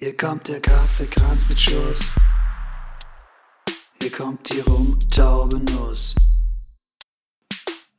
Hier 0.00 0.16
kommt 0.16 0.46
der 0.46 0.60
Kaffeekranz 0.60 1.48
mit 1.48 1.60
Schuss. 1.60 1.98
Hier 4.00 4.12
kommt 4.12 4.48
die 4.48 4.60
rumtaube 4.60 5.58
Nuss. 5.58 6.14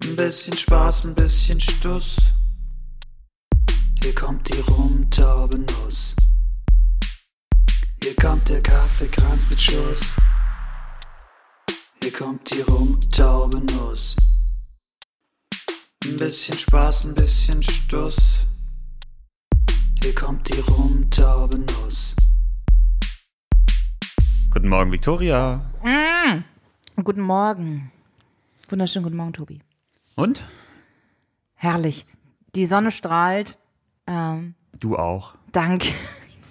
Ein 0.06 0.16
bisschen 0.16 0.56
Spaß, 0.56 1.04
ein 1.04 1.16
bisschen 1.16 1.60
Stuss. 1.60 2.16
Hier 4.02 4.16
kommt 4.16 4.48
die 4.48 4.62
rumtaube 4.62 5.58
Nuss. 5.60 6.16
Hier 8.02 8.16
kommt 8.16 8.47
der 8.47 8.63
Kaffeekranz 8.63 9.50
mit 9.50 9.62
Schuss. 9.62 10.00
Hier 12.02 12.13
kommt 12.13 12.50
die 12.50 12.62
rumtaube 12.62 13.60
Nuss. 13.74 14.16
Ein 16.05 16.16
bisschen 16.16 16.58
Spaß, 16.58 17.08
ein 17.08 17.13
bisschen 17.13 17.62
Stuss. 17.62 18.45
Hier 20.02 20.16
kommt 20.16 20.48
die 20.50 20.59
rumtaube 20.62 21.59
Nuss. 21.59 22.16
Guten 24.52 24.68
Morgen, 24.70 24.92
Victoria. 24.92 25.72
Guten 27.04 27.22
Morgen. 27.22 27.92
Wunderschönen 28.68 29.04
guten 29.04 29.18
Morgen, 29.18 29.34
Tobi. 29.34 29.59
Und? 30.16 30.42
Herrlich. 31.56 32.06
Die 32.56 32.66
Sonne 32.66 32.92
strahlt. 32.92 33.58
Ähm, 34.08 34.56
Du 34.80 34.98
auch. 34.98 35.36
dank. 35.52 35.84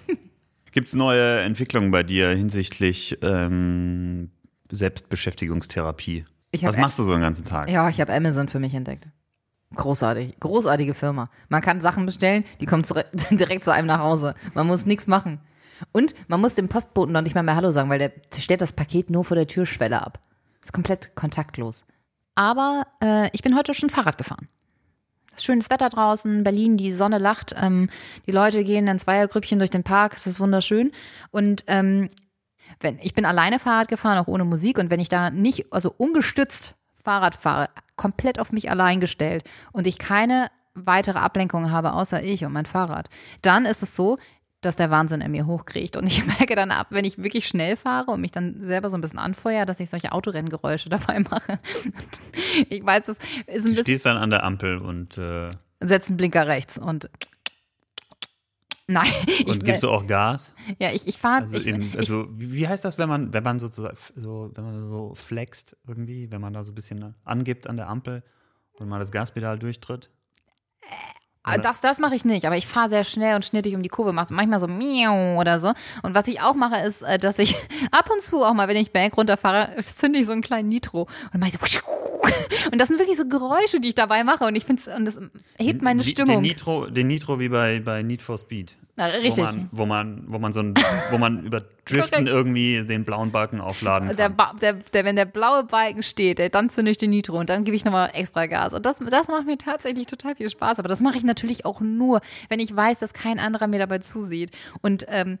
Gibt 0.71 0.87
es 0.87 0.93
neue 0.93 1.39
Entwicklungen 1.39 1.91
bei 1.91 2.03
dir 2.03 2.29
hinsichtlich 2.29 3.17
ähm, 3.21 4.31
Selbstbeschäftigungstherapie? 4.71 6.25
Was 6.61 6.77
machst 6.77 6.99
du 6.99 7.03
so 7.03 7.11
den 7.11 7.21
ganzen 7.21 7.45
Tag? 7.45 7.69
Ja, 7.69 7.89
ich 7.89 7.99
habe 8.01 8.13
Amazon 8.13 8.47
für 8.47 8.59
mich 8.59 8.73
entdeckt. 8.73 9.07
Großartig. 9.75 10.39
Großartige 10.39 10.93
Firma. 10.93 11.29
Man 11.47 11.61
kann 11.61 11.81
Sachen 11.81 12.05
bestellen, 12.05 12.43
die 12.59 12.65
kommen 12.65 12.83
zurück, 12.83 13.07
direkt 13.31 13.63
zu 13.63 13.73
einem 13.73 13.87
nach 13.87 13.99
Hause. 13.99 14.35
Man 14.53 14.67
muss 14.67 14.85
nichts 14.85 15.07
machen. 15.07 15.39
Und 15.91 16.13
man 16.27 16.41
muss 16.41 16.55
dem 16.55 16.67
Postboten 16.67 17.13
noch 17.13 17.21
nicht 17.21 17.35
mal 17.35 17.43
mehr 17.43 17.55
Hallo 17.55 17.71
sagen, 17.71 17.89
weil 17.89 17.99
der 17.99 18.11
stellt 18.37 18.61
das 18.61 18.73
Paket 18.73 19.09
nur 19.09 19.23
vor 19.23 19.35
der 19.35 19.47
Türschwelle 19.47 20.01
ab. 20.01 20.19
Ist 20.61 20.73
komplett 20.73 21.15
kontaktlos. 21.15 21.85
Aber 22.35 22.85
äh, 23.01 23.29
ich 23.33 23.41
bin 23.41 23.55
heute 23.55 23.73
schon 23.73 23.89
Fahrrad 23.89 24.17
gefahren. 24.17 24.47
Schönes 25.37 25.69
Wetter 25.69 25.87
draußen, 25.87 26.43
Berlin, 26.43 26.75
die 26.75 26.91
Sonne 26.91 27.17
lacht, 27.17 27.55
ähm, 27.57 27.89
die 28.27 28.31
Leute 28.31 28.63
gehen 28.63 28.87
in 28.87 28.99
Zweiergrüppchen 28.99 29.59
durch 29.59 29.69
den 29.69 29.83
Park, 29.83 30.15
es 30.17 30.27
ist 30.27 30.39
wunderschön. 30.41 30.91
Und 31.31 31.63
ähm, 31.67 32.09
wenn 32.81 32.99
ich 33.01 33.13
bin 33.13 33.25
alleine 33.25 33.59
Fahrrad 33.59 33.87
gefahren, 33.87 34.17
auch 34.17 34.27
ohne 34.27 34.43
Musik, 34.43 34.79
und 34.79 34.89
wenn 34.89 34.99
ich 34.99 35.09
da 35.09 35.29
nicht, 35.29 35.71
also 35.71 35.93
ungestützt 35.97 36.75
Fahrrad 37.03 37.35
fahre, 37.35 37.69
komplett 37.95 38.39
auf 38.39 38.51
mich 38.51 38.69
allein 38.69 38.99
gestellt 38.99 39.43
und 39.71 39.87
ich 39.87 39.97
keine 39.97 40.49
weitere 40.73 41.19
Ablenkung 41.19 41.71
habe, 41.71 41.93
außer 41.93 42.23
ich 42.23 42.45
und 42.45 42.53
mein 42.53 42.65
Fahrrad, 42.65 43.09
dann 43.41 43.65
ist 43.65 43.83
es 43.83 43.95
so, 43.95 44.17
dass 44.61 44.75
der 44.75 44.91
Wahnsinn 44.91 45.21
in 45.21 45.31
mir 45.31 45.45
hochkriegt. 45.45 45.95
Und 45.95 46.07
ich 46.07 46.25
merke 46.39 46.55
dann 46.55 46.71
ab, 46.71 46.87
wenn 46.89 47.05
ich 47.05 47.21
wirklich 47.21 47.47
schnell 47.47 47.75
fahre 47.75 48.11
und 48.11 48.21
mich 48.21 48.31
dann 48.31 48.63
selber 48.63 48.89
so 48.89 48.97
ein 48.97 49.01
bisschen 49.01 49.19
anfeuere, 49.19 49.65
dass 49.65 49.79
ich 49.79 49.89
solche 49.89 50.11
Autorenngeräusche 50.11 50.89
dabei 50.89 51.19
mache. 51.19 51.59
Ich 52.69 52.85
weiß, 52.85 53.07
es 53.07 53.17
ist 53.17 53.21
ein 53.21 53.45
Du 53.47 53.69
bisschen 53.69 53.77
stehst 53.77 54.05
dann 54.05 54.17
an 54.17 54.29
der 54.29 54.43
Ampel 54.43 54.77
und, 54.77 55.17
äh, 55.17 55.49
setzt 55.81 56.09
einen 56.09 56.17
Blinker 56.17 56.45
rechts 56.47 56.77
und 56.77 57.09
Nein, 58.91 59.05
ich, 59.27 59.45
und 59.45 59.63
gibst 59.63 59.83
du 59.83 59.89
auch 59.91 60.07
Gas? 60.07 60.51
ja, 60.79 60.89
ich, 60.89 61.07
ich 61.07 61.15
fahre. 61.15 61.43
Also, 61.43 61.57
ich, 61.57 61.67
in, 61.67 61.81
ich, 61.83 61.95
also 61.95 62.27
wie 62.31 62.53
wie 62.53 62.67
heißt 62.67 62.83
das, 62.83 62.97
wenn 62.97 63.07
man, 63.07 63.31
wenn 63.33 63.43
man 63.43 63.59
sozusagen 63.59 63.95
so, 64.15 64.49
wenn 64.55 64.63
man 64.63 64.89
so 64.89 65.13
flext 65.13 65.77
irgendwie, 65.87 66.31
wenn 66.31 66.41
man 66.41 66.53
da 66.53 66.63
so 66.63 66.71
ein 66.71 66.75
bisschen 66.75 67.13
angibt 67.23 67.67
an 67.67 67.77
der 67.77 67.87
Ampel 67.87 68.23
und 68.79 68.89
mal 68.89 68.97
das 68.97 69.11
Gaspedal 69.11 69.59
durchtritt? 69.59 70.09
Ah, 71.43 71.57
Das, 71.57 71.81
das 71.81 71.99
mache 71.99 72.15
ich 72.15 72.25
nicht, 72.25 72.45
aber 72.45 72.57
ich 72.57 72.67
fahre 72.67 72.89
sehr 72.89 73.03
schnell 73.03 73.35
und 73.35 73.45
schnittig 73.45 73.75
um 73.75 73.83
die 73.83 73.89
Kurve, 73.89 74.11
mache 74.11 74.33
manchmal 74.33 74.59
so 74.59 74.67
miau 74.67 75.39
oder 75.39 75.59
so. 75.59 75.71
Und 76.01 76.15
was 76.15 76.27
ich 76.27 76.41
auch 76.41 76.55
mache, 76.55 76.85
ist, 76.85 77.01
äh, 77.03 77.17
dass 77.17 77.39
ich 77.39 77.55
ab 77.91 78.09
und 78.11 78.21
zu 78.21 78.43
auch 78.43 78.53
mal, 78.53 78.67
wenn 78.67 78.77
ich 78.77 78.91
Berg 78.91 79.15
runterfahre, 79.17 79.75
zünde 79.83 80.19
ich 80.19 80.25
so 80.25 80.33
einen 80.33 80.41
kleinen 80.41 80.69
Nitro 80.69 81.07
und 81.33 81.39
mache 81.39 81.49
ich 81.49 81.71
so 81.71 81.79
und 82.71 82.79
das 82.79 82.89
sind 82.89 82.99
wirklich 82.99 83.17
so 83.17 83.27
Geräusche, 83.27 83.79
die 83.79 83.89
ich 83.89 83.95
dabei 83.95 84.23
mache 84.23 84.43
und 84.45 84.55
ich 84.55 84.65
finde 84.65 84.81
und 84.95 85.05
das 85.05 85.21
hebt 85.57 85.81
meine 85.81 86.03
Stimmung. 86.03 86.37
Den 86.37 86.41
Nitro, 86.43 86.87
den 86.87 87.07
Nitro 87.07 87.39
wie 87.39 87.49
bei, 87.49 87.79
bei 87.79 88.03
Need 88.03 88.21
for 88.21 88.37
Speed. 88.37 88.75
Na, 88.99 89.05
richtig. 89.05 89.37
Wo 89.37 89.41
man, 89.43 89.69
wo 89.71 89.85
man, 89.85 90.23
wo 90.27 90.39
man 90.39 90.51
so 90.51 90.59
ein, 90.59 90.73
wo 91.09 91.17
man 91.17 91.43
über 91.45 91.63
Driften 91.85 92.27
irgendwie 92.27 92.83
den 92.83 93.05
blauen 93.05 93.31
Balken 93.31 93.61
aufladen 93.61 94.09
kann. 94.09 94.17
Der, 94.17 94.27
ba 94.27 94.53
der, 94.61 94.73
der, 94.73 95.05
wenn 95.05 95.15
der 95.15 95.23
blaue 95.23 95.63
Balken 95.63 96.03
steht, 96.03 96.53
dann 96.53 96.69
zünde 96.69 96.91
ich 96.91 96.97
den 96.97 97.11
Nitro 97.11 97.39
und 97.39 97.49
dann 97.49 97.63
gebe 97.63 97.77
ich 97.77 97.85
nochmal 97.85 98.11
extra 98.13 98.45
Gas. 98.45 98.73
Und 98.73 98.85
das, 98.85 98.97
das 98.97 99.29
macht 99.29 99.45
mir 99.45 99.57
tatsächlich 99.57 100.05
total 100.05 100.35
viel 100.35 100.49
Spaß. 100.49 100.79
Aber 100.79 100.89
das 100.89 100.99
mache 100.99 101.17
ich 101.17 101.23
natürlich 101.23 101.65
auch 101.65 101.79
nur, 101.79 102.19
wenn 102.49 102.59
ich 102.59 102.75
weiß, 102.75 102.99
dass 102.99 103.13
kein 103.13 103.39
anderer 103.39 103.67
mir 103.67 103.79
dabei 103.79 103.99
zusieht. 103.99 104.51
Und 104.81 105.05
ähm, 105.07 105.39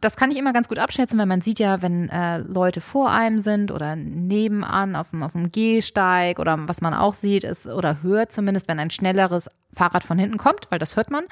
das 0.00 0.16
kann 0.16 0.30
ich 0.30 0.38
immer 0.38 0.54
ganz 0.54 0.66
gut 0.68 0.78
abschätzen, 0.78 1.18
weil 1.18 1.26
man 1.26 1.42
sieht 1.42 1.58
ja, 1.58 1.82
wenn 1.82 2.08
äh, 2.08 2.38
Leute 2.38 2.80
vor 2.80 3.10
einem 3.10 3.38
sind 3.38 3.70
oder 3.70 3.96
nebenan 3.96 4.96
auf 4.96 5.10
dem, 5.10 5.22
auf 5.22 5.32
dem 5.32 5.52
Gehsteig 5.52 6.38
oder 6.38 6.58
was 6.66 6.80
man 6.80 6.94
auch 6.94 7.12
sieht, 7.12 7.44
ist 7.44 7.66
oder 7.66 8.02
hört 8.02 8.32
zumindest, 8.32 8.66
wenn 8.66 8.78
ein 8.78 8.90
schnelleres 8.90 9.50
Fahrrad 9.72 10.04
von 10.04 10.18
hinten 10.18 10.38
kommt, 10.38 10.70
weil 10.70 10.78
das 10.78 10.96
hört 10.96 11.10
man. 11.10 11.24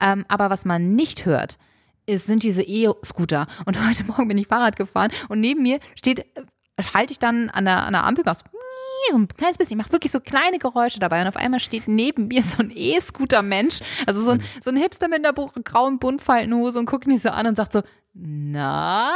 Ähm, 0.00 0.24
aber 0.28 0.50
was 0.50 0.64
man 0.64 0.94
nicht 0.94 1.26
hört, 1.26 1.58
ist, 2.06 2.26
sind 2.26 2.42
diese 2.42 2.62
E-Scooter. 2.62 3.46
Und 3.66 3.78
heute 3.88 4.04
Morgen 4.04 4.28
bin 4.28 4.38
ich 4.38 4.46
Fahrrad 4.46 4.76
gefahren 4.76 5.10
und 5.28 5.40
neben 5.40 5.62
mir 5.62 5.80
steht, 5.94 6.20
äh, 6.20 6.82
halte 6.92 7.12
ich 7.12 7.18
dann 7.18 7.50
an 7.50 7.64
der, 7.64 7.84
an 7.84 7.92
der 7.92 8.04
Ampel, 8.04 8.24
mach 8.26 8.34
so, 9.10 9.16
ein 9.16 9.28
kleines 9.28 9.58
bisschen, 9.58 9.78
ich 9.78 9.84
mache 9.84 9.92
wirklich 9.92 10.12
so 10.12 10.20
kleine 10.20 10.58
Geräusche 10.58 10.98
dabei 10.98 11.20
und 11.20 11.28
auf 11.28 11.36
einmal 11.36 11.60
steht 11.60 11.88
neben 11.88 12.28
mir 12.28 12.42
so 12.42 12.62
ein 12.62 12.72
E-Scooter-Mensch, 12.74 13.80
also 14.06 14.20
so 14.20 14.30
ein, 14.32 14.42
so 14.60 14.70
ein 14.70 14.76
Hipster 14.76 15.08
mit 15.08 15.24
einer 15.24 15.32
grauen 15.32 15.98
Buntfaltenhose 15.98 16.78
und 16.78 16.86
guckt 16.86 17.06
mich 17.06 17.22
so 17.22 17.30
an 17.30 17.46
und 17.46 17.56
sagt 17.56 17.72
so, 17.72 17.82
na? 18.14 19.10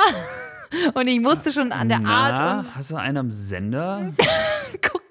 Und 0.93 1.07
ich 1.07 1.21
musste 1.21 1.53
schon 1.53 1.73
an 1.73 1.89
der 1.89 2.05
Art 2.05 2.37
Na, 2.37 2.61
und 2.61 2.77
hast 2.77 2.91
du 2.91 2.97
einen 2.97 3.17
am 3.17 3.31
Sender? 3.31 4.13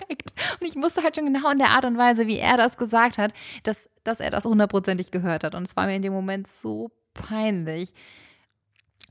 Korrekt. 0.08 0.34
Und 0.60 0.68
ich 0.68 0.76
musste 0.76 1.04
halt 1.04 1.16
schon 1.16 1.26
genau 1.32 1.52
in 1.52 1.58
der 1.60 1.70
Art 1.70 1.86
und 1.86 1.98
Weise, 1.98 2.28
wie 2.28 2.38
er 2.38 2.58
das 2.58 2.78
gesagt 2.78 3.18
hat, 3.18 3.34
dass, 3.64 3.90
dass 4.04 4.20
er 4.20 4.32
das 4.32 4.46
hundertprozentig 4.46 5.12
gehört 5.12 5.44
hat. 5.44 5.56
Und 5.56 5.64
es 5.64 5.76
war 5.76 5.86
mir 5.88 5.96
in 5.96 6.02
dem 6.02 6.14
Moment 6.14 6.48
so 6.48 6.92
peinlich. 7.14 7.94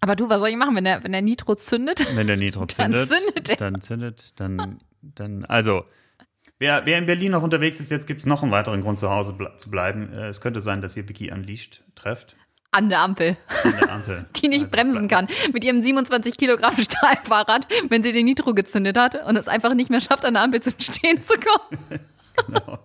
Aber 0.00 0.14
du, 0.16 0.28
was 0.28 0.40
soll 0.40 0.48
ich 0.48 0.56
machen, 0.56 0.76
wenn 0.76 0.84
der, 0.84 1.02
wenn 1.04 1.12
der 1.12 1.22
Nitro 1.22 1.54
zündet? 1.54 2.06
Wenn 2.14 2.26
der 2.26 2.36
Nitro 2.36 2.66
Dann 2.76 2.92
zündet, 2.92 3.08
zündet 3.08 3.48
er. 3.48 3.56
dann 3.56 3.80
zündet, 3.80 4.32
dann, 4.36 4.80
dann, 5.02 5.44
also, 5.46 5.84
wer, 6.58 6.84
wer 6.86 6.98
in 6.98 7.06
Berlin 7.06 7.32
noch 7.32 7.42
unterwegs 7.42 7.80
ist, 7.80 7.90
jetzt 7.90 8.06
gibt 8.06 8.20
es 8.20 8.26
noch 8.26 8.42
einen 8.42 8.52
weiteren 8.52 8.82
Grund, 8.82 8.98
zu 8.98 9.10
Hause 9.10 9.32
ble 9.32 9.56
zu 9.56 9.70
bleiben. 9.70 10.12
Äh, 10.12 10.28
Es 10.28 10.40
könnte 10.40 10.60
sein, 10.60 10.82
dass 10.82 10.96
ihr 10.96 11.08
Vicky 11.08 11.32
Unleashed 11.32 11.82
trefft. 11.94 12.36
An 12.76 12.88
der 12.90 13.00
Ampel, 13.00 13.36
An 13.64 13.74
der 13.80 13.92
Ampel. 13.92 14.26
die 14.36 14.48
nicht 14.48 14.64
Also, 14.66 14.70
bremsen 14.76 15.08
kann. 15.08 15.26
Mit 15.52 15.64
ihrem 15.64 15.80
27 15.80 16.36
Kilogramm 16.36 16.76
Stahlfahrrad, 16.78 17.66
wenn 17.88 18.02
sie 18.02 18.12
den 18.12 18.26
Nitro 18.26 18.52
gezündet 18.54 18.98
hat 18.98 19.26
und 19.26 19.36
es 19.36 19.48
einfach 19.48 19.74
nicht 19.74 19.90
mehr 19.90 20.00
schafft, 20.00 20.24
an 20.24 20.34
der 20.34 20.42
Ampel 20.42 20.60
zum 20.62 20.74
Stehen 20.78 21.20
zu 21.20 21.34
kommen. 21.34 22.00
Genau. 22.46 22.78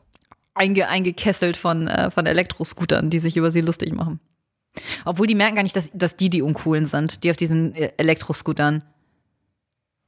Einge, 0.53 0.87
eingekesselt 0.87 1.57
von, 1.57 1.89
äh, 1.89 2.09
von 2.09 2.25
Elektroscootern, 2.25 3.09
die 3.09 3.19
sich 3.19 3.35
über 3.35 3.51
sie 3.51 3.59
lustig 3.59 3.93
machen. 3.93 4.21
Obwohl 5.03 5.27
die 5.27 5.35
merken 5.35 5.55
gar 5.55 5.63
nicht, 5.63 5.75
dass, 5.75 5.89
dass 5.93 6.15
die 6.15 6.29
die 6.29 6.41
Uncoolen 6.41 6.85
sind, 6.85 7.25
die 7.25 7.31
auf 7.31 7.35
diesen 7.35 7.75
äh, 7.75 7.91
Elektroscootern. 7.97 8.81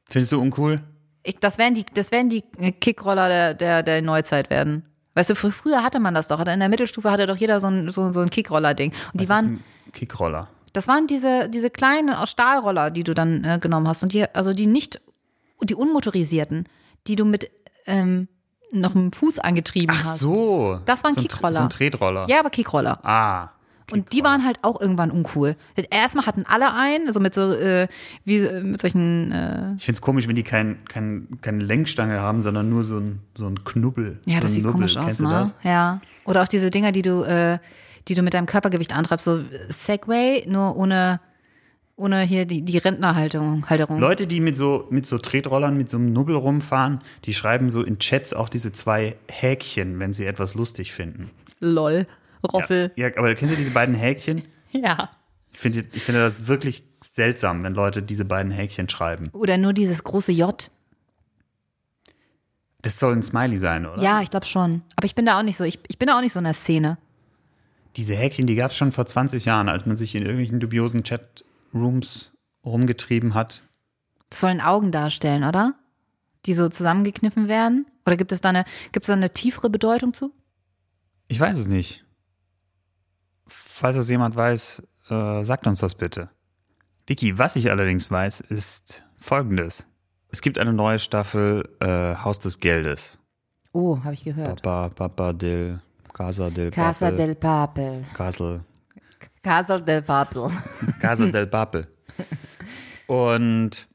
Findest 0.09 0.31
du 0.31 0.39
uncool? 0.41 0.81
Ich, 1.23 1.39
das 1.39 1.57
werden 1.57 1.73
die, 1.75 1.83
das 1.93 2.11
werden 2.11 2.29
die 2.29 2.43
äh, 2.57 2.71
Kickroller 2.71 3.27
der, 3.27 3.53
der, 3.53 3.83
der 3.83 4.01
Neuzeit 4.01 4.49
werden. 4.49 4.85
Weißt 5.15 5.29
du, 5.29 5.33
fr- 5.33 5.51
früher 5.51 5.83
hatte 5.83 5.99
man 5.99 6.13
das 6.13 6.27
doch. 6.29 6.39
In 6.39 6.59
der 6.59 6.69
Mittelstufe 6.69 7.11
hatte 7.11 7.25
doch 7.25 7.37
jeder 7.37 7.59
so 7.59 7.67
ein, 7.67 7.89
so, 7.89 8.11
so 8.13 8.21
ein 8.21 8.29
Kickroller-Ding. 8.29 8.93
Und 9.11 9.19
die 9.21 9.27
waren, 9.29 9.63
Kickroller. 9.93 10.49
das 10.73 10.87
waren 10.87 11.07
diese, 11.07 11.49
diese 11.49 11.69
kleinen 11.69 12.09
aus 12.09 12.31
Stahlroller, 12.31 12.91
die 12.91 13.03
du 13.03 13.13
dann 13.13 13.43
äh, 13.43 13.59
genommen 13.59 13.87
hast. 13.87 14.03
Und 14.03 14.13
die, 14.13 14.25
also 14.35 14.53
die 14.53 14.67
nicht, 14.67 14.99
die 15.61 15.75
unmotorisierten, 15.75 16.67
die 17.07 17.15
du 17.15 17.25
mit 17.25 17.49
ähm, 17.85 18.27
noch 18.71 18.95
einem 18.95 19.11
Fuß 19.11 19.39
angetrieben 19.39 19.95
Ach 19.97 20.05
hast. 20.05 20.19
so. 20.19 20.79
Das 20.85 21.03
war 21.03 21.11
ein 21.11 21.15
so 21.15 21.21
Kickroller. 21.21 21.53
So 21.53 21.59
ein 21.61 21.69
Tretroller. 21.69 22.25
Ja, 22.27 22.39
aber 22.39 22.49
Kickroller. 22.49 22.99
Ah. 23.05 23.49
Und 23.91 24.13
die 24.13 24.23
waren 24.23 24.43
halt 24.45 24.57
auch 24.63 24.79
irgendwann 24.81 25.11
uncool. 25.11 25.55
Erstmal 25.91 26.25
hatten 26.25 26.45
alle 26.47 26.73
einen, 26.73 27.11
so 27.11 27.19
mit 27.19 27.35
so, 27.35 27.53
äh, 27.53 27.87
wie 28.23 28.37
äh, 28.37 28.63
mit 28.63 28.81
solchen, 28.81 29.31
äh, 29.31 29.73
Ich 29.77 29.85
finde 29.85 29.97
es 29.97 30.01
komisch, 30.01 30.27
wenn 30.27 30.35
die 30.35 30.43
kein, 30.43 30.83
kein, 30.85 31.27
keine 31.41 31.63
Lenkstange 31.63 32.19
haben, 32.19 32.41
sondern 32.41 32.69
nur 32.69 32.83
so 32.83 32.97
ein, 32.97 33.19
so 33.35 33.45
ein 33.45 33.63
Knubbel. 33.63 34.19
ja, 34.25 34.39
das 34.39 34.53
sieht 34.53 34.63
Nubbel. 34.63 34.79
komisch 34.79 34.97
aus, 34.97 35.05
Kennst 35.05 35.21
ne? 35.21 35.27
du 35.27 35.33
das? 35.33 35.53
Ja. 35.63 36.01
Oder 36.25 36.41
auch 36.41 36.47
diese 36.47 36.71
Dinger, 36.71 36.91
die 36.93 37.01
du, 37.03 37.21
äh, 37.23 37.59
die 38.07 38.15
du 38.15 38.21
mit 38.21 38.33
deinem 38.33 38.45
Körpergewicht 38.45 38.95
antreibst, 38.95 39.25
so 39.25 39.43
Segway, 39.69 40.45
nur 40.47 40.75
ohne, 40.75 41.19
ohne 41.95 42.21
hier 42.21 42.45
die, 42.45 42.63
die 42.63 42.77
Rentnerhalterung. 42.77 43.69
Halterung. 43.69 43.99
Leute, 43.99 44.27
die 44.27 44.39
mit 44.39 44.57
so, 44.57 44.87
mit 44.89 45.05
so 45.05 45.17
Tretrollern, 45.17 45.77
mit 45.77 45.89
so 45.89 45.97
einem 45.97 46.11
Nubbel 46.13 46.35
rumfahren, 46.35 46.99
die 47.25 47.33
schreiben 47.33 47.69
so 47.69 47.83
in 47.83 47.99
Chats 47.99 48.33
auch 48.33 48.49
diese 48.49 48.71
zwei 48.71 49.15
Häkchen, 49.29 49.99
wenn 49.99 50.13
sie 50.13 50.25
etwas 50.25 50.53
lustig 50.55 50.93
finden. 50.93 51.31
Lol. 51.59 52.07
Roffel. 52.51 52.91
Ja, 52.95 53.07
aber 53.15 53.33
kennst 53.35 53.53
du 53.53 53.57
diese 53.57 53.71
beiden 53.71 53.95
Häkchen? 53.95 54.43
Ja. 54.75 55.11
Ich 55.51 55.59
finde, 55.59 55.85
ich 55.93 56.01
finde 56.01 56.21
das 56.21 56.47
wirklich 56.47 56.83
seltsam, 56.99 57.61
wenn 57.61 57.73
Leute 57.75 58.01
diese 58.01 58.25
beiden 58.25 58.51
Häkchen 58.51 58.89
schreiben. 58.89 59.29
Oder 59.33 59.59
nur 59.59 59.71
dieses 59.71 60.03
große 60.03 60.31
J. 60.31 60.71
Das 62.81 62.99
soll 62.99 63.13
ein 63.13 63.21
Smiley 63.21 63.59
sein, 63.59 63.85
oder? 63.85 64.01
Ja, 64.01 64.21
ich 64.21 64.31
glaube 64.31 64.47
schon. 64.47 64.81
Aber 64.95 65.05
ich 65.05 65.13
bin 65.13 65.27
da 65.27 65.37
auch 65.37 65.43
nicht 65.43 65.57
so, 65.57 65.63
ich, 65.63 65.79
ich 65.87 65.99
bin 65.99 66.07
da 66.07 66.17
auch 66.17 66.21
nicht 66.21 66.33
so 66.33 66.39
in 66.39 66.45
der 66.45 66.55
Szene. 66.55 66.97
Diese 67.95 68.15
Häkchen, 68.15 68.47
die 68.47 68.55
gab 68.55 68.71
es 68.71 68.77
schon 68.77 68.91
vor 68.91 69.05
20 69.05 69.45
Jahren, 69.45 69.69
als 69.69 69.85
man 69.85 69.95
sich 69.95 70.15
in 70.15 70.23
irgendwelchen 70.23 70.59
dubiosen 70.59 71.03
Chatrooms 71.03 72.31
rumgetrieben 72.65 73.33
hat. 73.33 73.61
Das 74.29 74.39
sollen 74.39 74.61
Augen 74.61 74.91
darstellen, 74.91 75.43
oder? 75.43 75.75
Die 76.45 76.53
so 76.53 76.69
zusammengekniffen 76.69 77.47
werden? 77.47 77.85
Oder 78.05 78.17
gibt 78.17 78.31
es 78.31 78.41
da 78.41 78.49
eine, 78.49 78.65
gibt 78.91 79.05
es 79.05 79.07
da 79.07 79.13
eine 79.13 79.31
tiefere 79.31 79.69
Bedeutung 79.69 80.13
zu? 80.13 80.33
Ich 81.27 81.39
weiß 81.39 81.57
es 81.57 81.67
nicht. 81.67 82.03
Falls 83.47 83.95
das 83.95 84.09
jemand 84.09 84.35
weiß, 84.35 84.83
äh, 85.09 85.43
sagt 85.43 85.67
uns 85.67 85.79
das 85.79 85.95
bitte. 85.95 86.29
Vicky, 87.07 87.37
was 87.37 87.55
ich 87.55 87.69
allerdings 87.69 88.09
weiß, 88.09 88.41
ist 88.41 89.03
folgendes. 89.17 89.85
Es 90.29 90.41
gibt 90.41 90.57
eine 90.57 90.73
neue 90.73 90.99
Staffel 90.99 91.69
äh, 91.79 92.15
Haus 92.15 92.39
des 92.39 92.59
Geldes. 92.59 93.19
Oh, 93.71 93.99
habe 94.03 94.13
ich 94.13 94.23
gehört. 94.23 94.61
Papa, 94.63 94.89
Papa 94.89 95.33
del 95.33 95.81
Casa 96.13 96.49
del 96.49 96.71
Casa 96.71 97.09
Papel. 97.09 97.17
del 97.17 97.35
Papel. 97.35 98.05
Castle. 98.13 98.63
Casa 99.41 99.79
del 99.79 100.01
Papel. 100.03 100.49
Casa 101.01 101.25
del 101.25 101.47
Papel. 101.47 101.87
Und 103.07 103.87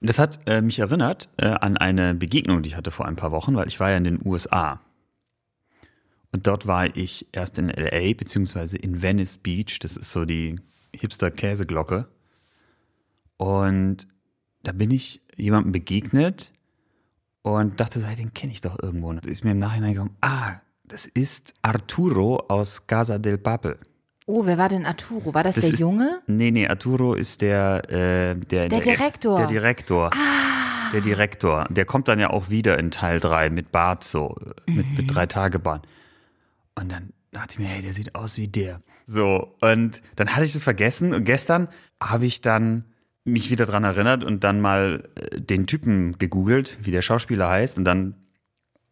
das 0.00 0.18
hat 0.18 0.40
äh, 0.46 0.62
mich 0.62 0.78
erinnert 0.78 1.28
äh, 1.36 1.46
an 1.48 1.76
eine 1.76 2.14
Begegnung, 2.14 2.62
die 2.62 2.70
ich 2.70 2.76
hatte 2.76 2.90
vor 2.90 3.06
ein 3.06 3.16
paar 3.16 3.32
Wochen, 3.32 3.56
weil 3.56 3.68
ich 3.68 3.80
war 3.80 3.90
ja 3.90 3.96
in 3.96 4.04
den 4.04 4.20
USA. 4.24 4.80
Und 6.32 6.46
dort 6.46 6.66
war 6.66 6.96
ich 6.96 7.26
erst 7.32 7.58
in 7.58 7.68
LA, 7.68 8.14
beziehungsweise 8.14 8.76
in 8.76 9.02
Venice 9.02 9.38
Beach. 9.38 9.78
Das 9.80 9.96
ist 9.96 10.12
so 10.12 10.24
die 10.24 10.60
Hipster-Käseglocke. 10.92 12.06
Und 13.36 14.06
da 14.62 14.72
bin 14.72 14.90
ich 14.90 15.22
jemandem 15.36 15.72
begegnet 15.72 16.52
und 17.42 17.80
dachte, 17.80 18.00
den 18.00 18.34
kenne 18.34 18.52
ich 18.52 18.60
doch 18.60 18.78
irgendwo. 18.80 19.08
Und 19.08 19.26
ist 19.26 19.44
mir 19.44 19.52
im 19.52 19.58
Nachhinein 19.58 19.94
gekommen, 19.94 20.16
ah, 20.20 20.60
das 20.88 21.06
ist 21.06 21.54
Arturo 21.62 22.44
aus 22.48 22.86
Casa 22.86 23.18
del 23.18 23.38
Papel. 23.38 23.78
Oh, 24.26 24.44
wer 24.44 24.58
war 24.58 24.68
denn 24.68 24.86
Arturo? 24.86 25.32
War 25.34 25.44
das, 25.44 25.54
Das 25.54 25.64
der 25.64 25.74
ist- 25.74 25.80
Junge? 25.80 26.20
Nee, 26.26 26.50
nee, 26.50 26.66
Arturo 26.66 27.14
ist 27.14 27.42
der, 27.42 27.82
äh, 27.90 28.34
der, 28.36 28.68
Der 28.68 28.80
Direktor. 28.80 29.38
Der 29.38 29.46
Direktor. 29.46 30.10
Der 30.92 31.00
Direktor. 31.00 31.66
Der 31.70 31.84
kommt 31.84 32.08
dann 32.08 32.18
ja 32.18 32.30
auch 32.30 32.50
wieder 32.50 32.78
in 32.78 32.90
Teil 32.90 33.20
3 33.20 33.50
mit 33.50 33.70
Bart, 33.72 34.02
so, 34.04 34.34
mit, 34.68 34.86
mit 34.96 35.14
drei 35.14 35.26
Tagebahn. 35.26 35.82
Und 36.74 36.90
dann 36.90 37.10
dachte 37.32 37.52
ich 37.54 37.58
mir, 37.58 37.66
hey, 37.66 37.82
der 37.82 37.92
sieht 37.92 38.14
aus 38.14 38.36
wie 38.38 38.48
der. 38.48 38.80
So, 39.06 39.54
und 39.60 40.02
dann 40.16 40.28
hatte 40.34 40.44
ich 40.44 40.52
das 40.52 40.62
vergessen 40.64 41.14
und 41.14 41.24
gestern 41.24 41.68
habe 42.02 42.26
ich 42.26 42.40
dann 42.40 42.84
mich 43.24 43.50
wieder 43.50 43.66
dran 43.66 43.84
erinnert 43.84 44.24
und 44.24 44.42
dann 44.44 44.60
mal 44.60 45.08
äh, 45.16 45.40
den 45.40 45.66
Typen 45.66 46.12
gegoogelt, 46.18 46.78
wie 46.82 46.90
der 46.90 47.02
Schauspieler 47.02 47.48
heißt 47.48 47.78
und 47.78 47.84
dann 47.84 48.14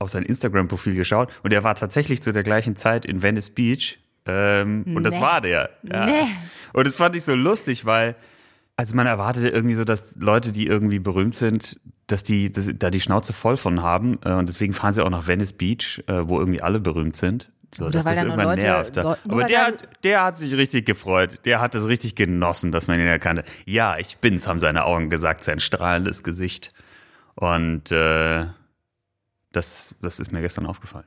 auf 0.05 0.11
sein 0.11 0.23
Instagram-Profil 0.25 0.95
geschaut 0.95 1.31
und 1.43 1.53
er 1.53 1.65
war 1.65 1.75
tatsächlich 1.75 2.23
zu 2.23 2.33
der 2.33 2.43
gleichen 2.45 2.77
Zeit 2.77 3.05
in 3.05 3.23
Venice 3.23 3.51
Beach 3.51 3.99
ähm, 4.27 4.85
und 4.95 5.05
das 5.05 5.15
Nee. 5.15 5.21
war 5.21 5.41
der. 5.41 5.71
Ja. 5.83 6.07
Nee. 6.07 6.23
Und 6.73 6.87
das 6.87 6.97
fand 6.97 7.17
ich 7.17 7.25
so 7.25 7.35
lustig, 7.35 7.85
weil 7.85 8.15
also 8.77 8.95
man 8.97 9.07
erwartete 9.07 9.49
irgendwie 9.49 9.75
so, 9.77 9.85
dass 9.85 10.15
Leute, 10.17 10.51
die 10.53 10.67
irgendwie 10.67 10.99
berühmt 10.99 11.35
sind, 11.37 11.79
dass 12.09 12.23
die 12.23 12.51
dass, 12.53 12.69
da 12.75 12.91
die 12.91 13.01
Schnauze 13.01 13.33
voll 13.33 13.57
von 13.57 13.83
haben 13.83 14.19
äh, 14.25 14.33
und 14.33 14.49
deswegen 14.49 14.73
fahren 14.73 14.93
sie 14.95 15.05
auch 15.05 15.11
nach 15.11 15.27
Venice 15.27 15.53
Beach, 15.53 16.03
äh, 16.07 16.29
wo 16.29 16.39
irgendwie 16.39 16.61
alle 16.63 16.81
berühmt 16.81 17.17
sind. 17.17 17.51
So, 17.75 17.85
Oder 17.87 17.93
dass 17.93 18.05
das 18.05 18.17
irgendwann 18.23 18.47
Leute- 18.47 18.63
nervt. 18.63 18.97
Leu- 18.97 19.03
nur 19.03 19.17
Aber 19.27 19.45
der, 19.45 19.67
hat, 19.67 19.89
der 20.05 20.23
hat 20.25 20.37
sich 20.39 20.55
richtig 20.57 20.87
gefreut. 20.87 21.41
Der 21.45 21.61
hat 21.61 21.75
es 21.75 21.87
richtig 21.89 22.15
genossen, 22.15 22.71
dass 22.73 22.87
man 22.87 23.01
ihn 23.01 23.07
erkannte. 23.07 23.43
Ja, 23.65 23.97
ich 23.99 24.19
bin's, 24.19 24.47
haben 24.47 24.61
seine 24.61 24.85
Augen 24.85 25.11
gesagt, 25.11 25.43
sein 25.45 25.59
strahlendes 25.61 26.23
Gesicht. 26.23 26.73
Und 27.35 27.91
äh, 27.91 28.45
das, 29.55 29.95
das 30.03 30.21
ist 30.21 30.33
mir 30.33 30.41
gestern 30.41 30.67
aufgefallen. 30.67 31.07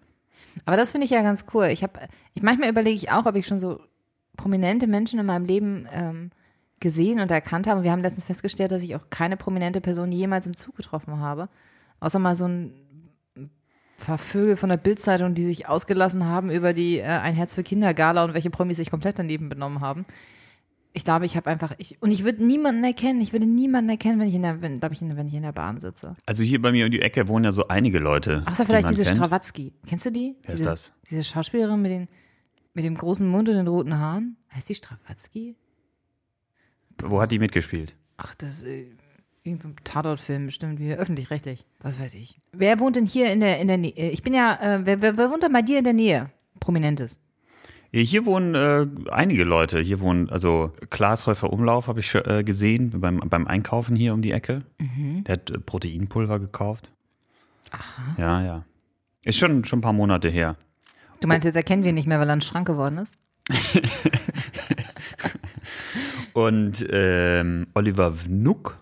Aber 0.66 0.78
das 0.78 0.92
finde 0.92 1.06
ich 1.06 1.12
ja 1.12 1.22
ganz 1.22 1.46
cool. 1.54 1.66
Ich 1.66 1.84
habe, 1.84 2.00
ich 2.34 2.42
manchmal 2.42 2.70
überlege 2.70 2.96
ich 2.96 3.12
auch, 3.12 3.26
ob 3.26 3.36
ich 3.36 3.46
schon 3.46 3.60
so 3.60 3.80
prominente 4.36 4.88
Menschen 4.88 5.20
in 5.20 5.26
meinem 5.26 5.46
Leben 5.46 5.88
ähm, 5.92 6.32
gesehen 6.80 7.20
und 7.20 7.30
erkannt 7.32 7.68
habe. 7.68 7.80
Und 7.80 7.84
wir 7.84 7.92
haben 7.92 8.02
letztens 8.02 8.26
festgestellt, 8.26 8.72
dass 8.72 8.84
ich 8.84 8.96
auch 8.96 9.10
keine 9.10 9.38
prominente 9.38 9.82
Person 9.82 10.12
jemals 10.12 10.48
im 10.48 10.56
Zug 10.56 10.76
getroffen 10.76 11.20
habe. 11.20 11.50
Außer 12.00 12.20
mal 12.20 12.36
so 12.36 12.48
ein 12.48 12.74
paar 13.98 14.18
Vögel 14.18 14.56
von 14.56 14.70
der 14.70 14.78
Bildzeitung, 14.78 15.34
die 15.34 15.46
sich 15.46 15.68
ausgelassen 15.68 16.26
haben 16.26 16.52
über 16.52 16.74
die 16.74 17.00
äh, 17.00 17.04
Ein 17.04 17.36
Herz 17.36 17.56
für 17.56 17.64
Kinder 17.64 17.94
Gala 17.94 18.24
und 18.24 18.34
welche 18.34 18.50
Promis 18.50 18.78
sich 18.78 18.92
komplett 18.92 19.20
daneben 19.20 19.50
benommen 19.50 19.82
haben. 19.82 20.06
Ich 20.98 21.04
glaube, 21.04 21.28
ich 21.28 21.38
habe 21.38 21.48
einfach, 21.48 21.76
ich, 21.78 22.02
und 22.02 22.10
ich 22.10 22.24
würde 22.24 22.44
niemanden 22.44 22.84
erkennen, 22.84 23.22
ich 23.22 23.32
würde 23.32 23.46
niemanden 23.46 23.92
erkennen, 23.92 24.20
wenn 24.20 24.28
ich 24.28 24.34
in 24.34 24.42
der, 24.42 24.64
wenn, 24.64 24.82
ich, 24.92 25.02
in, 25.04 25.16
wenn 25.16 25.28
ich 25.28 25.34
in 25.36 25.44
der 25.44 25.52
Bahn 25.52 25.80
sitze. 25.80 26.16
Also 26.26 26.42
hier 26.42 26.60
bei 26.60 26.72
mir 26.72 26.86
um 26.86 26.92
die 26.92 27.04
Ecke 27.04 27.28
wohnen 27.28 27.46
ja 27.46 27.52
so 27.52 27.68
einige 27.68 28.00
Leute. 28.00 28.44
Außer 28.48 28.64
die 28.64 28.66
vielleicht 28.66 28.86
man 28.86 28.94
diese 28.94 29.04
kennt. 29.04 29.18
Stravatsky. 29.18 29.76
Kennst 29.86 30.08
du 30.08 30.12
die? 30.12 30.38
Wer 30.42 30.50
ist 30.50 30.58
diese, 30.58 30.70
das? 30.72 30.92
Diese 31.08 31.24
Schauspielerin 31.24 31.84
mit, 31.84 31.92
den, 31.92 32.08
mit 32.74 32.84
dem 32.84 32.96
großen 32.96 33.28
Mund 33.28 33.48
und 33.48 33.54
den 33.54 33.68
roten 33.68 33.96
Haaren. 33.96 34.38
Heißt 34.56 34.70
die 34.70 34.74
Stravatsky? 34.74 35.56
Wo 37.04 37.22
hat 37.22 37.32
die 37.32 37.38
mitgespielt? 37.38 37.96
Ach, 38.18 38.34
das 38.34 38.64
ist 38.64 38.66
äh, 38.66 38.88
irgendein 39.44 39.74
so 39.74 39.76
Tatort-Film 39.84 40.48
bestimmt, 40.48 40.80
wie 40.80 40.94
öffentlich-rechtlich. 40.94 41.68
Was 41.80 42.00
weiß 42.00 42.16
ich. 42.16 42.42
Wer 42.54 42.80
wohnt 42.80 42.96
denn 42.96 43.06
hier 43.06 43.32
in 43.32 43.40
der, 43.40 43.60
in 43.60 43.68
der 43.68 43.78
Nähe? 43.78 43.94
Ich 44.10 44.24
bin 44.24 44.34
ja, 44.34 44.56
äh, 44.60 44.80
wer, 44.84 45.00
wer, 45.04 45.16
wer 45.16 45.30
wohnt 45.30 45.44
denn 45.44 45.54
bei 45.54 45.62
dir 45.62 45.78
in 45.78 45.84
der 45.84 45.94
Nähe? 45.94 46.32
Prominentes. 46.60 47.20
Hier 47.92 48.26
wohnen 48.26 48.56
äh, 48.56 48.86
einige 49.12 49.44
Leute. 49.44 49.80
Hier 49.80 50.00
wohnen, 50.00 50.30
also 50.30 50.74
Klaas 50.90 51.26
Häufer 51.26 51.52
Umlauf 51.52 51.88
habe 51.88 52.02
ich 52.02 52.14
äh, 52.16 52.44
gesehen 52.44 53.00
beim, 53.00 53.20
beim 53.20 53.48
Einkaufen 53.48 53.96
hier 53.96 54.14
um 54.14 54.22
die 54.22 54.32
Ecke. 54.32 54.64
Mhm. 54.78 55.24
Der 55.24 55.34
hat 55.34 55.50
äh, 55.50 55.60
Proteinpulver 55.60 56.40
gekauft. 56.40 56.92
Aha. 57.72 58.16
Ja, 58.18 58.44
ja. 58.44 58.66
Ist 59.24 59.38
schon, 59.38 59.66
schon 59.66 59.80
ein 59.80 59.82
paar 59.82 59.94
Monate 59.94 60.30
her. 60.30 60.58
Du 61.20 61.28
meinst, 61.28 61.46
jetzt 61.46 61.56
erkennen 61.56 61.84
wir 61.84 61.90
ihn 61.90 61.96
nicht 61.96 62.08
mehr, 62.08 62.20
weil 62.20 62.30
er 62.30 62.36
ein 62.36 62.42
Schrank 62.42 62.68
geworden 62.68 62.98
ist? 62.98 63.18
Und 66.34 66.86
ähm, 66.92 67.68
Oliver 67.74 68.26
Wnuck, 68.26 68.78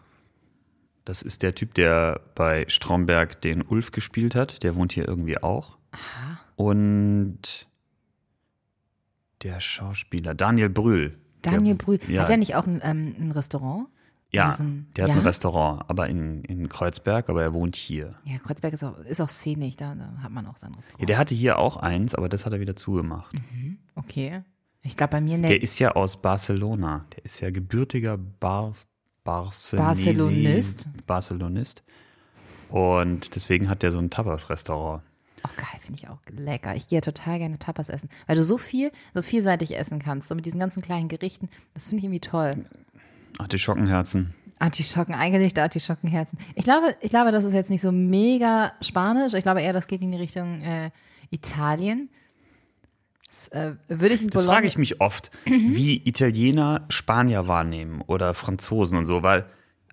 das 1.06 1.22
ist 1.22 1.44
der 1.44 1.56
Typ, 1.56 1.74
der 1.76 2.20
bei 2.36 2.66
Stromberg 2.68 3.40
den 3.42 3.62
Ulf 3.62 3.92
gespielt 3.92 4.36
hat. 4.36 4.64
Der 4.64 4.76
wohnt 4.76 4.92
hier 4.92 5.08
irgendwie 5.08 5.42
auch. 5.42 5.78
Und 6.56 7.68
der 9.46 9.60
Schauspieler 9.60 10.34
Daniel 10.34 10.70
Brühl. 10.70 11.18
Daniel 11.44 11.76
der, 11.78 11.86
Brühl. 11.86 12.00
Ja, 12.08 12.24
Hat 12.24 12.30
er 12.32 12.38
nicht 12.38 12.56
auch 12.56 12.66
ein, 12.66 12.82
ähm, 12.84 13.16
ein 13.20 13.32
Restaurant? 13.32 13.88
Ja, 14.32 14.52
so 14.52 14.64
ein- 14.64 14.88
der 14.98 15.04
hat 15.06 15.10
ja? 15.12 15.16
ein 15.18 15.22
Restaurant, 15.22 15.84
aber 15.88 16.08
in, 16.10 16.44
in 16.44 16.68
Kreuzberg, 16.68 17.30
aber 17.30 17.44
er 17.44 17.54
wohnt 17.54 17.76
hier. 17.76 18.16
Ja, 18.26 18.38
Kreuzberg 18.40 18.74
ist 18.74 18.84
auch, 18.84 18.98
ist 18.98 19.22
auch 19.22 19.30
szenisch, 19.30 19.76
da, 19.78 19.94
da 19.96 20.12
hat 20.24 20.32
man 20.32 20.46
auch 20.48 20.58
sein 20.58 20.74
Restaurant. 20.74 21.00
Ja, 21.00 21.06
der 21.06 21.18
hatte 21.20 21.36
hier 21.36 21.60
auch 21.60 21.78
eins, 21.78 22.16
aber 22.16 22.28
das 22.28 22.46
hat 22.46 22.54
er 22.54 22.60
wieder 22.60 22.76
zugemacht. 22.76 23.34
okay. 23.96 24.42
Ich 24.82 24.98
glaube, 24.98 25.12
bei 25.12 25.22
mir 25.22 25.36
in 25.36 25.42
der, 25.44 25.52
Der 25.52 25.64
ist 25.64 25.80
ja 25.80 25.92
aus 25.92 26.22
Barcelona. 26.22 27.06
Der 27.16 27.26
ist 27.26 27.40
ja 27.40 27.50
gebürtiger 27.52 28.18
Bar 28.18 28.74
Barcelonist. 29.24 30.90
Barcelonist. 31.08 31.84
Und 32.70 33.36
deswegen 33.36 33.70
hat 33.70 33.82
der 33.84 33.92
so 33.92 34.00
ein 34.00 34.10
Tapas-Restaurant. 34.10 35.02
Oh, 35.46 35.50
geil, 35.58 35.80
finde 35.80 36.00
ich 36.02 36.10
auch 36.10 36.20
lecker. 36.32 36.76
Ich 36.76 36.88
gehe 36.88 36.98
ja 36.98 37.02
total 37.02 37.38
gerne 37.38 37.60
Tapas 37.60 37.90
essen, 37.90 38.10
weil 38.26 38.36
du 38.36 38.44
so 38.44 38.58
viel, 38.58 38.92
so 39.14 39.22
vielseitig 39.22 39.78
essen 39.78 40.00
kannst, 40.00 40.28
so 40.28 40.36
mit 40.36 40.46
diesen 40.46 40.60
ganzen 40.60 40.82
kleinen 40.82 41.08
Gerichten. 41.08 41.50
Das 41.74 41.88
finde 41.88 42.00
ich 42.00 42.06
irgendwie 42.06 42.22
toll. 42.22 42.66
Artischockenherzen. 43.38 44.34
Artischocken, 44.58 45.14
eingelegte 45.14 45.62
Artischockenherzen. 45.62 46.40
Ich 46.56 46.64
glaube, 46.64 46.96
ich 47.02 47.10
glaube, 47.10 47.32
das 47.32 47.46
ist 47.46 47.54
jetzt 47.54 47.70
nicht 47.70 47.82
so 47.82 47.92
mega 47.92 48.74
spanisch. 48.82 49.34
Ich 49.34 49.44
glaube 49.44 49.62
eher, 49.62 49.74
das 49.74 49.88
geht 49.88 50.02
in 50.02 50.12
die 50.12 50.18
Richtung 50.18 50.62
äh, 50.62 50.92
Italien. 51.30 52.10
Das 53.28 53.50
äh, 53.50 53.76
würde 53.88 54.16
ich 54.16 54.22
in 54.22 54.30
Das 54.30 54.46
frage 54.46 54.68
ich 54.68 54.78
mich 54.78 55.02
oft, 55.02 55.30
wie 55.46 56.02
Italiener 56.08 56.86
Spanier 56.90 57.48
wahrnehmen 57.48 58.02
oder 58.02 58.34
Franzosen 58.34 58.98
und 58.98 59.06
so, 59.06 59.24
weil 59.24 59.46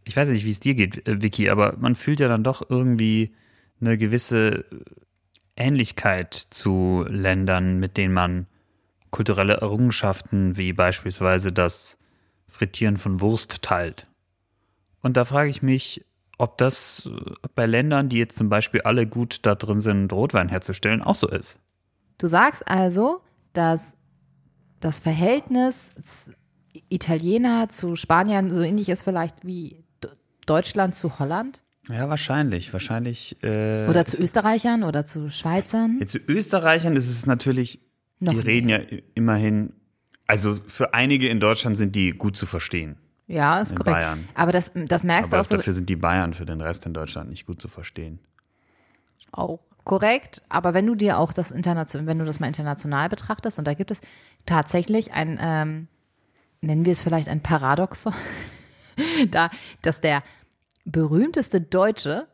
ich 0.05 0.17
weiß 0.17 0.29
nicht, 0.29 0.45
wie 0.45 0.51
es 0.51 0.61
dir 0.61 0.75
geht, 0.75 1.07
äh, 1.09 1.21
Vicky, 1.21 1.51
aber 1.51 1.77
man 1.79 1.97
fühlt 1.97 2.21
ja 2.21 2.29
dann 2.29 2.45
doch 2.45 2.71
irgendwie 2.71 3.35
eine 3.81 3.99
gewisse 3.99 4.65
Ähnlichkeit 5.57 6.35
zu 6.35 7.05
Ländern, 7.09 7.79
mit 7.79 7.97
denen 7.97 8.15
man 8.15 8.47
kulturelle 9.11 9.55
Errungenschaften 9.55 10.57
wie 10.57 10.73
beispielsweise 10.73 11.53
das 11.53 11.99
Frittieren 12.49 12.97
von 12.97 13.21
Wurst 13.21 13.63
teilt. 13.63 14.07
Und 15.03 15.17
da 15.17 15.25
frage 15.25 15.51
ich 15.51 15.63
mich, 15.63 16.05
ob 16.39 16.59
das 16.59 17.11
bei 17.55 17.67
Ländern, 17.67 18.09
die 18.09 18.19
jetzt 18.19 18.37
zum 18.37 18.49
Beispiel 18.49 18.83
alle 18.83 19.07
gut 19.07 19.41
da 19.43 19.55
drin 19.55 19.81
sind, 19.81 20.13
Rotwein 20.13 20.49
herzustellen, 20.49 21.03
auch 21.03 21.15
so 21.15 21.29
ist. 21.29 21.59
Du 22.19 22.27
sagst 22.27 22.67
also, 22.69 23.21
dass 23.53 23.97
das 24.81 25.01
Verhältnis 25.01 25.91
Italiener 26.89 27.69
zu 27.69 27.97
Spaniern 27.97 28.51
so 28.51 28.61
ähnlich 28.61 28.89
ist 28.89 29.03
vielleicht 29.03 29.47
wie 29.47 29.85
Deutschland 30.47 30.95
zu 30.95 31.19
Holland 31.19 31.63
Ja, 31.89 32.09
wahrscheinlich. 32.09 32.73
Wahrscheinlich. 32.73 33.43
Äh, 33.43 33.87
oder 33.89 34.05
zu 34.05 34.17
Österreichern 34.21 34.83
oder 34.85 35.05
zu 35.05 35.31
Schweizern. 35.31 35.97
Jetzt 36.01 36.13
zu 36.13 36.19
Österreichern 36.19 36.97
ist 36.97 37.09
es 37.09 37.27
natürlich, 37.27 37.81
Noch 38.21 38.33
die 38.33 38.37
mehr. 38.37 38.47
reden 38.47 38.69
ja 38.69 38.79
immerhin, 39.15 39.73
also 40.27 40.59
für 40.69 40.95
einige 40.95 41.29
in 41.29 41.41
Deutschland 41.41 41.77
sind 41.77 41.97
die 41.97 42.11
gut 42.11 42.37
zu 42.37 42.47
verstehen. 42.47 42.97
Ja, 43.27 43.61
ist 43.61 43.73
in 43.73 43.79
korrekt. 43.79 43.97
Bayern. 43.97 44.29
Aber 44.35 44.53
das, 44.53 44.73
das 44.75 45.05
merkst 45.05 45.33
Aber 45.33 45.39
du 45.39 45.41
auch 45.41 45.49
so. 45.49 45.57
dafür 45.57 45.73
sind 45.73 45.89
die 45.89 45.97
Bayern 45.97 46.35
für 46.35 46.47
den 46.47 46.61
Rest 46.61 46.87
in 46.87 46.95
Deutschland 46.95 47.31
nicht 47.31 47.47
gut 47.47 47.61
zu 47.61 47.69
verstehen. 47.69 48.21
Auch 49.33 49.61
korrekt, 49.85 50.43
aber 50.49 50.75
wenn 50.75 50.87
du 50.87 50.95
dir 50.95 51.19
auch 51.19 51.33
das 51.33 51.51
international, 51.51 52.07
wenn 52.07 52.19
du 52.19 52.25
das 52.25 52.39
mal 52.39 52.47
international 52.47 53.09
betrachtest, 53.09 53.59
und 53.59 53.67
da 53.67 53.75
gibt 53.75 53.91
es 53.91 54.01
tatsächlich 54.47 55.13
ein, 55.13 55.39
ähm, 55.41 55.89
nennen 56.61 56.85
wir 56.85 56.93
es 56.93 57.03
vielleicht 57.03 57.29
ein 57.29 57.41
Paradoxon, 57.41 58.13
da, 59.31 59.51
dass 59.81 60.01
der 60.01 60.23
berühmteste 60.85 61.61
Deutsche 61.61 62.29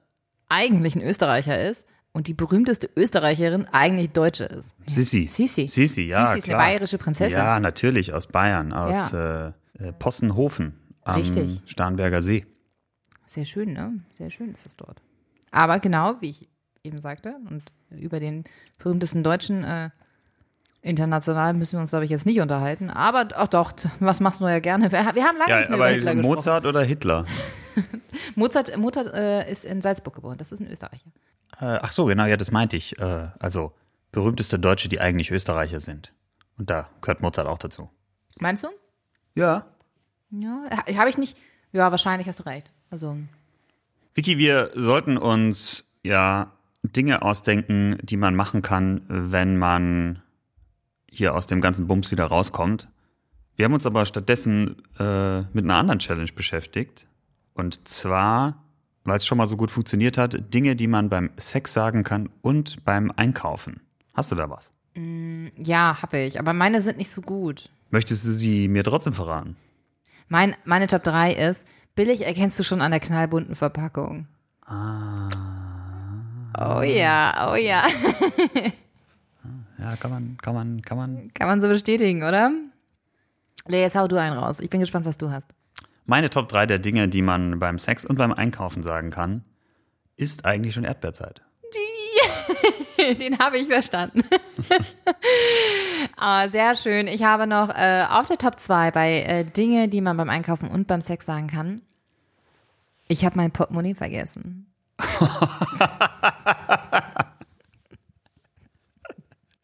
eigentlich 0.48 0.96
ein 0.96 1.02
Österreicher 1.02 1.68
ist 1.68 1.86
und 2.12 2.26
die 2.26 2.34
berühmteste 2.34 2.90
Österreicherin 2.96 3.66
eigentlich 3.72 4.10
Deutsche 4.10 4.44
ist. 4.44 4.76
Sissi. 4.86 5.28
Sissi. 5.28 5.68
Sissi, 5.68 6.02
ja. 6.02 6.26
Sissi 6.26 6.38
ist 6.38 6.44
eine 6.48 6.54
klar. 6.54 6.66
bayerische 6.66 6.98
Prinzessin. 6.98 7.38
Ja, 7.38 7.60
natürlich, 7.60 8.12
aus 8.12 8.26
Bayern, 8.26 8.72
aus 8.72 9.12
äh, 9.12 9.52
äh, 9.78 9.92
Possenhofen 9.98 10.74
am 11.02 11.20
Richtig. 11.20 11.62
Starnberger 11.66 12.22
See. 12.22 12.46
Sehr 13.26 13.44
schön, 13.44 13.74
ne? 13.74 14.00
Sehr 14.14 14.30
schön 14.30 14.52
ist 14.52 14.66
es 14.66 14.76
dort. 14.76 15.02
Aber 15.50 15.78
genau, 15.78 16.16
wie 16.20 16.30
ich 16.30 16.48
eben 16.82 17.00
sagte, 17.00 17.36
und 17.50 17.62
über 17.90 18.20
den 18.20 18.44
berühmtesten 18.78 19.22
Deutschen 19.22 19.64
äh, 19.64 19.90
international 20.82 21.54
müssen 21.54 21.74
wir 21.76 21.80
uns, 21.80 21.90
glaube 21.90 22.04
ich, 22.04 22.10
jetzt 22.10 22.26
nicht 22.26 22.40
unterhalten. 22.40 22.90
Aber 22.90 23.28
auch 23.36 23.48
doch, 23.48 23.72
was 24.00 24.20
machst 24.20 24.40
du 24.40 24.46
ja 24.46 24.60
gerne? 24.60 24.90
Wir, 24.92 25.04
haben 25.04 25.14
lange 25.38 25.38
nicht 25.38 25.48
Ja, 25.48 25.56
mehr 25.56 25.66
über 25.68 25.74
aber 25.74 25.88
Hitler 25.88 26.14
gesprochen. 26.14 26.34
Mozart 26.34 26.66
oder 26.66 26.82
Hitler? 26.82 27.24
Mozart, 28.34 28.76
Mozart 28.76 29.14
äh, 29.14 29.50
ist 29.50 29.64
in 29.64 29.80
Salzburg 29.82 30.14
geboren, 30.14 30.38
das 30.38 30.52
ist 30.52 30.60
ein 30.60 30.70
Österreicher. 30.70 31.10
Äh, 31.60 31.78
ach 31.82 31.92
so, 31.92 32.04
genau, 32.06 32.24
ja, 32.26 32.36
das 32.36 32.50
meinte 32.50 32.76
ich. 32.76 32.98
Äh, 32.98 33.28
also 33.38 33.72
berühmteste 34.12 34.58
Deutsche, 34.58 34.88
die 34.88 35.00
eigentlich 35.00 35.30
Österreicher 35.30 35.80
sind. 35.80 36.12
Und 36.56 36.70
da 36.70 36.88
gehört 37.00 37.20
Mozart 37.20 37.46
auch 37.46 37.58
dazu. 37.58 37.90
Meinst 38.40 38.64
du? 38.64 38.68
Ja. 39.34 39.66
Ja, 40.30 40.64
habe 40.96 41.10
ich 41.10 41.18
nicht. 41.18 41.36
Ja, 41.72 41.90
wahrscheinlich 41.90 42.28
hast 42.28 42.40
du 42.40 42.44
recht. 42.44 42.70
Also, 42.90 43.16
Vicky, 44.14 44.38
wir 44.38 44.70
sollten 44.74 45.16
uns 45.16 45.84
ja 46.02 46.52
Dinge 46.82 47.22
ausdenken, 47.22 47.98
die 48.02 48.16
man 48.16 48.34
machen 48.34 48.62
kann, 48.62 49.02
wenn 49.08 49.56
man 49.56 50.22
hier 51.10 51.34
aus 51.34 51.46
dem 51.46 51.60
ganzen 51.60 51.86
Bums 51.86 52.10
wieder 52.10 52.24
rauskommt. 52.24 52.88
Wir 53.56 53.64
haben 53.64 53.74
uns 53.74 53.86
aber 53.86 54.06
stattdessen 54.06 54.76
äh, 54.98 55.40
mit 55.52 55.64
einer 55.64 55.76
anderen 55.76 55.98
Challenge 55.98 56.30
beschäftigt. 56.32 57.06
Und 57.54 57.88
zwar, 57.88 58.62
weil 59.04 59.16
es 59.16 59.26
schon 59.26 59.38
mal 59.38 59.46
so 59.46 59.56
gut 59.56 59.70
funktioniert 59.70 60.16
hat, 60.16 60.54
Dinge, 60.54 60.76
die 60.76 60.86
man 60.86 61.08
beim 61.08 61.30
Sex 61.36 61.72
sagen 61.72 62.04
kann 62.04 62.28
und 62.40 62.84
beim 62.84 63.10
Einkaufen. 63.16 63.80
Hast 64.14 64.30
du 64.30 64.36
da 64.36 64.48
was? 64.48 64.70
ja, 65.56 66.02
habe 66.02 66.18
ich. 66.18 66.40
Aber 66.40 66.52
meine 66.52 66.80
sind 66.80 66.98
nicht 66.98 67.10
so 67.10 67.20
gut. 67.22 67.70
Möchtest 67.90 68.26
du 68.26 68.32
sie 68.32 68.66
mir 68.66 68.82
trotzdem 68.82 69.12
verraten? 69.12 69.56
Mein, 70.28 70.56
meine 70.64 70.88
Top 70.88 71.04
3 71.04 71.32
ist, 71.32 71.66
billig 71.94 72.26
erkennst 72.26 72.58
du 72.58 72.64
schon 72.64 72.80
an 72.80 72.90
der 72.90 73.00
knallbunten 73.00 73.54
Verpackung. 73.54 74.26
Ah. 74.66 75.28
Oh 76.58 76.82
ja, 76.82 77.50
oh 77.50 77.54
ja. 77.54 77.84
Ja, 79.78 79.96
kann 79.96 80.10
man, 80.10 80.36
kann 80.38 80.54
man, 80.54 80.82
kann 80.82 80.98
man. 80.98 81.30
Kann 81.34 81.48
man 81.48 81.60
so 81.60 81.68
bestätigen, 81.68 82.22
oder? 82.22 82.50
Nee, 83.68 83.82
jetzt 83.82 83.96
hau 83.96 84.08
du 84.08 84.16
einen 84.16 84.36
raus. 84.36 84.60
Ich 84.60 84.70
bin 84.70 84.80
gespannt, 84.80 85.06
was 85.06 85.18
du 85.18 85.30
hast. 85.30 85.54
Meine 86.06 86.30
Top 86.30 86.48
3 86.48 86.66
der 86.66 86.78
Dinge, 86.78 87.08
die 87.08 87.22
man 87.22 87.58
beim 87.58 87.78
Sex 87.78 88.04
und 88.04 88.16
beim 88.16 88.32
Einkaufen 88.32 88.82
sagen 88.82 89.10
kann, 89.10 89.44
ist 90.16 90.44
eigentlich 90.44 90.74
schon 90.74 90.84
Erdbeerzeit. 90.84 91.42
Den 93.20 93.38
habe 93.38 93.58
ich 93.58 93.68
verstanden. 93.68 94.22
ah, 96.16 96.48
sehr 96.48 96.74
schön. 96.76 97.06
Ich 97.06 97.22
habe 97.22 97.46
noch 97.46 97.68
äh, 97.68 98.04
auf 98.08 98.26
der 98.26 98.38
Top 98.38 98.58
2 98.58 98.90
bei 98.90 99.22
äh, 99.22 99.44
Dinge, 99.44 99.88
die 99.88 100.00
man 100.00 100.16
beim 100.16 100.30
Einkaufen 100.30 100.68
und 100.68 100.86
beim 100.86 101.00
Sex 101.00 101.26
sagen 101.26 101.46
kann. 101.46 101.82
Ich 103.06 103.24
habe 103.24 103.36
mein 103.36 103.52
Portemonnaie 103.52 103.94
vergessen. 103.94 104.66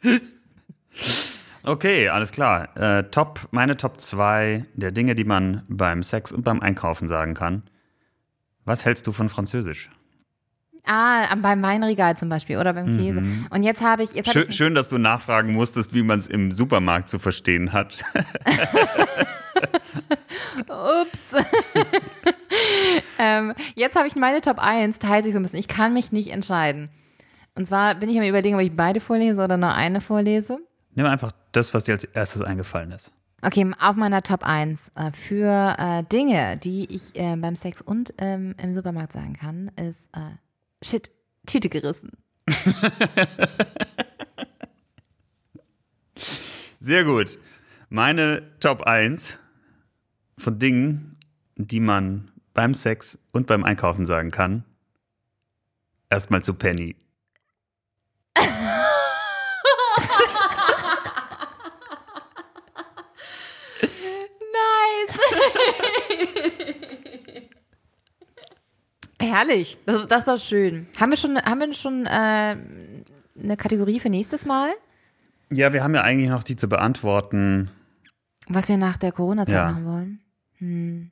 Okay, 1.67 2.11
alles 2.11 2.31
klar. 2.31 2.77
Äh, 2.77 3.05
top, 3.05 3.49
meine 3.51 3.79
Top 3.79 3.99
2 3.99 4.67
der 4.75 4.93
Dinge, 4.93 5.15
die 5.15 5.25
man 5.25 5.63
beim 5.67 6.03
Sex 6.03 6.31
und 6.31 6.45
beim 6.45 6.61
Einkaufen 6.61 7.09
sagen 7.09 7.33
kann. 7.33 7.63
Was 8.67 8.85
hältst 8.85 9.07
du 9.07 9.13
von 9.13 9.31
Französisch? 9.31 9.89
Ah, 10.87 11.35
beim 11.37 11.63
Weinregal 11.63 12.19
zum 12.19 12.29
Beispiel 12.29 12.59
oder 12.59 12.75
beim 12.75 12.99
Käse. 12.99 13.23
Und 13.49 13.63
jetzt 13.63 13.83
habe 13.83 14.03
ich. 14.03 14.13
Jetzt 14.13 14.29
habe 14.29 14.41
Schön, 14.41 14.51
ich 14.51 14.57
schön, 14.57 14.75
dass 14.75 14.91
du 14.91 14.99
nachfragen 14.99 15.53
musstest, 15.53 15.95
wie 15.95 16.03
man 16.03 16.19
es 16.19 16.27
im 16.27 16.53
Supermarkt 16.53 17.09
zu 17.09 17.19
verstehen 17.19 17.73
hat. 17.73 17.97
Ups. 20.69 21.35
ähm, 23.19 23.55
jetzt 23.75 23.97
habe 23.97 24.07
ich 24.07 24.17
meine 24.17 24.43
Top 24.43 24.59
1, 24.59 24.99
teilt 24.99 25.25
sich 25.25 25.33
so 25.33 25.39
ein 25.39 25.43
bisschen. 25.43 25.59
Ich 25.59 25.69
kann 25.69 25.95
mich 25.95 26.13
nicht 26.13 26.31
entscheiden. 26.31 26.91
Und 27.55 27.67
zwar 27.67 27.95
bin 27.95 28.09
ich 28.09 28.19
am 28.19 28.25
überlegen, 28.25 28.57
ob 28.57 28.63
ich 28.63 28.75
beide 28.75 29.01
vorlese 29.01 29.43
oder 29.43 29.57
nur 29.57 29.73
eine 29.73 30.01
vorlese. 30.01 30.59
Nimm 30.95 31.07
einfach 31.07 31.33
das, 31.53 31.73
was 31.75 31.85
dir 31.85 31.93
als 31.93 32.05
erstes 32.05 32.43
eingefallen 32.43 32.91
ist. 32.93 33.13
Okay, 33.43 33.71
auf 33.79 33.97
meiner 33.97 34.23
Top 34.23 34.43
1 34.43 34.93
äh, 34.95 35.13
für 35.13 35.77
äh, 35.79 36.03
Dinge, 36.05 36.57
die 36.57 36.87
ich 36.87 37.15
äh, 37.15 37.37
beim 37.37 37.57
Sex 37.57 37.83
und 37.83 38.15
ähm, 38.19 38.55
im 38.61 38.73
Supermarkt 38.73 39.13
sagen 39.13 39.35
kann, 39.35 39.71
ist 39.77 40.09
äh, 40.15 40.37
Shit, 40.83 41.11
Tüte 41.47 41.69
gerissen. 41.69 42.11
Sehr 46.81 47.05
gut. 47.05 47.39
Meine 47.91 48.43
Top 48.61 48.83
1 48.83 49.39
von 50.39 50.59
Dingen, 50.59 51.17
die 51.57 51.81
man 51.81 52.31
beim 52.55 52.73
Sex 52.75 53.19
und 53.33 53.47
beim 53.47 53.63
Einkaufen 53.65 54.07
sagen 54.07 54.31
kann. 54.31 54.65
Erstmal 56.09 56.43
zu 56.43 56.55
Penny. 56.55 56.97
Herrlich, 69.33 69.79
das, 69.87 70.07
das 70.07 70.27
war 70.27 70.39
schön. 70.39 70.87
Haben 71.01 71.11
wir 71.11 71.17
schon, 71.17 71.37
haben 71.39 71.61
wir 71.61 71.73
schon 71.73 72.07
äh, 72.07 72.11
eine 72.11 73.57
Kategorie 73.57 74.01
für 74.01 74.11
nächstes 74.11 74.47
Mal? 74.47 74.71
Ja, 75.53 75.73
wir 75.73 75.83
haben 75.83 75.95
ja 75.95 76.03
eigentlich 76.03 76.31
noch 76.31 76.43
die 76.43 76.57
zu 76.57 76.69
beantworten. 76.69 77.71
Was 78.49 78.69
wir 78.69 78.77
nach 78.77 78.97
der 78.97 79.13
Corona-Zeit 79.13 79.55
Ja. 79.55 79.71
machen 79.71 79.87
wollen? 79.87 80.21
Hm. 80.59 81.11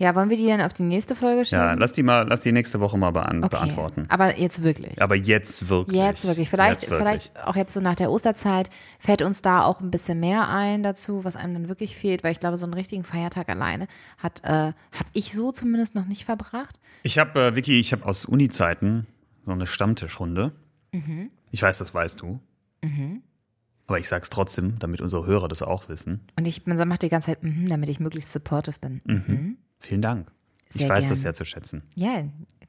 Ja, 0.00 0.14
wollen 0.14 0.30
wir 0.30 0.38
die 0.38 0.46
dann 0.46 0.62
auf 0.62 0.72
die 0.72 0.82
nächste 0.82 1.14
Folge 1.14 1.44
schieben? 1.44 1.62
Ja, 1.62 1.72
lass 1.74 1.92
die 1.92 2.02
mal, 2.02 2.26
lass 2.26 2.40
die 2.40 2.52
nächste 2.52 2.80
Woche 2.80 2.96
mal 2.96 3.10
bean 3.10 3.44
okay. 3.44 3.50
beantworten. 3.50 4.06
Aber 4.08 4.38
jetzt 4.38 4.62
wirklich. 4.62 5.00
Aber 5.02 5.14
jetzt 5.14 5.68
wirklich. 5.68 5.98
Jetzt 5.98 6.26
wirklich. 6.26 6.48
Vielleicht, 6.48 6.82
Jetzt 6.82 6.90
wirklich. 6.90 7.08
vielleicht 7.30 7.46
auch 7.46 7.54
jetzt 7.54 7.74
so 7.74 7.80
nach 7.80 7.96
der 7.96 8.10
Osterzeit 8.10 8.70
fällt 8.98 9.20
uns 9.20 9.42
da 9.42 9.62
auch 9.62 9.82
ein 9.82 9.90
bisschen 9.90 10.18
mehr 10.18 10.48
ein 10.48 10.82
dazu, 10.82 11.22
was 11.24 11.36
einem 11.36 11.52
dann 11.52 11.68
wirklich 11.68 11.96
fehlt, 11.96 12.24
weil 12.24 12.32
ich 12.32 12.40
glaube, 12.40 12.56
so 12.56 12.64
einen 12.64 12.72
richtigen 12.72 13.04
Feiertag 13.04 13.50
alleine 13.50 13.88
hat, 14.16 14.42
äh, 14.42 14.48
habe 14.48 14.74
ich 15.12 15.34
so 15.34 15.52
zumindest 15.52 15.94
noch 15.94 16.06
nicht 16.06 16.24
verbracht. 16.24 16.80
Ich 17.02 17.18
habe, 17.18 17.38
äh, 17.38 17.54
Vicky, 17.54 17.78
ich 17.78 17.92
habe 17.92 18.06
aus 18.06 18.24
Uni-Zeiten 18.24 19.06
so 19.44 19.52
eine 19.52 19.66
Stammtischrunde. 19.66 20.52
Mhm. 20.92 21.30
Ich 21.50 21.60
weiß, 21.60 21.76
das 21.76 21.92
weißt 21.92 22.22
du. 22.22 22.40
Aber 23.86 23.98
ich 23.98 24.08
sag's 24.08 24.30
trotzdem, 24.30 24.78
damit 24.78 25.02
unsere 25.02 25.26
Hörer 25.26 25.48
das 25.48 25.60
auch 25.60 25.90
wissen. 25.90 26.20
Und 26.38 26.46
ich 26.46 26.64
man 26.64 26.88
macht 26.88 27.02
die 27.02 27.10
ganze 27.10 27.32
Zeit, 27.32 27.42
mhm, 27.42 27.68
damit 27.68 27.90
ich 27.90 28.00
möglichst 28.00 28.32
supportive 28.32 28.78
bin. 28.80 29.02
Mhm. 29.04 29.56
Vielen 29.80 30.02
Dank. 30.02 30.30
Sehr 30.68 30.82
ich 30.82 30.88
weiß 30.88 31.00
gern. 31.00 31.10
das 31.10 31.20
sehr 31.22 31.34
zu 31.34 31.44
schätzen. 31.44 31.82
Ja, 31.94 32.22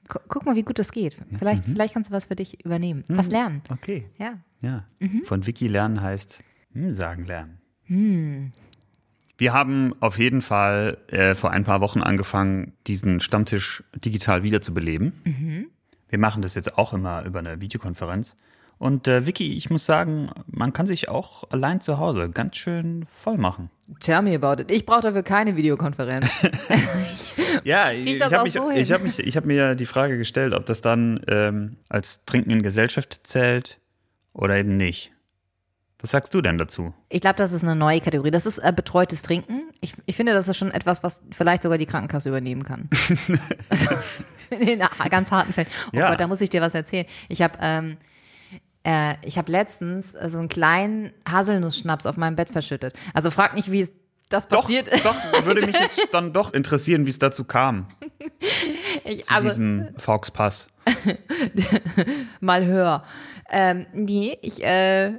gu 0.07 0.19
guck 0.27 0.45
mal, 0.45 0.55
wie 0.55 0.63
gut 0.63 0.79
das 0.79 0.91
geht. 0.91 1.15
Vielleicht, 1.37 1.65
vielleicht 1.65 1.93
kannst 1.93 2.09
du 2.09 2.13
was 2.13 2.25
für 2.25 2.35
dich 2.35 2.65
übernehmen. 2.65 3.03
Was 3.09 3.29
lernen. 3.29 3.61
Okay. 3.69 4.09
Ja. 4.17 4.39
Ja. 4.61 4.85
Mhm. 4.99 5.23
Von 5.25 5.45
Vicky 5.45 5.67
lernen 5.67 6.01
heißt 6.01 6.43
hm, 6.73 6.95
sagen 6.95 7.25
lernen. 7.25 7.61
Wir 9.37 9.53
haben 9.53 9.93
auf 9.99 10.17
jeden 10.17 10.41
Fall 10.41 10.97
äh, 11.07 11.35
vor 11.35 11.51
ein 11.51 11.63
paar 11.63 11.81
Wochen 11.81 12.01
angefangen, 12.01 12.73
diesen 12.87 13.19
Stammtisch 13.19 13.83
digital 13.93 14.43
wiederzubeleben. 14.43 15.13
Mhm. 15.25 15.65
Wir 16.07 16.19
machen 16.19 16.41
das 16.41 16.55
jetzt 16.55 16.77
auch 16.77 16.93
immer 16.93 17.23
über 17.25 17.39
eine 17.39 17.59
Videokonferenz. 17.59 18.35
Und 18.81 19.07
äh, 19.07 19.27
Vicky, 19.27 19.55
ich 19.55 19.69
muss 19.69 19.85
sagen, 19.85 20.31
man 20.47 20.73
kann 20.73 20.88
sich 20.88 21.07
auch 21.07 21.43
allein 21.51 21.81
zu 21.81 22.00
Hause 22.00 22.31
ganz 22.31 22.55
schön 22.55 23.05
voll 23.07 23.38
machen. 23.38 23.69
Tell 24.00 24.23
me 24.23 24.33
about 24.33 24.59
it. 24.59 24.71
Ich 24.71 24.88
brauche 24.88 25.01
dafür 25.01 25.21
keine 25.21 25.55
Videokonferenz. 25.55 26.27
Ja, 27.63 27.91
ich 27.91 28.17
das 28.17 28.31
habe 28.31 28.45
mich, 28.45 28.53
so 28.53 28.71
ich 28.71 28.91
habe 28.91 29.03
mich, 29.03 29.19
ich 29.19 29.35
habe 29.38 29.45
mir 29.45 29.75
die 29.75 29.85
Frage 29.85 30.17
gestellt, 30.17 30.53
ob 30.55 30.65
das 30.65 30.81
dann 30.81 31.19
ähm, 31.27 31.77
als 31.89 32.21
Trinken 32.25 32.50
in 32.50 32.63
Gesellschaft 32.63 33.27
zählt 33.27 33.79
oder 34.33 34.55
eben 34.55 34.77
nicht. 34.77 35.11
Was 36.00 36.11
sagst 36.11 36.33
du 36.33 36.41
denn 36.41 36.57
dazu? 36.57 36.93
Ich 37.09 37.21
glaube, 37.21 37.35
das 37.35 37.51
ist 37.51 37.63
eine 37.63 37.75
neue 37.75 38.00
Kategorie. 38.00 38.31
Das 38.31 38.47
ist 38.47 38.57
äh, 38.57 38.73
betreutes 38.75 39.21
Trinken. 39.21 39.69
Ich, 39.81 39.93
ich 40.07 40.15
finde, 40.15 40.33
das 40.33 40.47
ist 40.47 40.57
schon 40.57 40.71
etwas, 40.71 41.03
was 41.03 41.21
vielleicht 41.31 41.61
sogar 41.61 41.77
die 41.77 41.85
Krankenkasse 41.85 42.29
übernehmen 42.29 42.63
kann. 42.63 42.89
also, 43.69 43.89
in 44.50 44.81
ganz 45.09 45.29
harten 45.29 45.53
Fällen. 45.53 45.67
Oh 45.93 45.97
Ja. 45.97 46.09
Gott, 46.09 46.19
da 46.19 46.27
muss 46.27 46.41
ich 46.41 46.50
dir 46.50 46.61
was 46.61 46.73
erzählen. 46.73 47.05
Ich 47.29 47.43
habe 47.43 47.53
ähm, 47.61 47.97
äh, 48.83 49.15
ich 49.23 49.38
habe 49.38 49.51
letztens 49.51 50.13
äh, 50.13 50.29
so 50.29 50.39
einen 50.39 50.50
kleinen 50.50 51.13
Haselnussschnaps 51.29 52.05
auf 52.05 52.17
meinem 52.17 52.35
Bett 52.35 52.50
verschüttet. 52.50 52.93
Also 53.13 53.31
frag 53.31 53.55
nicht, 53.55 53.71
wie 53.71 53.81
es 53.81 53.91
das 54.29 54.47
Doch, 54.47 54.61
passiert. 54.61 54.89
doch, 55.03 55.15
würde 55.45 55.65
mich 55.65 55.77
jetzt 55.77 56.07
dann 56.11 56.33
doch 56.33 56.53
interessieren, 56.53 57.05
wie 57.05 57.09
es 57.09 57.19
dazu 57.19 57.43
kam, 57.43 57.88
Ich, 59.03 59.25
zu 59.25 59.33
also, 59.33 59.47
diesem 59.50 59.89
Fauxpass. 59.97 60.67
mal 62.39 62.65
hör. 62.65 63.03
Ähm, 63.50 63.85
nee, 63.93 64.38
ich, 64.41 64.63
äh, 64.63 65.13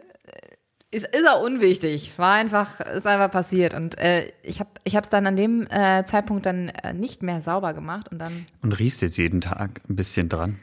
ist, 0.91 1.07
ist 1.07 1.29
auch 1.29 1.43
unwichtig. 1.43 2.19
War 2.19 2.33
einfach, 2.33 2.81
ist 2.81 3.07
einfach 3.07 3.31
passiert. 3.31 3.75
Und 3.75 3.99
äh, 3.99 4.33
ich 4.43 4.61
habe 4.61 4.71
ich 4.85 4.95
es 4.95 5.09
dann 5.09 5.27
an 5.27 5.37
dem 5.37 5.67
äh, 5.71 6.05
Zeitpunkt 6.05 6.47
dann 6.47 6.69
äh, 6.69 6.93
nicht 6.93 7.23
mehr 7.23 7.41
sauber 7.41 7.75
gemacht 7.75 8.11
und 8.11 8.19
dann. 8.19 8.47
Und 8.63 8.79
riechst 8.79 9.03
jetzt 9.03 9.19
jeden 9.19 9.41
Tag 9.41 9.81
ein 9.89 9.97
bisschen 9.97 10.29
dran. 10.29 10.59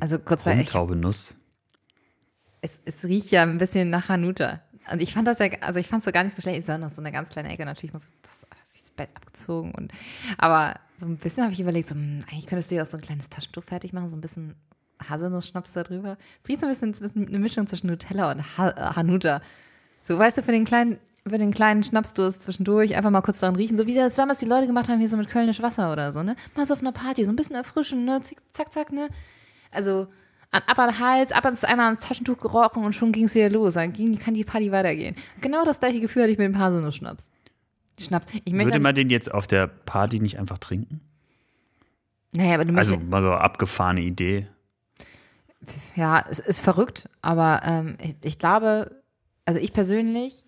Also 0.00 0.18
kurz 0.18 0.44
vor 0.44 0.52
ich, 0.52 0.72
Nuss. 0.72 1.34
Es, 2.60 2.80
es 2.84 3.04
riecht 3.04 3.30
ja 3.30 3.42
ein 3.42 3.58
bisschen 3.58 3.90
nach 3.90 4.08
Hanuta. 4.08 4.60
Und 4.90 5.00
ich 5.00 5.14
fand 5.14 5.28
das 5.28 5.38
ja, 5.38 5.48
also 5.60 5.78
ich 5.78 5.86
fand 5.86 6.00
es 6.00 6.04
so 6.04 6.12
gar 6.12 6.24
nicht 6.24 6.34
so 6.34 6.42
schlecht. 6.42 6.58
Ich 6.58 6.64
sah 6.64 6.78
noch 6.78 6.90
so 6.90 7.00
eine 7.00 7.12
ganz 7.12 7.30
kleine 7.30 7.50
Ecke. 7.50 7.64
Natürlich 7.64 7.92
muss 7.92 8.08
das, 8.22 8.46
das 8.72 8.90
Bett 9.00 9.10
abgezogen 9.14 9.72
und, 9.72 9.92
aber 10.38 10.78
so 10.96 11.06
ein 11.06 11.16
bisschen 11.16 11.44
habe 11.44 11.52
ich 11.52 11.60
überlegt, 11.60 11.88
so, 11.88 11.94
hm, 11.94 12.24
eigentlich 12.30 12.46
könntest 12.46 12.70
du 12.70 12.74
dir 12.74 12.82
auch 12.82 12.86
so 12.86 12.98
ein 12.98 13.02
kleines 13.02 13.30
Taschentuch 13.30 13.64
fertig 13.64 13.92
machen, 13.92 14.08
so 14.08 14.16
ein 14.16 14.20
bisschen 14.20 14.54
Haselnuss-Schnaps 15.08 15.72
da 15.72 15.82
drüber. 15.82 16.18
Es 16.42 16.48
riecht 16.48 16.60
so 16.60 16.66
ein 16.66 16.72
bisschen, 16.72 16.90
es 16.90 17.00
ist 17.00 17.16
eine 17.16 17.38
Mischung 17.38 17.66
zwischen 17.66 17.86
Nutella 17.86 18.30
und 18.30 18.58
ha 18.58 18.70
äh, 18.70 18.94
Hanuta. 18.96 19.40
So, 20.02 20.18
weißt 20.18 20.38
du, 20.38 20.42
für 20.42 20.52
den 20.52 20.66
kleinen, 20.66 20.98
für 21.26 21.38
den 21.38 21.52
kleinen 21.52 21.82
Schnapsdurst 21.82 22.42
zwischendurch 22.42 22.96
einfach 22.96 23.10
mal 23.10 23.22
kurz 23.22 23.40
dran 23.40 23.56
riechen, 23.56 23.78
so 23.78 23.86
wie 23.86 23.94
das 23.94 24.14
damals 24.16 24.40
die 24.40 24.46
Leute 24.46 24.66
gemacht 24.66 24.88
haben, 24.88 24.98
hier 24.98 25.08
so 25.08 25.16
mit 25.16 25.30
Kölnisch 25.30 25.62
Wasser 25.62 25.92
oder 25.92 26.12
so, 26.12 26.22
ne? 26.22 26.36
Mal 26.54 26.66
so 26.66 26.74
auf 26.74 26.80
einer 26.80 26.92
Party, 26.92 27.24
so 27.24 27.32
ein 27.32 27.36
bisschen 27.36 27.56
erfrischen, 27.56 28.04
ne? 28.04 28.20
Zick, 28.20 28.38
zack, 28.52 28.72
zack, 28.72 28.92
ne? 28.92 29.08
Also, 29.70 30.08
an, 30.50 30.62
ab 30.66 30.78
an 30.78 30.90
den 30.90 30.98
Hals, 30.98 31.32
ab 31.32 31.44
ans 31.44 31.64
einmal 31.64 31.86
ans 31.86 32.06
Taschentuch 32.06 32.38
gerochen 32.38 32.84
und 32.84 32.92
schon 32.94 33.12
ging 33.12 33.24
es 33.24 33.34
wieder 33.34 33.50
los. 33.50 33.74
Dann 33.74 33.92
ging, 33.92 34.18
kann 34.18 34.34
die 34.34 34.44
Party 34.44 34.72
weitergehen. 34.72 35.16
Genau 35.40 35.64
das 35.64 35.80
gleiche 35.80 36.00
Gefühl 36.00 36.22
hatte 36.22 36.32
ich 36.32 36.38
mit 36.38 36.46
dem 36.46 36.58
Haselnuss-Schnaps. 36.58 37.30
Schnaps. 37.98 38.28
Ich 38.44 38.52
möchte 38.52 38.72
Würde 38.72 38.80
man 38.82 38.94
den 38.94 39.10
jetzt 39.10 39.32
auf 39.32 39.46
der 39.46 39.66
Party 39.66 40.20
nicht 40.20 40.38
einfach 40.38 40.58
trinken? 40.58 41.00
naja, 42.32 42.54
aber 42.54 42.64
du 42.64 42.74
Also 42.76 42.96
mal 42.98 43.22
so 43.22 43.32
abgefahrene 43.32 44.00
Idee. 44.02 44.46
ja, 45.96 46.24
es 46.30 46.38
ist 46.38 46.60
verrückt, 46.60 47.08
aber 47.22 47.60
ähm, 47.64 47.96
ich, 48.00 48.16
ich 48.22 48.38
glaube, 48.38 49.02
also 49.44 49.60
ich 49.60 49.72
persönlich 49.72 50.44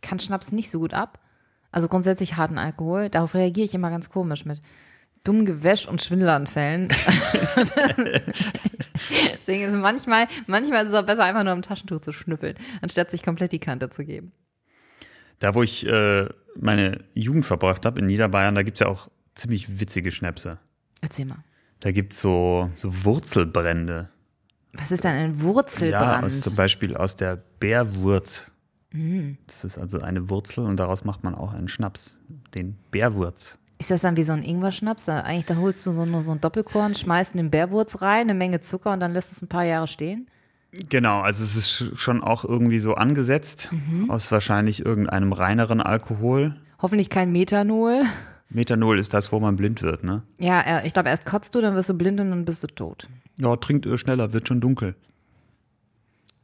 kann 0.00 0.18
Schnaps 0.20 0.52
nicht 0.52 0.70
so 0.70 0.78
gut 0.78 0.94
ab. 0.94 1.18
Also 1.72 1.88
grundsätzlich 1.88 2.36
harten 2.36 2.58
Alkohol. 2.58 3.08
Darauf 3.10 3.34
reagiere 3.34 3.64
ich 3.64 3.74
immer 3.74 3.90
ganz 3.90 4.08
komisch 4.08 4.44
mit 4.44 4.62
dummem 5.24 5.44
Gewäsch 5.46 5.86
und 5.88 6.02
Schwindelanfällen. 6.02 6.88
Deswegen 9.38 9.64
ist 9.64 9.72
es 9.74 9.80
manchmal, 9.80 10.28
manchmal 10.46 10.84
ist 10.84 10.90
es 10.90 10.94
auch 10.94 11.04
besser, 11.06 11.24
einfach 11.24 11.42
nur 11.44 11.52
am 11.52 11.62
Taschentuch 11.62 12.00
zu 12.00 12.12
schnüffeln, 12.12 12.56
anstatt 12.82 13.10
sich 13.10 13.22
komplett 13.22 13.52
die 13.52 13.58
Kante 13.58 13.90
zu 13.90 14.04
geben. 14.04 14.32
Da, 15.40 15.54
wo 15.54 15.62
ich 15.62 15.86
äh, 15.86 16.28
meine 16.56 17.04
Jugend 17.14 17.44
verbracht 17.44 17.84
habe, 17.86 18.00
in 18.00 18.06
Niederbayern, 18.06 18.54
da 18.54 18.62
gibt's 18.62 18.80
ja 18.80 18.86
auch 18.86 19.08
ziemlich 19.34 19.80
witzige 19.80 20.10
Schnäpse. 20.10 20.58
Erzähl 21.00 21.26
mal. 21.26 21.42
Da 21.80 21.90
gibt's 21.92 22.20
so, 22.20 22.70
so 22.74 23.04
Wurzelbrände. 23.04 24.08
Was 24.72 24.90
ist 24.90 25.04
denn 25.04 25.16
ein 25.16 25.34
Ja, 25.34 25.42
Wurzelbrand? 25.42 26.24
aus, 26.24 26.40
zum 26.40 26.56
Beispiel 26.56 26.96
aus 26.96 27.16
der 27.16 27.36
Bärwurz. 27.36 28.50
Mhm. 28.92 29.38
Das 29.46 29.64
ist 29.64 29.76
also 29.76 30.00
eine 30.00 30.30
Wurzel 30.30 30.64
und 30.64 30.76
daraus 30.78 31.04
macht 31.04 31.24
man 31.24 31.34
auch 31.34 31.52
einen 31.52 31.68
Schnaps, 31.68 32.16
den 32.54 32.76
Bärwurz. 32.90 33.58
Ist 33.84 33.90
das 33.90 34.00
dann 34.00 34.16
wie 34.16 34.22
so 34.24 34.32
ein 34.32 34.42
Ingwer-Schnaps? 34.42 35.10
Eigentlich, 35.10 35.44
da 35.44 35.56
holst 35.56 35.84
du 35.84 35.92
so, 35.92 36.06
nur 36.06 36.22
so 36.22 36.32
ein 36.32 36.40
Doppelkorn, 36.40 36.94
schmeißt 36.94 37.34
den 37.34 37.50
Bärwurz 37.50 38.00
rein, 38.00 38.22
eine 38.22 38.32
Menge 38.32 38.62
Zucker 38.62 38.92
und 38.94 39.00
dann 39.00 39.12
lässt 39.12 39.30
es 39.30 39.42
ein 39.42 39.48
paar 39.48 39.64
Jahre 39.66 39.86
stehen? 39.88 40.26
Genau, 40.88 41.20
also 41.20 41.44
es 41.44 41.54
ist 41.54 41.90
schon 42.00 42.22
auch 42.22 42.46
irgendwie 42.46 42.78
so 42.78 42.94
angesetzt 42.94 43.68
Mhm. 43.72 44.08
aus 44.08 44.32
wahrscheinlich 44.32 44.86
irgendeinem 44.86 45.34
reineren 45.34 45.82
Alkohol. 45.82 46.56
Hoffentlich 46.80 47.10
kein 47.10 47.30
Methanol. 47.30 48.04
Methanol 48.48 48.98
ist 48.98 49.12
das, 49.12 49.32
wo 49.32 49.38
man 49.38 49.56
blind 49.56 49.82
wird, 49.82 50.02
ne? 50.02 50.22
Ja, 50.38 50.62
äh, 50.62 50.86
ich 50.86 50.94
glaube, 50.94 51.10
erst 51.10 51.26
kotzt 51.26 51.54
du, 51.54 51.60
dann 51.60 51.74
wirst 51.74 51.90
du 51.90 51.94
blind 51.94 52.18
und 52.20 52.30
dann 52.30 52.46
bist 52.46 52.62
du 52.62 52.68
tot. 52.68 53.06
Ja, 53.38 53.54
trinkt 53.56 53.84
ihr 53.84 53.98
schneller, 53.98 54.32
wird 54.32 54.48
schon 54.48 54.62
dunkel. 54.62 54.94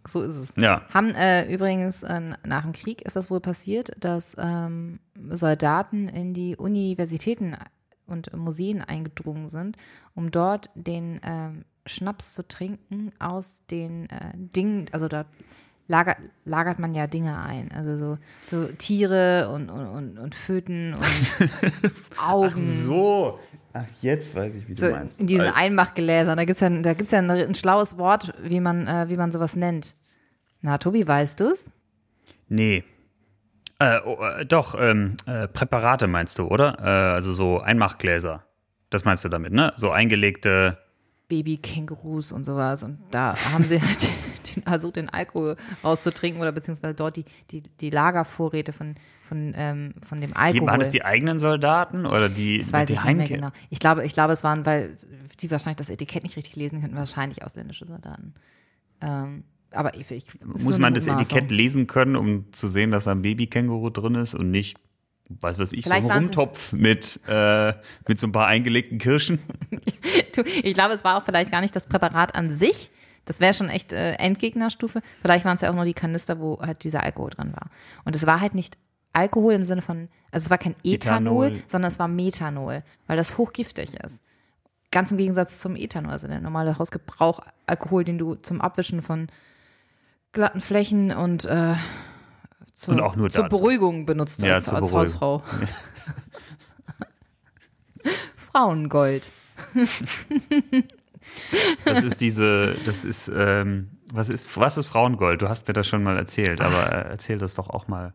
So 0.07 0.23
ist 0.23 0.37
es. 0.37 0.52
Ja, 0.57 0.83
Haben 0.92 1.14
äh, 1.14 1.52
übrigens 1.52 2.02
äh, 2.02 2.21
nach 2.45 2.62
dem 2.62 2.73
Krieg 2.73 3.02
ist 3.02 3.16
das 3.16 3.30
wohl 3.30 3.40
passiert, 3.40 3.90
dass 3.99 4.35
ähm, 4.38 5.00
Soldaten 5.28 6.09
in 6.09 6.33
die 6.33 6.57
Universitäten 6.57 7.57
und 8.07 8.34
Museen 8.36 8.82
eingedrungen 8.82 9.49
sind, 9.49 9.76
um 10.15 10.30
dort 10.30 10.71
den 10.75 11.21
ähm, 11.23 11.65
Schnaps 11.86 12.34
zu 12.34 12.47
trinken 12.47 13.13
aus 13.19 13.63
den 13.71 14.08
äh, 14.10 14.32
Dingen, 14.34 14.86
also 14.93 15.08
da 15.08 15.26
lagert, 15.90 16.18
lagert 16.44 16.78
man 16.78 16.94
ja 16.94 17.06
Dinge 17.08 17.36
ein, 17.42 17.72
also 17.72 17.96
so, 17.96 18.18
so 18.44 18.66
Tiere 18.66 19.50
und, 19.52 19.68
und, 19.68 19.86
und, 19.88 20.18
und 20.18 20.34
Föten 20.34 20.94
und 20.94 21.50
Augen. 22.24 22.56
so. 22.56 23.40
Ach, 23.72 23.84
jetzt 24.00 24.34
weiß 24.34 24.54
ich, 24.54 24.68
wie 24.68 24.74
So 24.74 24.86
in 25.18 25.26
diesen 25.26 25.46
Einmachgläsern. 25.46 26.36
Da 26.36 26.44
gibt's 26.44 26.60
ja, 26.60 26.70
da 26.70 26.94
gibt's 26.94 27.12
ja 27.12 27.18
ein, 27.18 27.30
ein 27.30 27.54
schlaues 27.54 27.98
Wort, 27.98 28.32
wie 28.42 28.60
man, 28.60 28.86
äh, 28.86 29.08
wie 29.08 29.16
man 29.16 29.32
sowas 29.32 29.56
nennt. 29.56 29.96
Na, 30.60 30.78
Tobi, 30.78 31.06
weißt 31.06 31.40
du's? 31.40 31.64
Nee. 32.48 32.84
Äh, 33.78 33.98
oh, 34.04 34.16
äh, 34.22 34.44
doch, 34.46 34.74
ähm, 34.78 35.16
äh, 35.26 35.48
Präparate 35.48 36.06
meinst 36.06 36.38
du, 36.38 36.44
oder? 36.44 36.78
Äh, 36.80 37.14
also 37.14 37.32
so 37.32 37.60
Einmachgläser. 37.60 38.44
Das 38.90 39.04
meinst 39.04 39.24
du 39.24 39.28
damit, 39.28 39.52
ne? 39.52 39.72
So 39.76 39.90
eingelegte. 39.90 40.78
Babykängurus 41.28 42.32
und 42.32 42.44
sowas. 42.44 42.82
Und 42.82 42.98
da 43.12 43.36
haben 43.52 43.64
sie 43.64 43.80
halt 43.80 44.08
den, 44.54 44.63
versucht, 44.65 44.97
den 44.97 45.08
Alkohol 45.08 45.56
rauszutrinken 45.84 46.41
oder 46.41 46.52
beziehungsweise 46.52 46.95
dort 46.95 47.17
die, 47.17 47.25
die, 47.50 47.63
die 47.80 47.91
Lagervorräte 47.91 48.73
von, 48.73 48.95
von, 49.28 49.52
ähm, 49.56 49.95
von 50.06 50.21
dem 50.21 50.36
Alkohol. 50.36 50.67
waren 50.69 50.80
das 50.80 50.91
die 50.91 51.04
eigenen 51.04 51.39
Soldaten 51.39 52.06
oder 52.06 52.28
die, 52.28 52.58
das 52.58 52.73
weiß 52.73 52.86
die 52.89 52.95
ich 52.95 53.04
nicht 53.04 53.17
mehr 53.17 53.26
Heimke- 53.26 53.34
genau. 53.34 53.50
Ich 53.71 53.78
glaube, 53.78 54.04
ich 54.04 54.13
glaube, 54.15 54.32
es 54.32 54.45
waren, 54.45 54.67
weil 54.67 54.97
die 55.41 55.50
wahrscheinlich 55.50 55.76
das 55.76 55.91
Etikett 55.91 56.23
nicht 56.23 56.36
richtig 56.36 56.56
lesen 56.56 56.80
könnten, 56.80 56.97
wahrscheinlich 56.97 57.45
ausländische 57.45 57.86
Soldaten. 57.86 58.34
Ähm, 59.00 59.45
aber 59.73 59.95
ich, 59.95 60.10
ich 60.10 60.25
Muss 60.45 60.78
man 60.78 60.95
das. 60.95 61.06
Etikett 61.06 61.50
lesen 61.50 61.86
können, 61.86 62.17
um 62.17 62.52
zu 62.52 62.69
sehen, 62.69 62.91
dass 62.91 63.04
da 63.04 63.13
ein 63.13 63.23
Babykänguru 63.23 63.89
drin 63.91 64.17
ist 64.17 64.34
und 64.34 64.50
nicht, 64.50 64.78
weiß 65.28 65.60
was 65.60 65.73
ich, 65.73 65.84
so 65.84 65.91
Vielleicht 65.91 66.06
ein 66.06 66.10
waren's- 66.10 66.26
Rumtopf 66.36 66.73
mit, 66.73 67.21
äh, 67.28 67.73
mit 68.08 68.19
so 68.19 68.26
ein 68.26 68.32
paar 68.32 68.47
eingelegten 68.49 68.99
Kirschen? 68.99 69.39
Du, 70.36 70.43
ich 70.43 70.75
glaube, 70.75 70.95
es 70.95 71.02
war 71.02 71.17
auch 71.19 71.25
vielleicht 71.25 71.50
gar 71.50 71.60
nicht 71.60 71.75
das 71.75 71.89
Präparat 71.89 72.36
an 72.36 72.52
sich. 72.52 72.91
Das 73.25 73.41
wäre 73.41 73.54
schon 73.54 73.69
echt 73.69 73.93
äh, 73.93 74.13
Endgegnerstufe. 74.15 75.02
Vielleicht 75.23 75.45
waren 75.45 75.56
es 75.56 75.63
ja 75.63 75.71
auch 75.71 75.75
nur 75.75 75.85
die 75.85 75.95
Kanister, 75.95 76.41
wo 76.41 76.61
halt 76.61 76.83
dieser 76.85 77.02
Alkohol 77.04 77.30
drin 77.30 77.52
war. 77.52 77.71
Und 78.04 78.15
es 78.17 78.26
war 78.26 78.41
halt 78.41 78.54
nicht 78.54 78.76
Alkohol 79.13 79.54
im 79.54 79.65
Sinne 79.65 79.83
von, 79.83 80.09
also 80.30 80.45
es 80.47 80.50
war 80.50 80.59
kein 80.59 80.75
Ethanol, 80.85 81.47
Ethanol. 81.49 81.63
sondern 81.67 81.89
es 81.89 81.99
war 81.99 82.09
Methanol, 82.09 82.83
weil 83.06 83.17
das 83.17 83.39
hochgiftig 83.39 83.95
ist. 83.95 84.23
Ganz 84.93 85.11
im 85.13 85.19
Gegensatz 85.19 85.61
zum 85.61 85.76
Ethanol, 85.76 86.13
also 86.13 86.26
der 86.28 86.41
normale 86.41 86.78
Hausgebrauch-Alkohol, 86.78 88.04
den 88.04 88.19
du 88.19 88.35
zum 88.37 88.61
Abwischen 88.61 89.02
von 89.02 89.28
glatten 90.33 90.61
Flächen 90.61 91.13
und, 91.13 91.45
äh, 91.45 91.75
zur, 92.75 92.95
Und 92.95 93.00
auch 93.02 93.17
nur 93.17 93.30
zur 93.30 93.45
dazu. 93.45 93.56
Beruhigung 93.56 94.06
benutzt 94.06 94.43
Ja, 94.43 94.54
als, 94.54 94.69
als 94.69 94.78
Beruhigung. 94.89 94.99
Hausfrau. 95.00 95.43
Frauengold. 98.37 99.30
Das 101.84 102.02
ist 102.02 102.21
diese, 102.21 102.76
das 102.86 103.04
ist, 103.04 103.30
ähm, 103.34 103.90
was 104.12 104.28
ist, 104.28 104.56
was 104.56 104.76
ist 104.76 104.86
Frauengold? 104.86 105.43
Du 105.43 105.49
hast 105.49 105.66
mir 105.66 105.75
das 105.75 105.86
schon 105.86 106.02
mal 106.02 106.16
erzählt, 106.16 106.60
aber 106.60 106.93
äh, 106.93 107.08
erzähl 107.10 107.38
das 107.38 107.54
doch 107.54 107.71
auch 107.71 107.88
mal. 107.88 108.14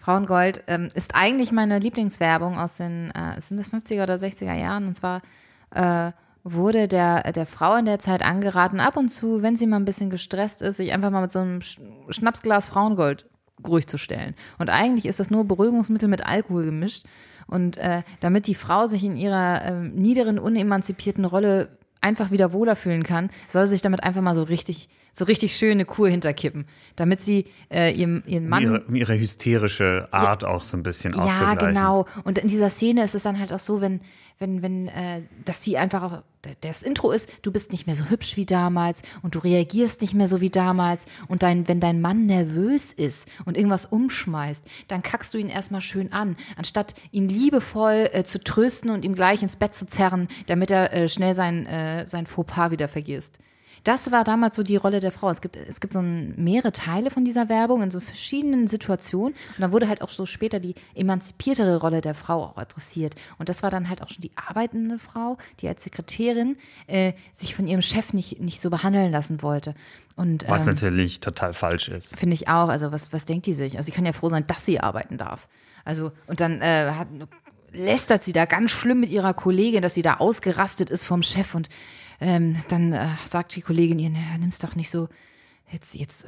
Frauengold 0.00 0.64
ähm, 0.66 0.90
ist 0.94 1.14
eigentlich 1.14 1.52
meine 1.52 1.78
Lieblingswerbung 1.78 2.58
aus 2.58 2.76
den, 2.76 3.12
äh, 3.12 3.40
sind 3.40 3.58
das 3.58 3.72
50er 3.72 4.02
oder 4.02 4.16
60er 4.16 4.54
Jahren? 4.54 4.88
Und 4.88 4.96
zwar 4.96 5.22
äh, 5.70 6.10
wurde 6.44 6.88
der, 6.88 7.32
der 7.32 7.46
Frau 7.46 7.76
in 7.76 7.84
der 7.84 8.00
Zeit 8.00 8.22
angeraten, 8.22 8.80
ab 8.80 8.96
und 8.96 9.10
zu, 9.10 9.42
wenn 9.42 9.56
sie 9.56 9.66
mal 9.66 9.76
ein 9.76 9.84
bisschen 9.84 10.10
gestresst 10.10 10.60
ist, 10.60 10.78
sich 10.78 10.92
einfach 10.92 11.10
mal 11.10 11.22
mit 11.22 11.32
so 11.32 11.38
einem 11.38 11.60
Sch 11.60 11.78
Schnapsglas 12.08 12.66
Frauengold 12.66 13.26
ruhig 13.66 13.86
zu 13.86 13.96
stellen. 13.96 14.34
Und 14.58 14.70
eigentlich 14.70 15.06
ist 15.06 15.20
das 15.20 15.30
nur 15.30 15.44
Beruhigungsmittel 15.44 16.08
mit 16.08 16.26
Alkohol 16.26 16.64
gemischt. 16.64 17.06
Und 17.46 17.76
äh, 17.76 18.02
damit 18.20 18.46
die 18.46 18.54
Frau 18.54 18.86
sich 18.86 19.04
in 19.04 19.16
ihrer 19.16 19.64
ähm, 19.64 19.94
niederen, 19.94 20.38
unemanzipierten 20.38 21.24
Rolle 21.24 21.78
einfach 22.02 22.30
wieder 22.30 22.52
wohler 22.52 22.76
fühlen 22.76 23.04
kann, 23.04 23.30
soll 23.48 23.66
sie 23.66 23.72
sich 23.72 23.80
damit 23.80 24.02
einfach 24.02 24.20
mal 24.20 24.34
so 24.34 24.42
richtig, 24.42 24.88
so 25.12 25.24
richtig 25.24 25.56
schöne 25.56 25.84
Kur 25.84 26.08
hinterkippen, 26.08 26.66
damit 26.96 27.20
sie 27.20 27.46
äh, 27.70 27.92
ihrem, 27.94 28.22
ihren 28.26 28.44
Um 28.44 28.50
Mann 28.50 28.62
ihre, 28.62 28.80
um 28.80 28.94
ihre 28.94 29.18
hysterische 29.18 30.08
Art 30.10 30.44
auch 30.44 30.64
so 30.64 30.76
ein 30.76 30.82
bisschen 30.82 31.14
ja, 31.14 31.54
genau. 31.54 32.06
Und 32.24 32.38
in 32.38 32.48
dieser 32.48 32.68
Szene 32.68 33.04
ist 33.04 33.14
es 33.14 33.22
dann 33.22 33.38
halt 33.38 33.52
auch 33.52 33.60
so, 33.60 33.80
wenn, 33.80 34.00
wenn, 34.38 34.62
wenn, 34.62 34.88
äh, 34.88 35.22
dass 35.44 35.60
die 35.60 35.78
einfach 35.78 36.02
auch, 36.02 36.22
das 36.60 36.82
Intro 36.82 37.12
ist, 37.12 37.38
du 37.42 37.52
bist 37.52 37.70
nicht 37.70 37.86
mehr 37.86 37.94
so 37.94 38.10
hübsch 38.10 38.36
wie 38.36 38.46
damals 38.46 39.02
und 39.22 39.36
du 39.36 39.38
reagierst 39.38 40.00
nicht 40.00 40.12
mehr 40.14 40.26
so 40.26 40.40
wie 40.40 40.50
damals. 40.50 41.06
Und 41.28 41.42
dein, 41.44 41.68
wenn 41.68 41.78
dein 41.78 42.00
Mann 42.00 42.26
nervös 42.26 42.92
ist 42.92 43.28
und 43.44 43.56
irgendwas 43.56 43.86
umschmeißt, 43.86 44.64
dann 44.88 45.02
kackst 45.02 45.34
du 45.34 45.38
ihn 45.38 45.48
erstmal 45.48 45.80
schön 45.80 46.12
an, 46.12 46.36
anstatt 46.56 46.94
ihn 47.12 47.28
liebevoll 47.28 48.10
äh, 48.12 48.24
zu 48.24 48.42
trösten 48.42 48.90
und 48.90 49.04
ihm 49.04 49.14
gleich 49.14 49.42
ins 49.42 49.56
Bett 49.56 49.74
zu 49.74 49.86
zerren, 49.86 50.28
damit 50.46 50.70
er 50.70 50.92
äh, 50.92 51.08
schnell 51.08 51.34
sein, 51.34 51.66
äh, 51.66 52.06
sein 52.06 52.26
Fauxpas 52.26 52.72
wieder 52.72 52.88
vergisst. 52.88 53.38
Das 53.84 54.12
war 54.12 54.24
damals 54.24 54.56
so 54.56 54.62
die 54.62 54.76
Rolle 54.76 55.00
der 55.00 55.12
Frau. 55.12 55.30
Es 55.30 55.40
gibt, 55.40 55.56
es 55.56 55.80
gibt 55.80 55.94
so 55.94 56.00
ein, 56.00 56.34
mehrere 56.36 56.72
Teile 56.72 57.10
von 57.10 57.24
dieser 57.24 57.48
Werbung 57.48 57.82
in 57.82 57.90
so 57.90 58.00
verschiedenen 58.00 58.68
Situationen. 58.68 59.32
Und 59.32 59.60
dann 59.60 59.72
wurde 59.72 59.88
halt 59.88 60.02
auch 60.02 60.08
so 60.08 60.26
später 60.26 60.60
die 60.60 60.74
emanzipiertere 60.94 61.80
Rolle 61.80 62.00
der 62.00 62.14
Frau 62.14 62.44
auch 62.44 62.58
adressiert. 62.58 63.14
Und 63.38 63.48
das 63.48 63.62
war 63.62 63.70
dann 63.70 63.88
halt 63.88 64.02
auch 64.02 64.08
schon 64.08 64.22
die 64.22 64.30
arbeitende 64.36 64.98
Frau, 64.98 65.36
die 65.60 65.68
als 65.68 65.82
Sekretärin 65.82 66.56
äh, 66.86 67.12
sich 67.32 67.54
von 67.54 67.66
ihrem 67.66 67.82
Chef 67.82 68.12
nicht, 68.12 68.40
nicht 68.40 68.60
so 68.60 68.70
behandeln 68.70 69.10
lassen 69.10 69.42
wollte. 69.42 69.74
Und, 70.16 70.48
Was 70.48 70.62
ähm, 70.62 70.68
natürlich 70.68 71.20
total 71.20 71.54
falsch 71.54 71.88
ist. 71.88 72.16
Finde 72.16 72.34
ich 72.34 72.48
auch. 72.48 72.68
Also 72.68 72.92
was, 72.92 73.12
was 73.12 73.24
denkt 73.24 73.46
die 73.46 73.54
sich? 73.54 73.78
Also 73.78 73.86
sie 73.86 73.92
kann 73.92 74.04
ja 74.04 74.12
froh 74.12 74.28
sein, 74.28 74.46
dass 74.46 74.64
sie 74.64 74.78
arbeiten 74.78 75.18
darf. 75.18 75.48
Also 75.84 76.12
und 76.26 76.40
dann 76.40 76.60
äh, 76.60 76.92
hat, 76.92 77.08
lästert 77.72 78.22
sie 78.22 78.32
da 78.32 78.44
ganz 78.44 78.70
schlimm 78.70 79.00
mit 79.00 79.10
ihrer 79.10 79.34
Kollegin, 79.34 79.82
dass 79.82 79.94
sie 79.94 80.02
da 80.02 80.18
ausgerastet 80.18 80.90
ist 80.90 81.04
vom 81.04 81.22
Chef 81.22 81.54
und 81.54 81.68
ähm, 82.22 82.56
dann 82.68 82.92
äh, 82.92 83.08
sagt 83.24 83.54
die 83.56 83.62
Kollegin 83.62 83.98
ihr, 83.98 84.10
naja, 84.10 84.38
nimm's 84.38 84.58
doch 84.58 84.76
nicht 84.76 84.90
so, 84.90 85.08
jetzt, 85.70 85.94
jetzt 85.94 86.26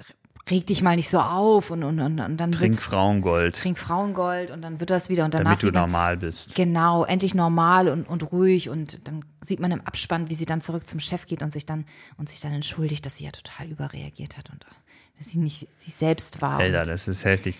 reg 0.50 0.66
dich 0.66 0.82
mal 0.82 0.96
nicht 0.96 1.08
so 1.08 1.18
auf 1.18 1.70
und, 1.70 1.84
und, 1.84 2.00
und, 2.00 2.20
und 2.20 2.36
dann 2.36 2.52
Trink 2.52 2.80
Frauengold, 2.80 3.56
trink 3.56 3.78
Frauengold 3.78 4.50
und 4.50 4.62
dann 4.62 4.80
wird 4.80 4.90
das 4.90 5.08
wieder 5.08 5.24
und 5.24 5.32
danach 5.32 5.58
damit 5.58 5.62
du 5.62 5.66
man, 5.66 5.90
normal 5.90 6.16
bist. 6.18 6.54
Genau, 6.54 7.04
endlich 7.04 7.34
normal 7.34 7.88
und, 7.88 8.06
und 8.06 8.30
ruhig 8.32 8.68
und 8.68 9.08
dann 9.08 9.24
sieht 9.44 9.60
man 9.60 9.70
im 9.70 9.80
Abspann, 9.80 10.28
wie 10.28 10.34
sie 10.34 10.46
dann 10.46 10.60
zurück 10.60 10.86
zum 10.86 11.00
Chef 11.00 11.26
geht 11.26 11.42
und 11.42 11.52
sich 11.52 11.64
dann 11.64 11.86
und 12.18 12.28
sich 12.28 12.40
dann 12.40 12.52
entschuldigt, 12.52 13.06
dass 13.06 13.16
sie 13.16 13.24
ja 13.24 13.30
total 13.30 13.68
überreagiert 13.68 14.36
hat 14.36 14.50
und 14.50 14.64
äh, 14.64 15.18
dass 15.18 15.28
sie 15.28 15.38
nicht 15.38 15.68
sie 15.78 15.90
selbst 15.90 16.42
war. 16.42 16.58
Alter, 16.58 16.84
das 16.84 17.08
ist 17.08 17.24
heftig. 17.24 17.56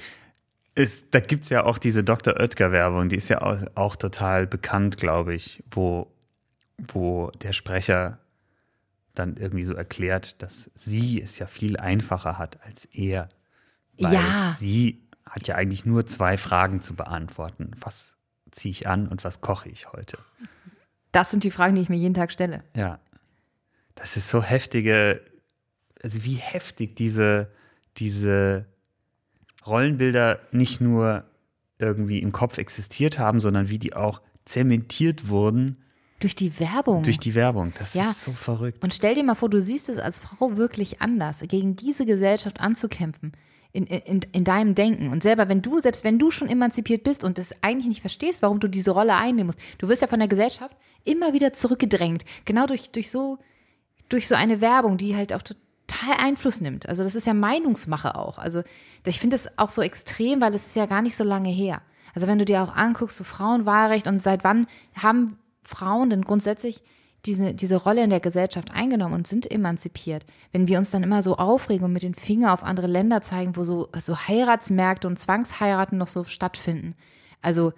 Ist, 0.75 1.07
da 1.12 1.20
gibt 1.20 1.44
es 1.44 1.51
ja 1.51 1.64
auch 1.64 1.79
diese 1.79 2.03
Dr. 2.03 2.35
Oetker-Werbung, 2.35 3.09
die 3.09 3.16
ist 3.16 3.29
ja 3.29 3.42
auch, 3.42 3.59
auch 3.77 3.94
total 3.94 4.47
bekannt, 4.49 4.97
glaube 4.97 5.33
ich, 5.33 5.62
wo, 5.70 6.09
wo 6.79 7.31
der 7.42 7.53
Sprecher 7.53 8.18
dann 9.14 9.37
irgendwie 9.37 9.64
so 9.64 9.74
erklärt, 9.74 10.42
dass 10.42 10.70
sie 10.74 11.20
es 11.22 11.38
ja 11.38 11.46
viel 11.46 11.77
einfacher 11.79 12.38
hat 12.38 12.59
als 12.64 12.85
er. 12.87 13.29
Weil 13.98 14.14
Ja. 14.14 14.57
sie 14.59 15.09
hat 15.24 15.46
ja 15.46 15.55
eigentlich 15.55 15.85
nur 15.85 16.07
zwei 16.07 16.37
Fragen 16.37 16.81
zu 16.81 16.94
beantworten. 16.94 17.70
Was 17.81 18.16
ziehe 18.50 18.70
ich 18.72 18.87
an 18.87 19.09
und 19.09 19.24
was 19.24 19.40
koche 19.40 19.68
ich 19.68 19.92
heute? 19.92 20.18
das 21.12 21.31
sind 21.31 21.44
die 21.44 21.53
Fragen, 21.53 21.77
die 21.77 21.81
ich 21.81 21.88
mir 21.88 21.96
jeden 21.96 22.14
Tag 22.14 22.33
stelle. 22.33 22.64
Ja. 22.74 22.98
Das 23.94 24.16
ist 24.16 24.29
so 24.29 24.42
heftige, 24.42 25.20
also 26.03 26.24
wie 26.24 26.35
heftig 26.35 26.96
diese, 26.96 27.53
diese 27.98 28.66
Rollenbilder 29.64 30.40
nicht 30.50 30.81
nur 30.81 31.24
irgendwie 31.79 32.18
im 32.18 32.33
Kopf 32.33 32.59
existiert 32.59 33.20
haben, 33.20 33.38
sondern 33.38 33.68
wie 33.68 33.79
die 33.79 33.94
auch 33.94 34.22
zementiert 34.44 35.29
wurden 35.29 35.84
Durch 36.20 36.35
die 36.37 36.59
Werbung. 36.61 37.03
durch 37.03 37.18
die 37.18 37.35
Werbung. 37.35 37.72
Das 37.79 37.94
Ja. 37.94 38.11
ist 38.11 38.22
so 38.22 38.33
verrückt. 38.33 38.83
und 38.83 38.94
stell 38.94 39.14
dir 39.14 39.24
mal 39.24 39.35
vor, 39.35 39.50
du 39.50 39.61
siehst 39.61 39.88
es 39.88 39.98
als 39.98 40.20
Frau 40.20 40.57
wirklich 40.57 41.03
anders, 41.03 41.42
gegen 41.48 41.77
diese 41.77 42.07
Gesellschaft 42.07 42.61
anzukämpfen. 42.61 43.33
In, 43.77 43.88
in, 43.88 44.20
in 44.31 44.44
deinem 44.44 44.77
Denken. 44.77 45.09
Und 45.09 45.24
selber, 45.24 45.48
wenn 45.48 45.61
du, 45.61 45.81
selbst 45.81 46.05
wenn 46.05 46.20
du 46.20 46.31
schon 46.31 46.48
emanzipiert 46.48 47.03
bist 47.03 47.24
und 47.24 47.38
das 47.38 47.61
eigentlich 47.61 47.88
nicht 47.88 48.03
verstehst, 48.03 48.40
warum 48.40 48.61
du 48.61 48.68
diese 48.68 48.92
Rolle 48.92 49.16
einnehmen 49.16 49.46
musst, 49.46 49.59
du 49.79 49.88
wirst 49.88 50.00
ja 50.00 50.07
von 50.07 50.20
der 50.20 50.29
Gesellschaft 50.29 50.77
immer 51.03 51.33
wieder 51.33 51.53
zurückgedrängt. 51.53 52.24
Genau 52.44 52.66
durch, 52.66 52.92
durch 52.92 53.11
so, 53.11 53.38
durch 54.09 54.29
so 54.29 54.37
eine 54.37 54.61
Werbung, 54.61 54.96
die 54.96 55.16
halt 55.16 55.33
auch 55.33 55.42
total 55.42 56.14
Einfluss 56.20 56.61
nimmt. 56.61 56.88
Also 56.88 57.03
das 57.03 57.16
ist 57.16 57.27
ja 57.27 57.35
Meinungsmache 57.35 58.14
auch. 58.14 58.38
Also 58.38 58.62
ich 59.05 59.18
finde 59.18 59.35
das 59.35 59.59
auch 59.59 59.70
so 59.70 59.83
extrem, 59.83 60.40
weil 60.40 60.55
es 60.55 60.66
ist 60.66 60.77
ja 60.77 60.87
gar 60.87 61.03
nicht 61.03 61.16
so 61.16 61.24
lange 61.24 61.50
her. 61.50 61.83
Also 62.14 62.29
wenn 62.29 62.38
du 62.38 62.44
dir 62.44 62.62
auch 62.62 62.77
anguckst, 62.77 63.16
so 63.16 63.24
Frauenwahlrecht 63.24 64.07
und 64.07 64.22
seit 64.22 64.44
wann 64.44 64.68
haben 64.94 65.37
Frauen 65.64 66.11
denn 66.11 66.22
grundsätzlich 66.22 66.83
diese, 67.27 67.55
diese 67.55 67.77
Rolle 67.77 68.05
in 68.05 68.11
der 68.11 68.20
Gesellschaft 68.20 68.70
eingenommen 68.70 69.14
und 69.14 69.27
sind 69.27 69.50
emanzipiert. 69.50 70.27
Wenn 70.53 70.68
wir 70.68 70.79
uns 70.79 70.90
dann 70.90 71.03
immer 71.03 71.22
so 71.22 71.37
aufregen 71.37 71.85
und 71.85 71.92
mit 71.92 72.03
den 72.03 72.14
Finger 72.14 72.53
auf 72.53 72.62
andere 72.62 72.87
Länder 72.87 73.22
zeigen, 73.22 73.57
wo 73.57 73.64
so, 73.64 73.88
so 73.96 74.16
Heiratsmärkte 74.16 75.09
und 75.09 75.18
Zwangsheiraten 75.18 75.96
noch 75.96 76.09
so 76.09 76.24
stattfinden. 76.24 76.94
Also 77.40 77.72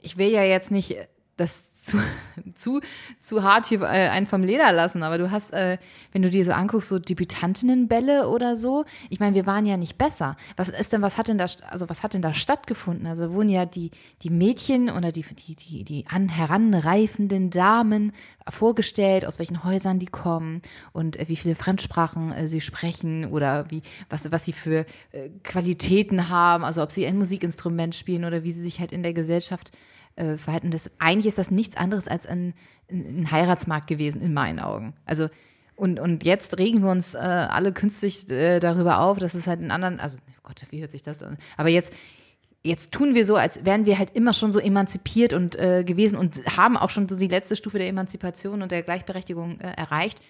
ich 0.00 0.16
will 0.16 0.30
ja 0.30 0.42
jetzt 0.42 0.70
nicht 0.70 0.96
das 1.38 1.78
zu, 1.88 1.98
zu, 2.54 2.80
zu 3.18 3.42
hart 3.42 3.66
hier 3.66 3.82
äh, 3.82 4.08
einen 4.08 4.26
vom 4.26 4.42
Leder 4.42 4.72
lassen, 4.72 5.02
aber 5.02 5.18
du 5.18 5.30
hast, 5.30 5.52
äh, 5.52 5.78
wenn 6.12 6.22
du 6.22 6.30
dir 6.30 6.44
so 6.44 6.52
anguckst, 6.52 6.88
so 6.88 6.98
Debütantinnenbälle 6.98 8.28
oder 8.28 8.56
so, 8.56 8.84
ich 9.10 9.20
meine, 9.20 9.34
wir 9.34 9.46
waren 9.46 9.64
ja 9.64 9.76
nicht 9.76 9.98
besser. 9.98 10.36
Was 10.56 10.68
ist 10.68 10.92
denn, 10.92 11.02
was 11.02 11.18
hat 11.18 11.28
denn 11.28 11.38
da, 11.38 11.46
also 11.70 11.88
was 11.88 12.02
hat 12.02 12.14
denn 12.14 12.22
da 12.22 12.34
stattgefunden? 12.34 13.06
Also 13.06 13.32
wurden 13.32 13.48
ja 13.48 13.64
die, 13.66 13.90
die 14.22 14.30
Mädchen 14.30 14.90
oder 14.90 15.12
die, 15.12 15.22
die, 15.22 15.54
die, 15.54 15.84
die 15.84 16.06
an 16.08 16.28
heranreifenden 16.28 17.50
Damen 17.50 18.12
vorgestellt, 18.48 19.26
aus 19.26 19.38
welchen 19.38 19.64
Häusern 19.64 19.98
die 19.98 20.06
kommen 20.06 20.62
und 20.92 21.18
äh, 21.18 21.28
wie 21.28 21.36
viele 21.36 21.54
Fremdsprachen 21.54 22.32
äh, 22.32 22.48
sie 22.48 22.60
sprechen 22.60 23.26
oder 23.26 23.70
wie, 23.70 23.82
was, 24.08 24.30
was 24.30 24.44
sie 24.44 24.52
für 24.52 24.86
äh, 25.12 25.30
Qualitäten 25.42 26.28
haben, 26.28 26.64
also 26.64 26.82
ob 26.82 26.92
sie 26.92 27.06
ein 27.06 27.18
Musikinstrument 27.18 27.94
spielen 27.94 28.24
oder 28.24 28.42
wie 28.44 28.52
sie 28.52 28.62
sich 28.62 28.80
halt 28.80 28.92
in 28.92 29.02
der 29.02 29.12
Gesellschaft 29.12 29.72
äh, 30.18 30.36
verhalten. 30.36 30.70
Das, 30.70 30.90
eigentlich 30.98 31.26
ist 31.26 31.38
das 31.38 31.50
nichts 31.50 31.76
anderes 31.76 32.08
als 32.08 32.26
ein, 32.26 32.54
ein, 32.90 33.30
Heiratsmarkt 33.30 33.86
gewesen, 33.86 34.20
in 34.20 34.34
meinen 34.34 34.58
Augen. 34.60 34.94
Also, 35.04 35.28
und, 35.76 36.00
und 36.00 36.24
jetzt 36.24 36.58
regen 36.58 36.82
wir 36.82 36.90
uns 36.90 37.14
äh, 37.14 37.18
alle 37.18 37.72
künstlich 37.72 38.28
äh, 38.30 38.58
darüber 38.58 39.00
auf, 39.00 39.18
dass 39.18 39.34
es 39.34 39.46
halt 39.46 39.60
einen 39.60 39.70
anderen, 39.70 40.00
also, 40.00 40.18
oh 40.38 40.40
Gott, 40.42 40.66
wie 40.70 40.80
hört 40.80 40.92
sich 40.92 41.02
das 41.02 41.22
an? 41.22 41.38
Aber 41.56 41.68
jetzt, 41.68 41.92
jetzt 42.64 42.92
tun 42.92 43.14
wir 43.14 43.24
so, 43.24 43.36
als 43.36 43.64
wären 43.64 43.86
wir 43.86 43.98
halt 43.98 44.16
immer 44.16 44.32
schon 44.32 44.50
so 44.50 44.58
emanzipiert 44.58 45.32
und 45.32 45.56
äh, 45.56 45.84
gewesen 45.84 46.18
und 46.18 46.44
haben 46.56 46.76
auch 46.76 46.90
schon 46.90 47.08
so 47.08 47.16
die 47.16 47.28
letzte 47.28 47.54
Stufe 47.54 47.78
der 47.78 47.88
Emanzipation 47.88 48.62
und 48.62 48.72
der 48.72 48.82
Gleichberechtigung 48.82 49.60
äh, 49.60 49.72
erreicht. 49.76 50.20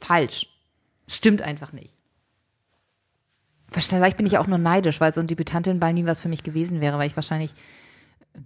Falsch. 0.00 0.48
Stimmt 1.08 1.42
einfach 1.42 1.72
nicht. 1.72 1.96
Vielleicht 3.70 4.16
bin 4.16 4.26
ich 4.26 4.38
auch 4.38 4.48
nur 4.48 4.58
neidisch, 4.58 5.00
weil 5.00 5.12
so 5.12 5.20
ein 5.20 5.28
Debütantinnenball 5.28 5.92
nie 5.92 6.04
was 6.04 6.22
für 6.22 6.28
mich 6.28 6.42
gewesen 6.42 6.80
wäre, 6.80 6.98
weil 6.98 7.06
ich 7.06 7.16
wahrscheinlich 7.16 7.52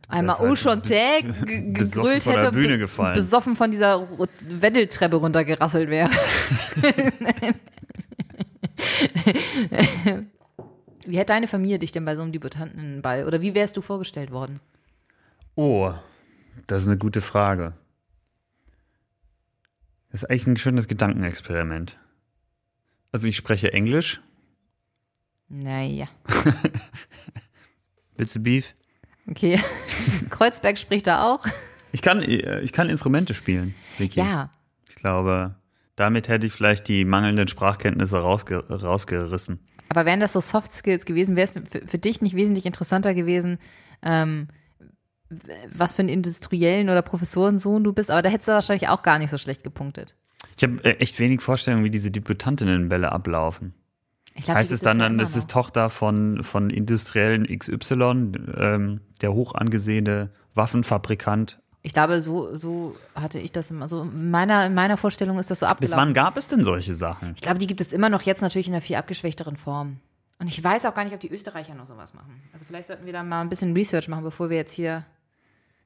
einmal 0.08 0.38
halt 0.38 0.58
Chanté 0.58 1.22
besoffen 1.26 1.46
ge- 1.46 1.72
gegrölt 1.72 2.22
von 2.22 2.32
der 2.34 2.42
hätte, 2.42 2.52
Bühne 2.52 2.78
gefallen. 2.78 3.14
besoffen 3.14 3.56
von 3.56 3.70
dieser 3.70 4.06
Wendeltreppe 4.48 5.16
runtergerasselt 5.16 5.88
wäre. 5.90 6.10
wie 11.06 11.16
hätte 11.18 11.32
deine 11.32 11.48
Familie 11.48 11.78
dich 11.78 11.92
denn 11.92 12.04
bei 12.04 12.16
so 12.16 12.22
einem 12.22 12.32
Debütantenball 12.32 13.24
oder 13.26 13.40
wie 13.40 13.54
wärst 13.54 13.76
du 13.76 13.80
vorgestellt 13.82 14.30
worden? 14.30 14.60
Oh, 15.54 15.92
das 16.66 16.82
ist 16.82 16.88
eine 16.88 16.98
gute 16.98 17.20
Frage. 17.20 17.74
Das 20.10 20.22
ist 20.22 20.30
eigentlich 20.30 20.46
ein 20.46 20.56
schönes 20.56 20.88
Gedankenexperiment. 20.88 21.98
Also 23.12 23.26
ich 23.28 23.36
spreche 23.36 23.72
Englisch. 23.72 24.20
Naja, 25.48 26.08
Willst 28.16 28.34
du 28.36 28.40
Beef? 28.40 28.74
Okay. 29.28 29.58
Kreuzberg 30.30 30.78
spricht 30.78 31.06
da 31.06 31.24
auch. 31.24 31.44
Ich 31.92 32.02
kann, 32.02 32.22
äh, 32.22 32.60
ich 32.60 32.72
kann 32.72 32.88
Instrumente 32.88 33.34
spielen, 33.34 33.74
Vicky. 33.98 34.20
Ja, 34.20 34.50
Ich 34.88 34.96
glaube, 34.96 35.54
damit 35.96 36.28
hätte 36.28 36.46
ich 36.46 36.52
vielleicht 36.52 36.88
die 36.88 37.04
mangelnden 37.04 37.46
Sprachkenntnisse 37.48 38.18
rausge 38.18 38.64
rausgerissen. 38.68 39.60
aber 39.88 40.06
wären 40.06 40.20
das 40.20 40.32
so 40.32 40.40
Soft 40.40 40.72
Skills 40.72 41.04
gewesen, 41.04 41.36
wäre 41.36 41.48
es 41.48 41.52
für, 41.70 41.86
für 41.86 41.98
dich 41.98 42.20
nicht 42.20 42.34
wesentlich 42.34 42.66
interessanter 42.66 43.14
gewesen, 43.14 43.58
ähm, 44.02 44.48
was 45.72 45.94
für 45.94 46.00
einen 46.00 46.08
industriellen 46.08 46.88
oder 46.90 47.02
Professorensohn 47.02 47.84
du 47.84 47.92
bist, 47.92 48.10
aber 48.10 48.22
da 48.22 48.28
hättest 48.28 48.48
du 48.48 48.52
wahrscheinlich 48.52 48.88
auch 48.88 49.02
gar 49.02 49.18
nicht 49.18 49.30
so 49.30 49.38
schlecht 49.38 49.62
gepunktet. 49.62 50.14
Ich 50.56 50.62
habe 50.62 50.82
äh, 50.84 50.96
echt 50.98 51.18
wenig 51.18 51.40
Vorstellung, 51.40 51.84
wie 51.84 51.90
diese 51.90 52.10
Debütantinnenbälle 52.10 53.10
ablaufen. 53.10 53.74
Glaub, 54.34 54.56
heißt 54.56 54.72
es 54.72 54.80
dann, 54.80 54.98
dann 54.98 55.18
das 55.18 55.36
ist. 55.36 55.48
Tochter 55.48 55.90
von, 55.90 56.42
von 56.42 56.70
Industriellen 56.70 57.46
XY, 57.46 58.32
ähm, 58.56 59.00
der 59.20 59.32
hoch 59.32 59.54
angesehene 59.54 60.30
Waffenfabrikant. 60.54 61.60
Ich 61.82 61.92
glaube, 61.92 62.20
so, 62.20 62.56
so 62.56 62.96
hatte 63.14 63.38
ich 63.38 63.52
das 63.52 63.70
immer 63.70 63.86
so. 63.88 64.02
In 64.02 64.30
meiner, 64.30 64.66
in 64.66 64.74
meiner 64.74 64.96
Vorstellung 64.96 65.38
ist 65.38 65.50
das 65.50 65.60
so 65.60 65.66
Bis 65.66 65.70
abgelaufen. 65.72 65.98
wann 65.98 66.14
gab 66.14 66.36
es 66.36 66.48
denn 66.48 66.64
solche 66.64 66.94
Sachen? 66.94 67.34
Ich 67.36 67.42
glaube, 67.42 67.58
die 67.58 67.66
gibt 67.66 67.80
es 67.80 67.92
immer 67.92 68.08
noch 68.08 68.22
jetzt 68.22 68.40
natürlich 68.40 68.66
in 68.66 68.72
einer 68.72 68.80
viel 68.80 68.96
abgeschwächteren 68.96 69.56
Form. 69.56 70.00
Und 70.40 70.48
ich 70.48 70.64
weiß 70.64 70.86
auch 70.86 70.94
gar 70.94 71.04
nicht, 71.04 71.14
ob 71.14 71.20
die 71.20 71.30
Österreicher 71.30 71.74
noch 71.74 71.86
sowas 71.86 72.14
machen. 72.14 72.42
Also 72.52 72.64
vielleicht 72.64 72.88
sollten 72.88 73.06
wir 73.06 73.12
da 73.12 73.22
mal 73.22 73.40
ein 73.42 73.48
bisschen 73.48 73.72
Research 73.74 74.08
machen, 74.08 74.24
bevor 74.24 74.50
wir 74.50 74.56
jetzt 74.56 74.72
hier 74.72 75.04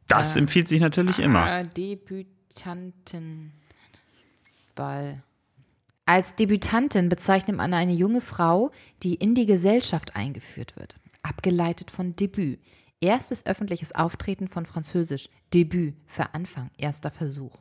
Das 0.07 0.37
empfiehlt 0.37 0.69
sich 0.69 0.81
natürlich 0.81 1.19
immer. 1.19 1.61
Äh, 1.61 1.67
Debütantenball. 1.67 3.53
Als 6.09 6.35
Debütantin 6.35 7.11
bezeichnet 7.11 7.59
man 7.59 7.75
eine 7.75 7.93
junge 7.93 8.23
Frau, 8.23 8.71
die 9.03 9.17
in 9.17 9.35
die 9.35 9.45
Gesellschaft 9.45 10.17
eingeführt 10.17 10.75
wird. 10.77 10.97
Abgeleitet 11.23 11.91
von 11.91 12.17
Debüt. 12.17 12.61
Erstes 12.99 13.45
öffentliches 13.45 13.95
Auftreten 13.95 14.49
von 14.49 14.65
Französisch. 14.65 15.29
Debüt 15.53 15.97
für 16.07 16.33
Anfang, 16.33 16.71
erster 16.79 17.11
Versuch. 17.11 17.59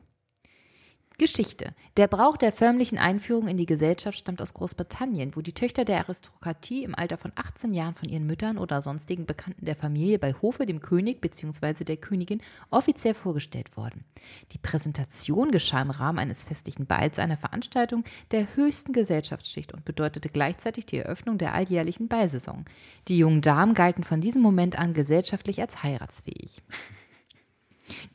Geschichte. 1.19 1.73
Der 1.97 2.08
Brauch 2.08 2.38
der 2.38 2.51
förmlichen 2.51 2.99
Einführung 2.99 3.47
in 3.47 3.58
die 3.58 3.65
Gesellschaft 3.65 4.19
stammt 4.19 4.39
aus 4.39 4.53
Großbritannien, 4.53 5.36
wo 5.36 5.41
die 5.41 5.53
Töchter 5.53 5.84
der 5.84 5.97
Aristokratie 5.97 6.84
im 6.84 6.93
Alter 6.93 7.17
von 7.17 7.32
18 7.34 7.73
Jahren 7.73 7.95
von 7.95 8.08
ihren 8.08 8.27
Müttern 8.27 8.60
oder 8.60 8.84
sonstigen 8.84 9.25
Bekannten 9.25 9.65
der 9.65 9.75
Familie 9.75 10.19
bei 10.19 10.34
Hofe 10.34 10.67
dem 10.67 10.80
König 10.80 11.19
bzw. 11.19 11.86
der 11.86 11.97
Königin 11.97 12.39
offiziell 12.69 13.15
vorgestellt 13.15 13.75
wurden. 13.75 14.06
Die 14.51 14.60
Präsentation 14.60 15.51
geschah 15.51 15.82
im 15.82 15.89
Rahmen 15.89 16.19
eines 16.19 16.43
festlichen 16.43 16.86
Balls, 16.86 17.17
einer 17.17 17.38
Veranstaltung 17.38 18.03
der 18.30 18.56
höchsten 18.56 18.93
Gesellschaftsschicht 18.93 19.73
und 19.73 19.86
bedeutete 19.86 20.30
gleichzeitig 20.30 20.86
die 20.86 20.99
Eröffnung 20.99 21.39
der 21.39 21.56
alljährlichen 21.56 22.10
Ballsaison. 22.10 22.65
Die 23.08 23.17
jungen 23.17 23.41
Damen 23.41 23.73
galten 23.73 24.03
von 24.03 24.21
diesem 24.21 24.43
Moment 24.43 24.77
an 24.77 24.93
gesellschaftlich 24.93 25.62
als 25.62 25.82
heiratsfähig. 25.82 26.62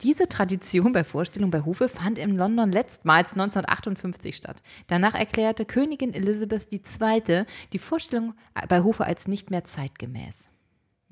Diese 0.03 0.29
Tradition 0.29 0.93
bei 0.93 1.05
Vorstellung 1.05 1.51
bei 1.51 1.63
Hofe 1.65 1.89
fand 1.89 2.19
in 2.19 2.37
London 2.37 2.73
letztmals 2.73 3.33
1958 3.33 4.37
statt. 4.37 4.63
Danach 4.87 5.15
erklärte 5.15 5.65
Königin 5.65 6.15
Elizabeth 6.15 6.73
II. 6.73 7.45
die 7.73 7.79
Vorstellung 7.79 8.35
bei 8.69 8.83
Hofe 8.83 9.05
als 9.05 9.29
nicht 9.29 9.51
mehr 9.51 9.65
zeitgemäß. 9.65 10.51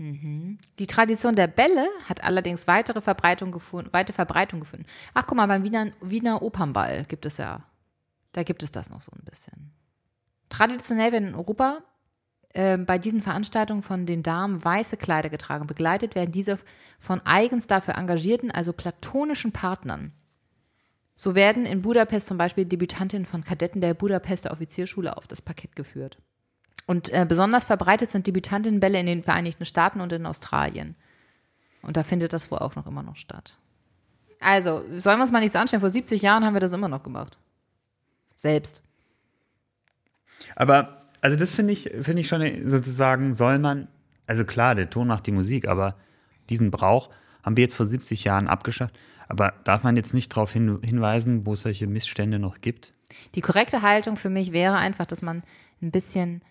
Mhm. 0.01 0.59
Die 0.79 0.87
Tradition 0.87 1.37
der 1.37 1.47
Bälle 1.47 1.87
hat 2.09 2.25
allerdings 2.25 2.67
weitere 2.67 3.03
Verbreitung 3.03 3.53
gefunden, 3.53 3.93
weite 3.93 4.15
Verbreitung 4.15 4.61
gefunden. 4.61 4.87
Ach, 5.13 5.27
guck 5.27 5.37
mal, 5.37 5.47
beim 5.47 5.63
Wiener, 5.63 5.93
Wiener 6.01 6.41
Opernball 6.41 7.05
gibt 7.05 7.27
es 7.27 7.37
ja, 7.37 7.65
da 8.33 8.43
gibt 8.43 8.63
es 8.63 8.73
das 8.73 8.89
noch 8.89 9.03
so 9.03 9.13
ein 9.13 9.25
bisschen. 9.25 9.73
Traditionell 10.49 11.13
werden 11.13 11.29
in 11.29 11.35
Europa 11.35 11.83
äh, 12.53 12.77
bei 12.79 12.99
diesen 12.99 13.23
Veranstaltungen 13.23 13.83
von 13.83 14.07
den 14.07 14.23
Damen 14.23 14.65
weiße 14.65 14.97
Kleider 14.97 15.29
getragen. 15.29 15.67
Begleitet 15.67 16.15
werden 16.15 16.33
diese 16.33 16.59
von 16.99 17.21
eigens 17.25 17.67
dafür 17.67 17.97
engagierten, 17.97 18.51
also 18.51 18.73
platonischen 18.73 19.53
Partnern. 19.53 20.13
So 21.15 21.35
werden 21.35 21.67
in 21.67 21.83
Budapest 21.83 22.27
zum 22.27 22.39
Beispiel 22.39 22.65
Debütantinnen 22.65 23.27
von 23.27 23.45
Kadetten 23.45 23.81
der 23.81 23.95
Budapester 23.95 24.51
Offizierschule 24.53 25.17
auf 25.17 25.27
das 25.27 25.43
Parkett 25.43 25.77
geführt. 25.77 26.19
Und 26.87 27.13
äh, 27.13 27.27
besonders 27.29 27.67
verbreitet 27.67 28.11
sind 28.11 28.27
Debütantinnenbälle 28.27 28.99
in 28.99 29.07
den 29.07 29.23
Vereinigten 29.23 29.65
Staaten 29.65 30.01
und 30.01 30.13
in 30.13 30.27
Australien. 30.27 30.97
Und 31.83 31.97
da 31.97 32.03
findet 32.03 32.33
das 32.33 32.51
wohl 32.51 32.59
auch 32.59 32.75
noch 32.75 32.87
immer 32.87 33.03
noch 33.03 33.17
statt. 33.17 33.59
Also, 34.41 34.83
sollen 34.97 35.19
wir 35.19 35.23
uns 35.23 35.31
mal 35.31 35.41
nicht 35.41 35.53
so 35.53 35.59
anstellen, 35.59 35.83
vor 35.83 35.91
70 35.91 36.23
Jahren 36.23 36.45
haben 36.45 36.55
wir 36.55 36.61
das 36.61 36.73
immer 36.73 36.89
noch 36.89 37.03
gemacht. 37.03 37.39
Selbst. 38.37 38.83
Aber, 40.57 41.00
also 41.21 41.37
das 41.37 41.55
finde 41.55 41.73
ich, 41.73 41.91
finde 42.01 42.21
ich 42.21 42.29
schon 42.29 42.69
sozusagen, 42.69 43.35
soll 43.35 43.59
man, 43.59 43.89
also 44.27 44.45
klar, 44.45 44.75
der 44.75 44.91
Ton 44.91 45.09
macht 45.09 45.27
die 45.27 45.33
Musik, 45.33 45.69
aber 45.69 45.95
diesen 46.49 46.71
Brauch 46.71 47.11
haben 47.43 47.57
wir 47.57 47.63
jetzt 47.63 47.75
vor 47.75 47.87
70 47.87 48.25
Jahren 48.25 48.49
abgeschafft. 48.49 48.95
Aber 49.29 49.55
darf 49.65 49.85
man 49.85 49.97
jetzt 49.97 50.13
nicht 50.13 50.33
darauf 50.33 50.53
hin, 50.53 50.81
hinweisen, 50.83 51.47
wo 51.47 51.55
es 51.55 51.63
solche 51.63 51.87
Missstände 51.87 52.39
noch 52.39 52.61
gibt? 52.61 52.93
Die 53.35 53.41
korrekte 53.41 53.83
Haltung 53.83 54.17
für 54.17 54.31
mich 54.31 54.53
wäre 54.53 54.77
einfach, 54.77 55.07
dass 55.07 55.23
man 55.23 55.43
ein 55.81 55.93
bisschen 55.93 56.43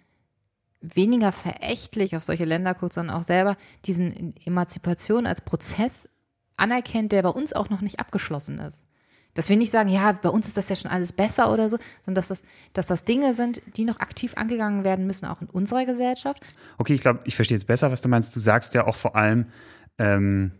weniger 0.81 1.31
verächtlich 1.31 2.15
auf 2.15 2.23
solche 2.23 2.45
Länder 2.45 2.73
guckt, 2.73 2.93
sondern 2.93 3.15
auch 3.15 3.23
selber 3.23 3.57
diesen 3.85 4.33
Emanzipation 4.45 5.25
als 5.25 5.41
Prozess 5.41 6.07
anerkennt, 6.55 7.11
der 7.11 7.23
bei 7.23 7.29
uns 7.29 7.53
auch 7.53 7.69
noch 7.69 7.81
nicht 7.81 7.99
abgeschlossen 7.99 8.59
ist. 8.59 8.85
Dass 9.33 9.49
wir 9.49 9.57
nicht 9.57 9.71
sagen, 9.71 9.89
ja, 9.89 10.11
bei 10.11 10.29
uns 10.29 10.47
ist 10.47 10.57
das 10.57 10.69
ja 10.69 10.75
schon 10.75 10.91
alles 10.91 11.13
besser 11.13 11.53
oder 11.53 11.69
so, 11.69 11.77
sondern 12.01 12.15
dass 12.15 12.29
das, 12.29 12.43
dass 12.73 12.87
das 12.87 13.05
Dinge 13.05 13.33
sind, 13.33 13.61
die 13.77 13.85
noch 13.85 13.99
aktiv 13.99 14.33
angegangen 14.35 14.83
werden 14.83 15.05
müssen, 15.05 15.25
auch 15.25 15.41
in 15.41 15.49
unserer 15.49 15.85
Gesellschaft. 15.85 16.41
Okay, 16.77 16.93
ich 16.93 17.01
glaube, 17.01 17.21
ich 17.25 17.35
verstehe 17.35 17.57
jetzt 17.57 17.67
besser, 17.67 17.91
was 17.91 18.01
du 18.01 18.09
meinst. 18.09 18.35
Du 18.35 18.39
sagst 18.39 18.73
ja 18.73 18.87
auch 18.87 18.95
vor 18.95 19.15
allem, 19.15 19.45
ähm, 19.97 20.51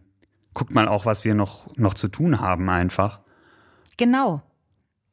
guckt 0.54 0.74
mal 0.74 0.88
auch, 0.88 1.06
was 1.06 1.26
wir 1.26 1.36
noch, 1.36 1.76
noch 1.78 1.94
zu 1.94 2.08
tun 2.08 2.40
haben 2.40 2.70
einfach. 2.70 3.20
Genau. 3.98 4.42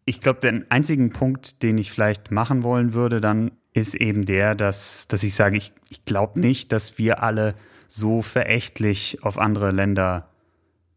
Ich 0.04 0.20
glaube, 0.20 0.40
den 0.40 0.70
einzigen 0.70 1.10
Punkt, 1.10 1.62
den 1.62 1.78
ich 1.78 1.90
vielleicht 1.90 2.30
machen 2.30 2.62
wollen 2.62 2.92
würde, 2.92 3.20
dann 3.20 3.52
ist 3.72 3.94
eben 3.94 4.24
der, 4.24 4.54
dass, 4.54 5.08
dass 5.08 5.22
ich 5.22 5.34
sage, 5.34 5.56
ich, 5.56 5.72
ich 5.90 6.04
glaube 6.04 6.40
nicht, 6.40 6.72
dass 6.72 6.98
wir 6.98 7.22
alle 7.22 7.54
so 7.88 8.22
verächtlich 8.22 9.22
auf 9.22 9.38
andere 9.38 9.70
Länder 9.70 10.30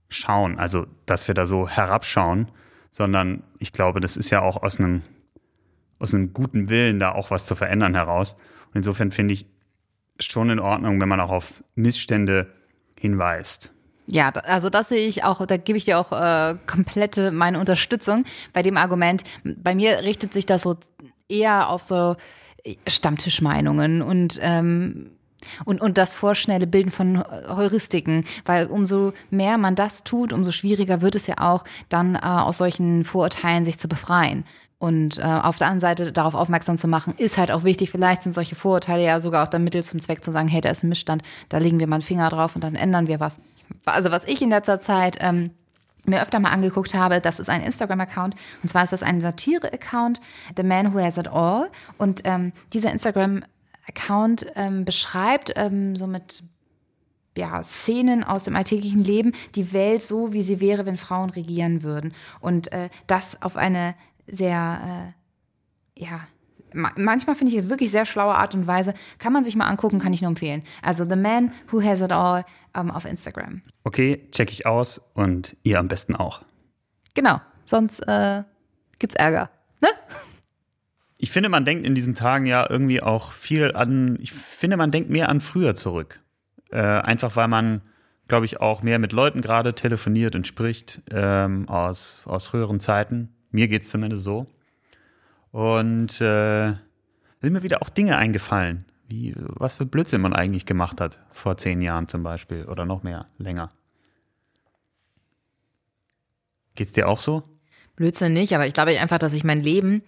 schauen, 0.10 0.60
also 0.60 0.86
dass 1.06 1.28
wir 1.28 1.36
da 1.36 1.46
so 1.46 1.70
herabschauen, 1.70 2.50
sondern 2.92 3.44
ich 3.60 3.72
glaube, 3.72 4.02
das 4.02 4.18
ist 4.18 4.30
ja 4.30 4.42
auch 4.42 4.62
aus 4.62 4.80
einem, 4.80 5.04
aus 6.00 6.14
einem 6.14 6.34
guten 6.34 6.70
Willen, 6.70 7.00
da 7.00 7.12
auch 7.14 7.32
was 7.32 7.46
zu 7.46 7.56
verändern 7.56 7.94
heraus. 7.94 8.34
Und 8.68 8.78
insofern 8.78 9.12
finde 9.12 9.34
ich 9.34 9.46
schon 10.20 10.50
in 10.50 10.60
Ordnung, 10.60 11.00
wenn 11.00 11.10
man 11.10 11.20
auch 11.20 11.32
auf 11.32 11.64
Missstände 11.76 12.48
hinweist. 13.00 13.72
Ja, 14.08 14.30
also 14.30 14.72
das 14.72 14.90
sehe 14.90 15.08
ich 15.08 15.24
auch, 15.24 15.46
da 15.46 15.58
gebe 15.58 15.78
ich 15.78 15.86
dir 15.86 16.00
auch 16.00 16.12
äh, 16.12 16.58
komplette 16.66 17.32
meine 17.32 17.60
Unterstützung 17.60 18.26
bei 18.54 18.64
dem 18.64 18.76
Argument. 18.76 19.24
Bei 19.44 19.76
mir 19.76 20.00
richtet 20.02 20.34
sich 20.34 20.48
das 20.48 20.64
so 20.64 20.78
eher 21.28 21.70
auf 21.70 21.84
so 21.84 22.16
Stammtischmeinungen 22.88 24.02
und 24.02 24.40
ähm, 24.42 25.12
und, 25.66 25.82
und 25.82 25.98
das 25.98 26.14
vorschnelle 26.14 26.68
Bilden 26.68 26.92
von 26.92 27.24
Heuristiken, 27.48 28.26
weil 28.46 28.68
umso 28.68 29.14
mehr 29.30 29.58
man 29.58 29.76
das 29.76 30.04
tut, 30.04 30.34
umso 30.34 30.52
schwieriger 30.52 31.02
wird 31.02 31.16
es 31.16 31.28
ja 31.28 31.36
auch, 31.40 31.64
dann 31.90 32.16
äh, 32.16 32.20
aus 32.20 32.58
solchen 32.58 33.06
Vorurteilen 33.06 33.66
sich 33.66 33.80
zu 33.80 33.88
befreien. 33.88 34.46
Und 34.78 35.20
äh, 35.20 35.24
auf 35.24 35.58
der 35.58 35.68
anderen 35.68 35.82
Seite 35.82 36.14
darauf 36.14 36.34
aufmerksam 36.34 36.78
zu 36.78 36.88
machen, 36.88 37.14
ist 37.18 37.38
halt 37.38 37.52
auch 37.52 37.66
wichtig. 37.66 37.92
Vielleicht 37.92 38.24
sind 38.24 38.34
solche 38.34 38.56
Vorurteile 38.56 39.04
ja 39.04 39.20
sogar 39.20 39.44
auch 39.44 39.50
der 39.50 39.60
Mittel 39.60 39.84
zum 39.84 40.00
Zweck 40.00 40.24
zu 40.24 40.32
sagen, 40.32 40.48
hey, 40.48 40.62
da 40.62 40.70
ist 40.70 40.84
ein 40.84 40.90
Missstand, 40.90 41.22
da 41.50 41.58
legen 41.58 41.80
wir 41.80 41.88
mal 41.88 41.98
einen 41.98 42.02
Finger 42.02 42.30
drauf 42.30 42.56
und 42.56 42.64
dann 42.64 42.76
ändern 42.76 43.08
wir 43.08 43.20
was. 43.20 43.40
Also 43.86 44.10
was 44.10 44.26
ich 44.26 44.42
in 44.42 44.50
letzter 44.50 44.80
Zeit 44.80 45.18
ähm, 45.20 45.52
mir 46.06 46.22
öfter 46.22 46.40
mal 46.40 46.52
angeguckt 46.52 46.94
habe, 46.94 47.20
das 47.20 47.42
ist 47.42 47.50
ein 47.50 47.62
Instagram-Account. 47.62 48.36
Und 48.64 48.70
zwar 48.70 48.86
ist 48.86 48.94
das 48.94 49.04
ein 49.04 49.20
Satire-Account, 49.20 50.22
The 50.56 50.64
Man 50.64 50.94
Who 50.94 51.02
Has 51.02 51.18
It 51.18 51.28
All. 51.28 51.70
Und 51.98 52.22
ähm, 52.24 52.54
dieser 52.72 52.94
Instagram-Account 52.94 53.59
ähm, 54.56 54.86
beschreibt 54.86 55.54
ähm, 55.56 55.96
so 55.96 56.08
mit 56.08 56.44
ja, 57.38 57.64
Szenen 57.64 58.24
aus 58.24 58.44
dem 58.44 58.56
alltäglichen 58.56 59.04
Leben 59.04 59.34
die 59.56 59.74
Welt 59.74 60.02
so, 60.02 60.34
wie 60.34 60.42
sie 60.42 60.60
wäre, 60.60 60.86
wenn 60.86 60.98
Frauen 60.98 61.30
regieren 61.30 61.84
würden. 61.84 62.14
Und 62.42 62.72
äh, 62.72 62.90
das 63.08 63.42
auf 63.42 63.56
eine 63.56 63.96
sehr, 64.28 65.14
äh, 65.98 66.04
ja, 66.04 66.22
manchmal 66.74 67.36
finde 67.36 67.56
ich 67.56 67.70
wirklich 67.70 67.92
sehr 67.92 68.06
schlaue 68.06 68.36
Art 68.36 68.54
und 68.56 68.68
Weise. 68.68 68.94
Kann 69.18 69.34
man 69.34 69.44
sich 69.44 69.56
mal 69.56 69.68
angucken, 69.68 70.00
kann 70.00 70.14
ich 70.14 70.22
nur 70.22 70.30
empfehlen. 70.30 70.64
Also 70.82 71.06
The 71.06 71.16
Man 71.16 71.52
Who 71.72 71.82
Has 71.82 72.02
It 72.02 72.12
All 72.12 72.46
ähm, 72.76 72.92
auf 72.92 73.06
Instagram. 73.06 73.62
Okay, 73.84 74.28
check 74.32 74.52
ich 74.52 74.66
aus 74.66 75.02
und 75.14 75.56
ihr 75.64 75.80
am 75.80 75.88
besten 75.88 76.16
auch. 76.16 76.42
Genau, 77.14 77.42
sonst 77.66 78.00
äh, 78.02 78.44
gibt's 79.00 79.16
Ärger. 79.16 79.50
Ne? 79.82 79.90
Ich 81.22 81.32
finde, 81.32 81.50
man 81.50 81.66
denkt 81.66 81.86
in 81.86 81.96
diesen 81.96 82.16
Tagen 82.16 82.46
ja 82.46 82.66
irgendwie 82.70 83.04
auch 83.04 83.34
viel 83.34 83.74
an, 83.74 84.18
ich 84.22 84.32
finde, 84.32 84.78
man 84.78 84.90
denkt 84.90 85.10
mehr 85.10 85.28
an 85.28 85.42
früher 85.42 85.76
zurück. 85.76 86.22
Äh, 86.72 86.80
einfach 86.80 87.36
weil 87.36 87.50
man, 87.50 87.82
glaube 88.30 88.46
ich, 88.46 88.62
auch 88.62 88.84
mehr 88.84 89.00
mit 89.00 89.12
Leuten 89.12 89.42
gerade 89.42 89.76
telefoniert 89.76 90.38
und 90.38 90.48
spricht 90.48 91.02
ähm, 91.12 91.68
aus, 91.68 92.24
aus 92.26 92.48
früheren 92.48 92.80
Zeiten. 92.80 93.36
Mir 93.52 93.68
geht's 93.68 93.90
zumindest 93.90 94.24
so. 94.24 94.48
Und 95.52 96.22
äh, 96.22 96.72
sind 97.42 97.54
mir 97.54 97.64
wieder 97.64 97.82
auch 97.82 97.90
Dinge 97.90 98.18
eingefallen, 98.18 98.86
wie 99.10 99.34
was 99.36 99.76
für 99.76 99.86
Blödsinn 99.86 100.22
man 100.22 100.34
eigentlich 100.34 100.66
gemacht 100.66 101.02
hat 101.02 101.20
vor 101.32 101.58
zehn 101.58 101.82
Jahren 101.82 102.08
zum 102.08 102.24
Beispiel 102.24 102.64
oder 102.64 102.86
noch 102.86 103.04
mehr, 103.04 103.26
länger. 103.38 103.68
Geht's 106.76 106.94
dir 106.94 107.10
auch 107.10 107.20
so? 107.20 107.44
Blödsinn 107.98 108.32
nicht, 108.32 108.56
aber 108.56 108.68
ich 108.68 108.74
glaube 108.74 108.98
einfach, 108.98 109.18
dass 109.18 109.34
ich 109.34 109.44
mein 109.44 109.62
Leben 109.62 110.02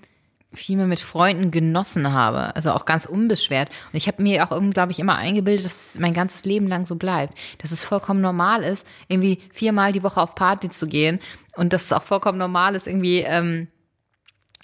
viel 0.53 0.77
mehr 0.77 0.87
mit 0.87 0.99
Freunden 0.99 1.49
genossen 1.49 2.11
habe, 2.11 2.55
also 2.55 2.71
auch 2.71 2.85
ganz 2.85 3.05
unbeschwert. 3.05 3.69
Und 3.69 3.97
ich 3.97 4.07
habe 4.07 4.21
mir 4.21 4.43
auch, 4.43 4.59
glaube 4.71 4.91
ich, 4.91 4.99
immer 4.99 5.15
eingebildet, 5.15 5.65
dass 5.65 5.93
es 5.93 5.99
mein 5.99 6.13
ganzes 6.13 6.43
Leben 6.43 6.67
lang 6.67 6.85
so 6.85 6.95
bleibt, 6.95 7.37
dass 7.59 7.71
es 7.71 7.85
vollkommen 7.85 8.21
normal 8.21 8.63
ist, 8.63 8.85
irgendwie 9.07 9.39
viermal 9.53 9.93
die 9.93 10.03
Woche 10.03 10.21
auf 10.21 10.35
Party 10.35 10.69
zu 10.69 10.87
gehen 10.87 11.19
und 11.55 11.73
dass 11.73 11.85
es 11.85 11.93
auch 11.93 12.03
vollkommen 12.03 12.37
normal 12.37 12.75
ist, 12.75 12.87
irgendwie 12.87 13.19
ähm, 13.19 13.67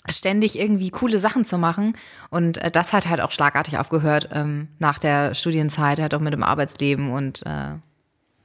ständig 0.10 0.58
irgendwie 0.58 0.90
coole 0.90 1.20
Sachen 1.20 1.46
zu 1.46 1.58
machen. 1.58 1.98
Und 2.30 2.58
äh, 2.58 2.72
das 2.72 2.94
hat 2.94 3.08
halt 3.08 3.22
auch 3.22 3.32
schlagartig 3.32 3.78
aufgehört 3.78 4.30
ähm, 4.34 4.70
nach 4.80 5.00
der 5.00 5.36
Studienzeit, 5.36 6.00
halt 6.00 6.14
auch 6.14 6.20
mit 6.20 6.34
dem 6.34 6.44
Arbeitsleben 6.44 7.12
und 7.12 7.46
äh, 7.46 7.76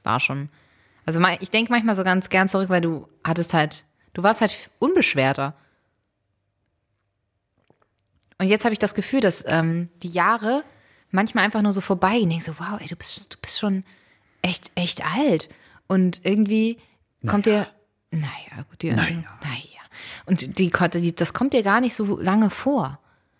war 0.03 0.19
schon. 0.19 0.49
Also 1.05 1.19
ich 1.41 1.51
denke 1.51 1.71
manchmal 1.71 1.95
so 1.95 2.03
ganz 2.03 2.29
gern 2.29 2.47
zurück, 2.47 2.69
weil 2.69 2.81
du 2.81 3.07
hattest 3.23 3.53
halt, 3.53 3.83
du 4.13 4.23
warst 4.23 4.39
halt 4.39 4.69
unbeschwerter. 4.79 5.55
Und 8.37 8.47
jetzt 8.47 8.65
habe 8.65 8.73
ich 8.73 8.79
das 8.79 8.95
Gefühl, 8.95 9.21
dass 9.21 9.43
ähm, 9.47 9.89
die 10.01 10.09
Jahre 10.09 10.63
manchmal 11.11 11.45
einfach 11.45 11.61
nur 11.61 11.71
so 11.71 11.81
vorbeigehen. 11.81 12.31
Ich 12.31 12.43
denke 12.43 12.59
so, 12.59 12.65
wow, 12.65 12.79
ey, 12.79 12.87
du 12.87 12.95
bist, 12.95 13.33
du 13.33 13.37
bist 13.39 13.59
schon 13.59 13.83
echt, 14.41 14.71
echt 14.75 15.05
alt. 15.05 15.49
Und 15.87 16.21
irgendwie 16.23 16.77
kommt 17.27 17.45
naja. 17.45 17.67
dir, 18.11 18.19
naja, 18.19 18.63
gut, 18.69 18.81
dir, 18.81 18.95
naja. 18.95 19.23
naja. 19.41 19.73
Und 20.25 20.57
die, 20.57 20.71
die, 20.71 21.15
das 21.15 21.33
kommt 21.33 21.53
dir 21.53 21.63
gar 21.63 21.81
nicht 21.81 21.93
so 21.93 22.19
lange 22.19 22.49
vor, 22.49 22.99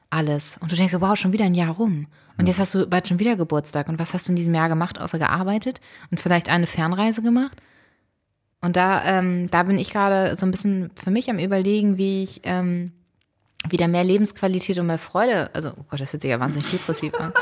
alles. 0.10 0.58
Und 0.60 0.72
du 0.72 0.76
denkst 0.76 0.92
so, 0.92 1.02
wow, 1.02 1.18
schon 1.18 1.34
wieder 1.34 1.46
ein 1.46 1.56
Jahr 1.56 1.72
rum. 1.72 2.08
Und 2.38 2.48
jetzt 2.48 2.60
hast 2.60 2.74
du 2.74 2.88
bald 2.88 3.08
schon 3.08 3.20
wieder 3.20 3.36
Geburtstag. 3.36 3.90
Und 3.90 4.00
was 4.00 4.14
hast 4.14 4.28
du 4.28 4.32
in 4.32 4.36
diesem 4.36 4.54
Jahr 4.54 4.70
gemacht, 4.70 5.00
außer 5.00 5.20
gearbeitet 5.20 5.82
und 6.12 6.20
vielleicht 6.20 6.50
eine 6.50 6.68
Fernreise 6.68 7.22
gemacht? 7.22 7.62
Und 8.62 8.76
da, 8.76 9.04
ähm, 9.04 9.50
da 9.50 9.64
bin 9.64 9.78
ich 9.78 9.92
gerade 9.92 10.36
so 10.36 10.46
ein 10.46 10.52
bisschen 10.52 10.92
für 10.96 11.12
mich 11.12 11.30
am 11.30 11.38
überlegen, 11.38 11.98
wie 11.98 12.24
ich 12.24 12.42
ähm, 12.44 12.92
wieder 13.70 13.88
mehr 13.88 14.04
Lebensqualität 14.04 14.78
und 14.80 14.88
mehr 14.88 14.98
Freude, 15.00 15.50
also, 15.54 15.70
oh 15.78 15.84
Gott, 15.90 16.00
das 16.02 16.12
hört 16.14 16.22
sich 16.22 16.32
ja 16.32 16.40
wahnsinnig 16.40 16.70
depressiv 16.70 17.14
an. 17.20 17.34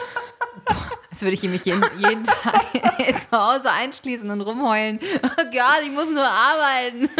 Boah, 0.66 0.76
als 1.10 1.22
würde 1.22 1.34
ich 1.34 1.44
mich 1.44 1.66
jeden, 1.66 1.84
jeden 1.98 2.24
Tag 2.24 2.62
zu 3.20 3.32
Hause 3.32 3.72
einschließen 3.72 4.30
und 4.30 4.42
rumheulen. 4.42 5.00
Oh 5.24 5.44
Gott, 5.52 5.82
ich 5.84 5.92
muss 5.92 6.10
nur 6.10 6.28
arbeiten. 6.28 7.10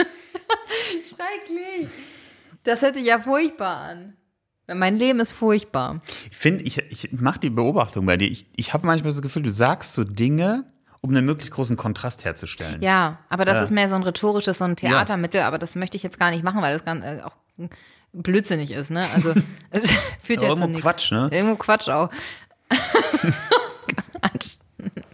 Schrecklich. 1.08 1.90
Das 2.64 2.82
hört 2.82 2.96
sich 2.96 3.06
ja 3.06 3.20
furchtbar 3.20 3.78
an. 3.78 4.14
Mein 4.74 4.96
Leben 4.96 5.20
ist 5.20 5.32
furchtbar. 5.34 6.02
Ich 6.30 6.38
finde, 6.38 6.64
ich, 6.64 6.78
ich 6.78 7.12
mache 7.12 7.40
die 7.40 7.50
Beobachtung 7.50 8.06
bei 8.06 8.16
dir. 8.16 8.30
Ich, 8.30 8.46
ich 8.56 8.74
habe 8.74 8.86
manchmal 8.88 9.12
das 9.12 9.22
Gefühl, 9.22 9.44
du 9.44 9.52
sagst 9.52 9.94
so 9.94 10.04
Dinge, 10.04 10.66
um 11.02 11.10
einen 11.10 11.26
möglichst 11.26 11.52
großen 11.54 11.76
Kontrast 11.76 12.24
herzustellen. 12.24 12.82
Ja, 12.82 13.20
aber 13.28 13.44
das 13.44 13.58
Ja. 13.58 13.64
ist 13.64 13.72
mehr 13.72 13.90
so 13.90 13.96
ein 13.96 14.04
rhetorisches, 14.04 14.60
so 14.60 14.66
ein 14.66 14.76
Theatermittel, 14.76 15.42
aber 15.42 15.58
das 15.58 15.76
möchte 15.76 15.98
ich 15.98 16.04
jetzt 16.04 16.20
gar 16.20 16.30
nicht 16.32 16.44
machen, 16.44 16.62
weil 16.62 16.74
das 16.74 16.86
ganz, 16.86 17.04
äh, 17.04 17.22
auch 17.24 17.36
blödsinnig 18.14 18.72
ist, 18.72 18.92
ne? 18.92 19.08
Also 19.14 19.34
führt 20.22 20.42
zu 20.42 20.46
irgendwo. 20.46 20.80
Quatsch, 20.80 21.12
ne? 21.12 21.30
Irgendwo 21.32 21.56
Quatsch 21.56 21.90
auch. 21.90 22.10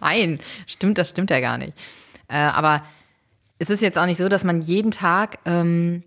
Nein, 0.01 0.39
stimmt, 0.65 0.97
das 0.97 1.09
stimmt 1.09 1.29
ja 1.29 1.39
gar 1.39 1.57
nicht. 1.57 1.73
Äh, 2.27 2.37
aber 2.37 2.83
es 3.59 3.69
ist 3.69 3.81
jetzt 3.81 3.97
auch 3.97 4.05
nicht 4.05 4.17
so, 4.17 4.29
dass 4.29 4.43
man 4.43 4.61
jeden 4.61 4.91
Tag, 4.91 5.39
ähm, 5.45 6.03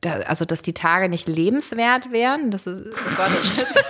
da, 0.00 0.12
also 0.20 0.44
dass 0.44 0.62
die 0.62 0.74
Tage 0.74 1.08
nicht 1.08 1.28
lebenswert 1.28 2.12
wären. 2.12 2.50
Das 2.50 2.66
ist, 2.66 2.86
oh 2.86 3.14
Gott, 3.16 3.30
das 3.30 3.70
ist, 3.70 3.76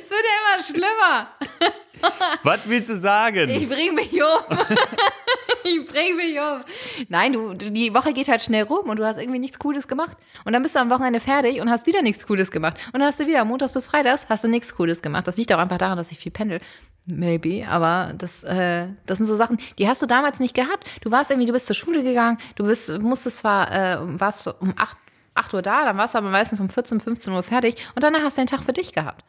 es 0.00 0.10
wird 0.10 0.22
ja 0.24 0.54
immer 0.54 0.62
schlimmer. 0.64 1.28
Was 2.42 2.60
willst 2.64 2.90
du 2.90 2.96
sagen? 2.96 3.48
Ich 3.50 3.68
bring 3.68 3.94
mich 3.94 4.12
um. 4.12 4.56
ich 5.64 5.84
bring 5.86 6.16
mich 6.16 6.38
um. 6.38 6.60
Nein, 7.08 7.32
du, 7.32 7.54
die 7.54 7.94
Woche 7.94 8.12
geht 8.12 8.28
halt 8.28 8.42
schnell 8.42 8.64
rum 8.64 8.88
und 8.88 8.98
du 8.98 9.04
hast 9.04 9.18
irgendwie 9.18 9.38
nichts 9.38 9.58
Cooles 9.58 9.88
gemacht. 9.88 10.16
Und 10.44 10.52
dann 10.52 10.62
bist 10.62 10.74
du 10.74 10.80
am 10.80 10.90
Wochenende 10.90 11.20
fertig 11.20 11.60
und 11.60 11.70
hast 11.70 11.86
wieder 11.86 12.02
nichts 12.02 12.26
Cooles 12.26 12.50
gemacht. 12.50 12.76
Und 12.92 13.00
dann 13.00 13.08
hast 13.08 13.20
du 13.20 13.26
wieder 13.26 13.44
montags 13.44 13.72
bis 13.72 13.86
freitags 13.86 14.26
hast 14.28 14.44
du 14.44 14.48
nichts 14.48 14.74
Cooles 14.74 15.02
gemacht. 15.02 15.26
Das 15.26 15.36
liegt 15.36 15.52
auch 15.52 15.58
einfach 15.58 15.78
daran, 15.78 15.96
dass 15.96 16.12
ich 16.12 16.18
viel 16.18 16.32
pendel. 16.32 16.60
Maybe, 17.06 17.66
aber 17.66 18.12
das, 18.16 18.44
äh, 18.44 18.88
das 19.06 19.16
sind 19.16 19.26
so 19.26 19.34
Sachen, 19.34 19.56
die 19.78 19.88
hast 19.88 20.02
du 20.02 20.06
damals 20.06 20.40
nicht 20.40 20.54
gehabt. 20.54 20.86
Du 21.00 21.10
warst 21.10 21.30
irgendwie, 21.30 21.46
du 21.46 21.54
bist 21.54 21.66
zur 21.66 21.76
Schule 21.76 22.02
gegangen, 22.02 22.36
du 22.56 22.64
bist, 22.64 23.00
musstest 23.00 23.38
zwar, 23.38 23.72
äh, 23.72 24.20
warst 24.20 24.46
um 24.60 24.74
8, 24.76 24.98
8 25.34 25.54
Uhr 25.54 25.62
da, 25.62 25.86
dann 25.86 25.96
warst 25.96 26.14
du 26.14 26.18
aber 26.18 26.28
meistens 26.28 26.60
um 26.60 26.68
14, 26.68 27.00
15 27.00 27.32
Uhr 27.32 27.42
fertig 27.42 27.76
und 27.94 28.04
danach 28.04 28.22
hast 28.22 28.36
du 28.36 28.42
den 28.42 28.48
Tag 28.48 28.60
für 28.60 28.74
dich 28.74 28.92
gehabt. 28.92 29.24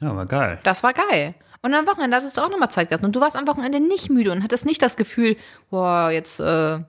Ja, 0.00 0.16
war 0.16 0.26
geil. 0.26 0.60
Das 0.62 0.82
war 0.82 0.94
geil. 0.94 1.34
Und 1.62 1.74
am 1.74 1.86
Wochenende 1.86 2.16
hattest 2.16 2.36
du 2.36 2.40
auch 2.40 2.50
nochmal 2.50 2.70
Zeit 2.70 2.88
gehabt. 2.88 3.04
Und 3.04 3.14
du 3.14 3.20
warst 3.20 3.36
am 3.36 3.46
Wochenende 3.46 3.80
nicht 3.80 4.10
müde 4.10 4.32
und 4.32 4.42
hattest 4.42 4.66
nicht 4.66 4.82
das 4.82 4.96
Gefühl, 4.96 5.36
boah, 5.70 6.10
jetzt 6.10 6.40
äh, 6.40 6.80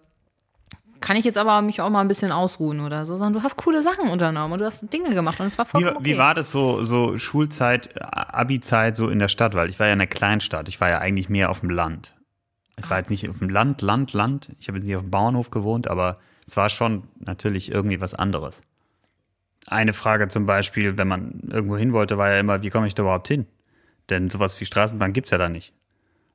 kann 1.00 1.16
ich 1.16 1.26
jetzt 1.26 1.38
aber 1.38 1.62
mich 1.62 1.80
auch 1.80 1.90
mal 1.90 2.02
ein 2.02 2.08
bisschen 2.08 2.32
ausruhen 2.32 2.80
oder 2.80 3.06
so, 3.06 3.16
sondern 3.16 3.34
du 3.34 3.44
hast 3.44 3.58
coole 3.58 3.84
Sachen 3.84 4.10
unternommen 4.10 4.54
und 4.54 4.60
du 4.60 4.66
hast 4.66 4.92
Dinge 4.92 5.14
gemacht 5.14 5.40
und 5.40 5.46
es 5.46 5.58
war 5.58 5.66
Wie, 5.66 5.70
vollkommen 5.70 5.98
okay. 5.98 6.06
wie 6.06 6.18
war 6.18 6.34
das 6.34 6.52
so, 6.52 6.82
so 6.82 7.18
Schulzeit, 7.18 7.90
Abi-Zeit 8.02 8.96
so 8.96 9.10
in 9.10 9.20
der 9.20 9.28
Stadt? 9.28 9.54
Weil 9.54 9.70
ich 9.70 9.80
war 9.80 9.88
ja 9.88 9.94
in 9.94 10.00
einer 10.00 10.08
Kleinstadt. 10.08 10.68
Ich 10.70 10.82
war 10.82 10.90
ja 10.90 11.00
eigentlich 11.00 11.30
mehr 11.30 11.52
auf 11.52 11.60
dem 11.60 11.70
Land. 11.70 12.16
Ich 12.80 12.90
war 12.90 12.98
jetzt 12.98 13.12
nicht 13.12 13.30
auf 13.30 13.38
dem 13.38 13.50
Land, 13.50 13.82
Land, 13.82 14.14
Land. 14.14 14.50
Ich 14.60 14.68
habe 14.70 14.80
jetzt 14.80 14.88
nicht 14.88 14.96
auf 14.96 15.04
dem 15.04 15.12
Bauernhof 15.12 15.52
gewohnt, 15.52 15.88
aber 15.88 16.18
es 16.48 16.58
war 16.58 16.70
schon 16.70 17.04
natürlich 17.20 17.72
irgendwie 17.72 18.02
was 18.02 18.14
anderes. 18.14 18.62
Eine 19.68 19.94
Frage 19.94 20.30
zum 20.30 20.46
Beispiel, 20.46 20.98
wenn 20.98 21.08
man 21.08 21.42
irgendwo 21.52 21.78
hin 21.78 21.94
wollte, 21.94 22.18
war 22.18 22.32
ja 22.32 22.40
immer, 22.40 22.64
wie 22.64 22.70
komme 22.70 22.88
ich 22.88 22.96
da 22.96 23.04
überhaupt 23.04 23.28
hin? 23.28 23.46
Denn 24.10 24.30
sowas 24.30 24.60
wie 24.60 24.66
Straßenbahn 24.66 25.14
gibt's 25.14 25.32
ja 25.32 25.38
da 25.38 25.50
nicht. 25.50 25.74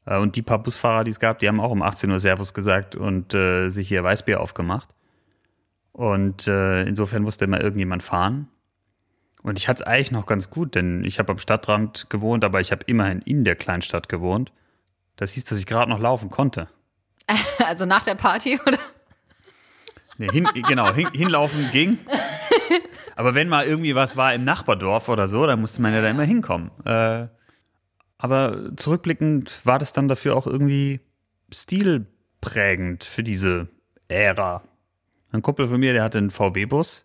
Äh, 0.06 0.18
Und 0.18 0.36
die 0.36 0.42
paar 0.42 0.62
Busfahrer, 0.62 1.04
die 1.04 1.10
es 1.10 1.20
gab, 1.20 1.38
die 1.38 1.48
haben 1.48 1.60
auch 1.60 1.70
um 1.70 1.82
18 1.82 2.10
Uhr 2.10 2.20
Servus 2.20 2.54
gesagt 2.54 2.96
und 2.96 3.34
äh, 3.34 3.68
sich 3.68 3.88
hier 3.88 4.04
Weißbier 4.04 4.40
aufgemacht. 4.40 4.88
Und 5.92 6.46
äh, 6.46 6.82
insofern 6.82 7.22
musste 7.22 7.44
immer 7.44 7.60
irgendjemand 7.60 8.02
fahren. 8.02 8.48
Und 9.42 9.58
ich 9.58 9.68
hatte 9.68 9.82
es 9.82 9.86
eigentlich 9.86 10.10
noch 10.10 10.26
ganz 10.26 10.50
gut, 10.50 10.74
denn 10.74 11.04
ich 11.04 11.18
habe 11.18 11.32
am 11.32 11.38
Stadtrand 11.38 12.10
gewohnt, 12.10 12.44
aber 12.44 12.60
ich 12.60 12.72
habe 12.72 12.84
immerhin 12.86 13.20
in 13.22 13.44
der 13.44 13.56
Kleinstadt 13.56 14.08
gewohnt. 14.08 14.52
Das 15.16 15.32
hieß, 15.32 15.44
dass 15.44 15.58
ich 15.58 15.66
gerade 15.66 15.90
noch 15.90 16.00
laufen 16.00 16.30
konnte. 16.30 16.68
also 17.58 17.84
nach 17.84 18.04
der 18.04 18.14
Party 18.14 18.58
oder? 18.66 18.78
Nee, 20.18 20.28
hin, 20.32 20.48
genau, 20.66 20.92
hin, 20.92 21.08
hinlaufen 21.12 21.70
ging. 21.70 21.98
Aber 23.16 23.34
wenn 23.34 23.48
mal 23.48 23.66
irgendwie 23.66 23.94
was 23.94 24.16
war 24.16 24.34
im 24.34 24.44
Nachbardorf 24.44 25.08
oder 25.08 25.28
so, 25.28 25.46
dann 25.46 25.60
musste 25.60 25.80
man 25.82 25.92
ja 25.94 26.00
da 26.02 26.08
immer 26.08 26.24
hinkommen. 26.24 26.70
Äh, 26.84 27.28
aber 28.18 28.76
zurückblickend 28.76 29.64
war 29.64 29.78
das 29.78 29.92
dann 29.92 30.08
dafür 30.08 30.36
auch 30.36 30.46
irgendwie 30.46 31.00
stilprägend 31.52 33.04
für 33.04 33.22
diese 33.22 33.68
Ära. 34.08 34.62
Ein 35.30 35.42
Kumpel 35.42 35.68
von 35.68 35.80
mir, 35.80 35.92
der 35.92 36.02
hatte 36.02 36.18
einen 36.18 36.30
VW-Bus 36.30 37.04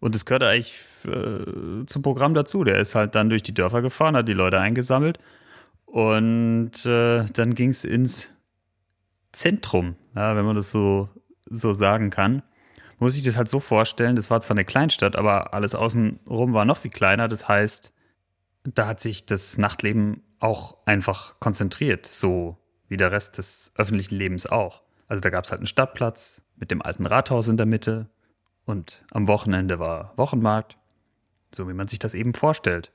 und 0.00 0.14
das 0.14 0.24
gehörte 0.24 0.48
eigentlich 0.48 0.74
äh, 1.04 1.84
zum 1.86 2.02
Programm 2.02 2.34
dazu. 2.34 2.64
Der 2.64 2.78
ist 2.78 2.94
halt 2.94 3.14
dann 3.14 3.28
durch 3.28 3.42
die 3.42 3.54
Dörfer 3.54 3.82
gefahren, 3.82 4.16
hat 4.16 4.28
die 4.28 4.32
Leute 4.32 4.58
eingesammelt 4.58 5.18
und 5.84 6.84
äh, 6.86 7.24
dann 7.26 7.54
ging 7.54 7.70
es 7.70 7.84
ins 7.84 8.32
Zentrum, 9.32 9.96
ja, 10.14 10.34
wenn 10.36 10.44
man 10.44 10.56
das 10.56 10.70
so, 10.70 11.08
so 11.46 11.74
sagen 11.74 12.10
kann. 12.10 12.42
Muss 12.98 13.16
ich 13.16 13.22
das 13.22 13.36
halt 13.36 13.48
so 13.48 13.60
vorstellen, 13.60 14.16
das 14.16 14.30
war 14.30 14.40
zwar 14.40 14.54
eine 14.54 14.64
Kleinstadt, 14.64 15.16
aber 15.16 15.52
alles 15.52 15.74
außenrum 15.74 16.52
war 16.52 16.64
noch 16.64 16.78
viel 16.78 16.90
kleiner. 16.90 17.28
Das 17.28 17.48
heißt, 17.48 17.92
da 18.64 18.86
hat 18.86 19.00
sich 19.00 19.26
das 19.26 19.58
Nachtleben 19.58 20.22
auch 20.40 20.78
einfach 20.86 21.38
konzentriert, 21.40 22.06
so 22.06 22.58
wie 22.88 22.96
der 22.96 23.12
Rest 23.12 23.38
des 23.38 23.72
öffentlichen 23.76 24.16
Lebens 24.16 24.46
auch. 24.46 24.82
Also 25.06 25.20
da 25.20 25.30
gab 25.30 25.44
es 25.44 25.50
halt 25.50 25.60
einen 25.60 25.66
Stadtplatz 25.66 26.42
mit 26.56 26.70
dem 26.70 26.82
alten 26.82 27.06
Rathaus 27.06 27.48
in 27.48 27.56
der 27.56 27.66
Mitte 27.66 28.08
und 28.64 29.04
am 29.10 29.28
Wochenende 29.28 29.78
war 29.78 30.12
Wochenmarkt, 30.16 30.78
so 31.54 31.68
wie 31.68 31.74
man 31.74 31.88
sich 31.88 31.98
das 31.98 32.14
eben 32.14 32.34
vorstellt. 32.34 32.92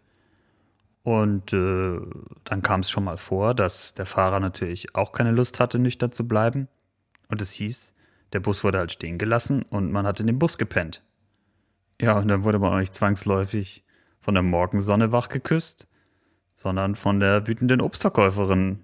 Und 1.03 1.53
äh, 1.53 1.99
dann 2.43 2.61
kam 2.61 2.81
es 2.81 2.89
schon 2.89 3.03
mal 3.03 3.17
vor, 3.17 3.53
dass 3.53 3.93
der 3.93 4.05
Fahrer 4.05 4.39
natürlich 4.39 4.95
auch 4.95 5.11
keine 5.11 5.31
Lust 5.31 5.59
hatte, 5.59 5.79
nüchtern 5.79 6.11
zu 6.11 6.27
bleiben. 6.27 6.67
Und 7.29 7.41
es 7.41 7.51
hieß, 7.51 7.93
der 8.33 8.39
Bus 8.39 8.63
wurde 8.63 8.79
halt 8.79 8.91
stehen 8.91 9.17
gelassen 9.17 9.63
und 9.63 9.91
man 9.91 10.05
hat 10.05 10.19
in 10.19 10.27
dem 10.27 10.39
Bus 10.39 10.57
gepennt. 10.57 11.03
Ja, 12.01 12.17
und 12.17 12.27
dann 12.27 12.43
wurde 12.43 12.59
man 12.59 12.73
auch 12.73 12.79
nicht 12.79 12.93
zwangsläufig 12.93 13.83
von 14.19 14.33
der 14.33 14.43
Morgensonne 14.43 15.11
wach 15.11 15.29
geküsst, 15.29 15.87
sondern 16.57 16.95
von 16.95 17.19
der 17.19 17.47
wütenden 17.47 17.81
Obstverkäuferin 17.81 18.79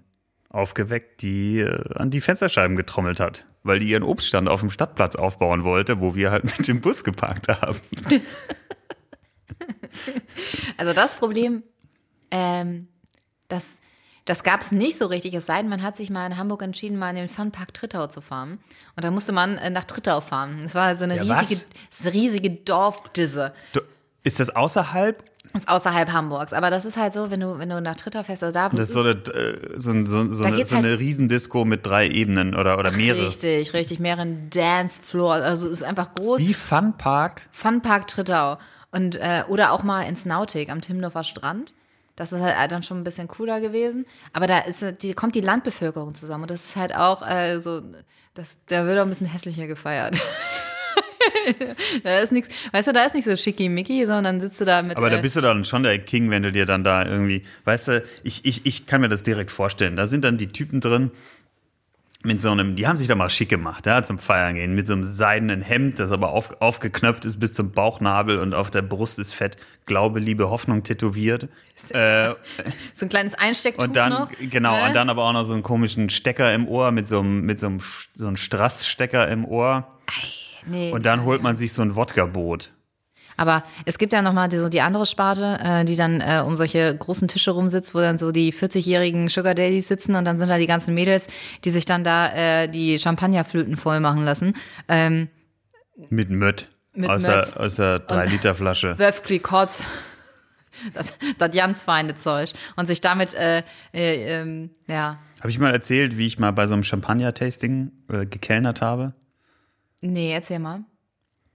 aufgeweckt, 0.50 1.21
die 1.21 1.60
äh, 1.60 1.93
an 1.95 2.10
die 2.12 2.21
Fensterscheiben 2.21 2.78
getrommelt 2.78 3.19
hat, 3.19 3.45
weil 3.63 3.80
die 3.80 3.89
ihren 3.89 4.04
Obststand 4.04 4.48
auf 4.48 4.62
dem 4.62 4.69
Stadtplatz 4.69 5.15
aufbauen 5.17 5.63
wollte, 5.65 6.00
wo 6.00 6.15
wir 6.15 6.32
halt 6.32 6.45
mit 6.58 6.67
dem 6.67 6.80
Bus 6.82 7.04
geparkt 7.04 7.50
haben. 7.50 7.80
Also 10.78 10.93
das 10.93 11.15
Problem, 11.15 11.63
ähm, 12.32 12.88
das, 13.48 13.78
das 14.26 14.43
gab 14.43 14.62
es 14.62 14.71
nicht 14.71 14.98
so 14.98 15.06
richtig. 15.06 15.34
Es 15.34 15.45
sei 15.45 15.62
denn, 15.62 15.69
man 15.69 15.82
hat 15.82 15.95
sich 15.95 16.10
mal 16.10 16.26
in 16.26 16.38
Hamburg 16.38 16.62
entschieden, 16.62 16.98
mal 16.98 17.10
in 17.12 17.15
den 17.15 17.30
Funpark 17.30 17.74
Trittau 17.74 18.08
zu 18.08 18.21
fahren. 18.21 18.60
Und 18.95 19.04
da 19.04 19.12
musste 19.12 19.32
man 19.32 19.58
äh, 19.58 19.69
nach 19.69 19.86
Trittau 19.86 20.21
fahren. 20.21 20.63
Es 20.65 20.76
war 20.76 20.95
so 20.98 21.04
eine 21.06 21.15
Ja, 21.24 21.39
riesige, 21.39 21.62
was? 21.91 22.13
riesige 22.13 22.50
Dorfdisse. 22.52 23.54
Ist 24.25 24.39
das 24.39 24.53
außerhalb? 24.55 25.23
Das 25.53 25.61
ist 25.61 25.69
außerhalb 25.69 26.11
Hamburgs. 26.11 26.51
Aber 26.51 26.69
das 26.71 26.83
ist 26.83 26.97
halt 26.97 27.13
so, 27.13 27.29
wenn 27.29 27.39
du, 27.39 27.59
wenn 27.59 27.69
du 27.69 27.79
nach 27.79 27.95
Trittau 27.95 28.23
fährst, 28.23 28.43
also 28.43 28.53
da, 28.53 28.69
Das 28.69 28.89
ist 28.89 28.93
so 28.93 29.01
eine, 29.01 29.11
äh, 29.11 29.73
so, 29.77 29.91
so, 30.05 30.33
so 30.33 30.43
eine, 30.43 30.65
so 30.65 30.75
eine 30.75 30.89
halt- 30.89 30.99
Riesendisco 30.99 31.63
mit 31.63 31.85
drei 31.85 32.07
Ebenen 32.09 32.55
oder, 32.55 32.77
oder 32.79 32.89
mehrere. 32.91 33.27
Richtig, 33.27 33.73
richtig. 33.73 33.99
Mehreren 33.99 34.49
Dancefloors. 34.49 35.41
Also 35.41 35.67
es 35.67 35.73
ist 35.73 35.83
einfach 35.83 36.13
groß. 36.15 36.41
Wie 36.41 36.53
Funpark? 36.55 37.43
Funpark 37.51 38.07
Trittau. 38.07 38.57
Und, 38.91 39.17
äh, 39.17 39.43
oder 39.47 39.71
auch 39.71 39.83
mal 39.83 40.01
ins 40.03 40.25
Nautik 40.25 40.69
am 40.69 40.81
Timmendorfer 40.81 41.23
Strand. 41.23 41.73
Das 42.15 42.31
ist 42.31 42.41
halt 42.41 42.71
dann 42.71 42.81
schon 42.81 42.97
ein 42.99 43.03
bisschen 43.03 43.27
cooler 43.27 43.61
gewesen. 43.61 44.05
Aber 44.33 44.47
da 44.47 44.59
ist, 44.59 44.81
äh, 44.81 44.93
die, 44.93 45.13
kommt 45.13 45.35
die 45.35 45.41
Landbevölkerung 45.41 46.15
zusammen. 46.15 46.45
Und 46.45 46.51
das 46.51 46.65
ist 46.65 46.75
halt 46.75 46.95
auch 46.95 47.21
äh, 47.27 47.59
so, 47.59 47.81
das, 48.33 48.57
da 48.67 48.85
wird 48.88 48.97
auch 48.97 49.03
ein 49.03 49.09
bisschen 49.09 49.27
hässlicher 49.27 49.67
gefeiert. 49.67 50.17
da 52.03 52.19
ist 52.19 52.31
nichts, 52.31 52.49
weißt 52.71 52.88
du, 52.88 52.93
da 52.93 53.05
ist 53.05 53.15
nicht 53.15 53.25
so 53.25 53.36
schickimicki, 53.36 54.05
sondern 54.05 54.39
sitzt 54.41 54.62
du 54.62 54.65
da 54.65 54.81
mit. 54.81 54.97
Aber 54.97 55.10
da 55.10 55.17
äh, 55.17 55.21
bist 55.21 55.36
du 55.36 55.41
dann 55.41 55.65
schon 55.65 55.84
der 55.84 55.97
King, 55.99 56.29
wenn 56.29 56.43
du 56.43 56.51
dir 56.51 56.65
dann 56.65 56.84
da 56.84 57.05
irgendwie, 57.05 57.43
weißt 57.65 57.88
du, 57.89 58.03
ich, 58.23 58.45
ich, 58.45 58.65
ich 58.65 58.86
kann 58.86 59.01
mir 59.01 59.10
das 59.10 59.23
direkt 59.23 59.51
vorstellen. 59.51 59.95
Da 59.95 60.08
sind 60.08 60.23
dann 60.23 60.38
die 60.38 60.47
Typen 60.47 60.81
drin 60.81 61.12
mit 62.25 62.41
so 62.41 62.51
einem, 62.51 62.75
die 62.75 62.88
haben 62.88 62.97
sich 62.97 63.08
da 63.08 63.15
mal 63.15 63.29
schick 63.29 63.49
gemacht, 63.49 63.86
ja, 63.86 64.03
zum 64.03 64.19
Feiern 64.19 64.55
gehen, 64.55 64.73
mit 64.73 64.88
so 64.88 64.93
einem 64.93 65.03
seidenen 65.03 65.62
Hemd, 65.62 65.99
das 65.99 66.12
aber 66.12 66.31
auf, 66.31 66.60
aufgeknöpft 66.60 67.23
ist 67.25 67.39
bis 67.39 67.53
zum 67.53 67.71
Bauchnabel 67.71 68.39
und 68.39 68.53
auf 68.53 68.71
der 68.71 68.81
Brust 68.81 69.19
ist 69.19 69.34
fett 69.34 69.58
Glaube, 69.86 70.19
Liebe, 70.19 70.49
Hoffnung 70.49 70.81
tätowiert. 70.81 71.47
Äh, 71.89 72.31
so 72.93 73.05
ein 73.05 73.10
kleines 73.10 73.36
Einstecktuch 73.36 73.84
und 73.84 73.95
dann, 73.95 74.12
noch. 74.12 74.31
genau, 74.49 74.75
ne? 74.75 74.88
und 74.88 74.95
dann 74.95 75.10
aber 75.10 75.23
auch 75.23 75.34
noch 75.34 75.45
so 75.45 75.53
einen 75.53 75.63
komischen 75.63 76.10
Stecker 76.10 76.53
im 76.53 76.67
Ohr 76.67 76.91
mit 76.91 77.08
so 77.08 77.19
einem, 77.19 77.41
mit 77.41 77.60
so 77.60 77.67
einem, 77.67 77.79
so 78.15 78.27
einem 78.27 78.38
Strassstecker 78.38 79.27
im 79.27 79.45
Ohr. 79.45 79.88
Nee, 80.67 80.91
Und 80.91 81.06
dann 81.06 81.23
holt 81.23 81.41
man 81.41 81.56
sich 81.56 81.73
so 81.73 81.82
ein 81.82 81.95
Wodka-Boot. 81.95 82.71
Aber 83.38 83.63
es 83.86 83.97
gibt 83.97 84.13
ja 84.13 84.22
nochmal 84.22 84.47
die, 84.49 84.57
so 84.57 84.70
die 84.70 84.82
andere 84.82 85.05
Sparte, 85.05 85.59
äh, 85.61 85.86
die 85.86 85.95
dann 85.95 86.22
äh, 86.22 86.41
um 86.45 86.55
solche 86.55 86.95
großen 86.95 87.28
Tische 87.28 87.51
rumsitzt, 87.51 87.93
wo 87.93 87.99
dann 87.99 88.18
so 88.18 88.32
die 88.32 88.53
40-jährigen 88.53 89.28
Sugar 89.30 89.55
Daddies 89.55 89.88
sitzen 89.88 90.16
und 90.16 90.26
dann 90.26 90.39
sind 90.39 90.47
da 90.47 90.57
die 90.57 90.68
ganzen 90.68 90.93
Mädels, 90.93 91.28
die 91.63 91.72
sich 91.72 91.86
dann 91.86 92.03
da 92.03 92.34
äh, 92.34 92.70
die 92.70 92.97
Champagnerflöten 92.97 93.78
voll 93.78 93.99
machen 93.99 94.24
lassen. 94.24 94.53
Ähm, 94.88 95.28
Mit 96.09 96.30
Mött. 96.30 96.70
Mit 96.93 97.09
aus, 97.09 97.24
Mött. 97.24 97.55
Der, 97.55 97.61
aus 97.61 97.76
der 97.76 98.07
3-Liter-Flasche. 98.07 98.97
Wölf 98.99 99.24
Klikot, 99.24 99.70
das, 100.93 101.13
das 101.38 101.51
ganz 101.51 101.84
feine 101.84 102.16
Zeug. 102.16 102.53
Und 102.78 102.88
sich 102.88 103.01
damit, 103.01 103.34
äh, 103.34 103.63
äh, 103.93 104.41
ähm, 104.41 104.70
ja, 104.88 105.20
Habe 105.41 105.49
ich 105.49 105.59
mal 105.59 105.72
erzählt, 105.72 106.18
wie 106.18 106.26
ich 106.26 106.39
mal 106.39 106.51
bei 106.51 106.68
so 106.68 106.74
einem 106.74 106.84
Champagner-Tasting 106.84 107.91
äh, 108.09 108.26
gekellnert 108.26 108.82
habe? 108.82 109.13
Nee, 110.02 110.34
erzähl 110.34 110.60
mal. 110.60 110.84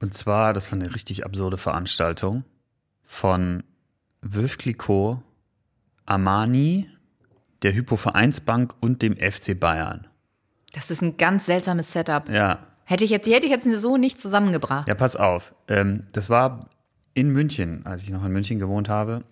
Und 0.01 0.15
zwar, 0.15 0.53
das 0.53 0.71
war 0.73 0.79
eine 0.79 0.95
richtig 0.95 1.25
absurde 1.25 1.59
Veranstaltung 1.59 2.45
von 3.05 3.63
Clicquot, 4.23 5.23
Armani, 6.07 6.89
der 7.63 7.75
Hypo 7.75 7.97
Vereinsbank 7.97 8.75
und 8.81 9.03
dem 9.03 9.17
FC 9.17 9.59
Bayern. 9.59 10.07
Das 10.73 10.91
ist 10.91 11.03
ein 11.03 11.17
ganz 11.17 11.47
seltsames 11.47 11.93
Setup. 11.93 12.29
Ja, 12.29 12.67
Hätte 12.91 13.05
ich 13.05 13.11
jetzt, 13.11 13.25
die 13.27 13.33
hätte 13.33 13.47
ich 13.47 13.53
jetzt 13.53 13.69
so 13.81 13.97
nicht 13.97 14.21
zusammengebracht. 14.21 14.89
ja, 14.89 14.97
pass 14.97 15.15
auf. 15.15 15.55
Ähm, 15.69 16.09
das 16.11 16.29
war 16.29 16.71
in 17.15 17.31
München, 17.31 17.87
als 17.87 18.03
ich 18.03 18.11
noch 18.11 18.25
in 18.25 18.33
München 18.33 18.59
gewohnt 18.59 18.89
habe. 18.89 19.23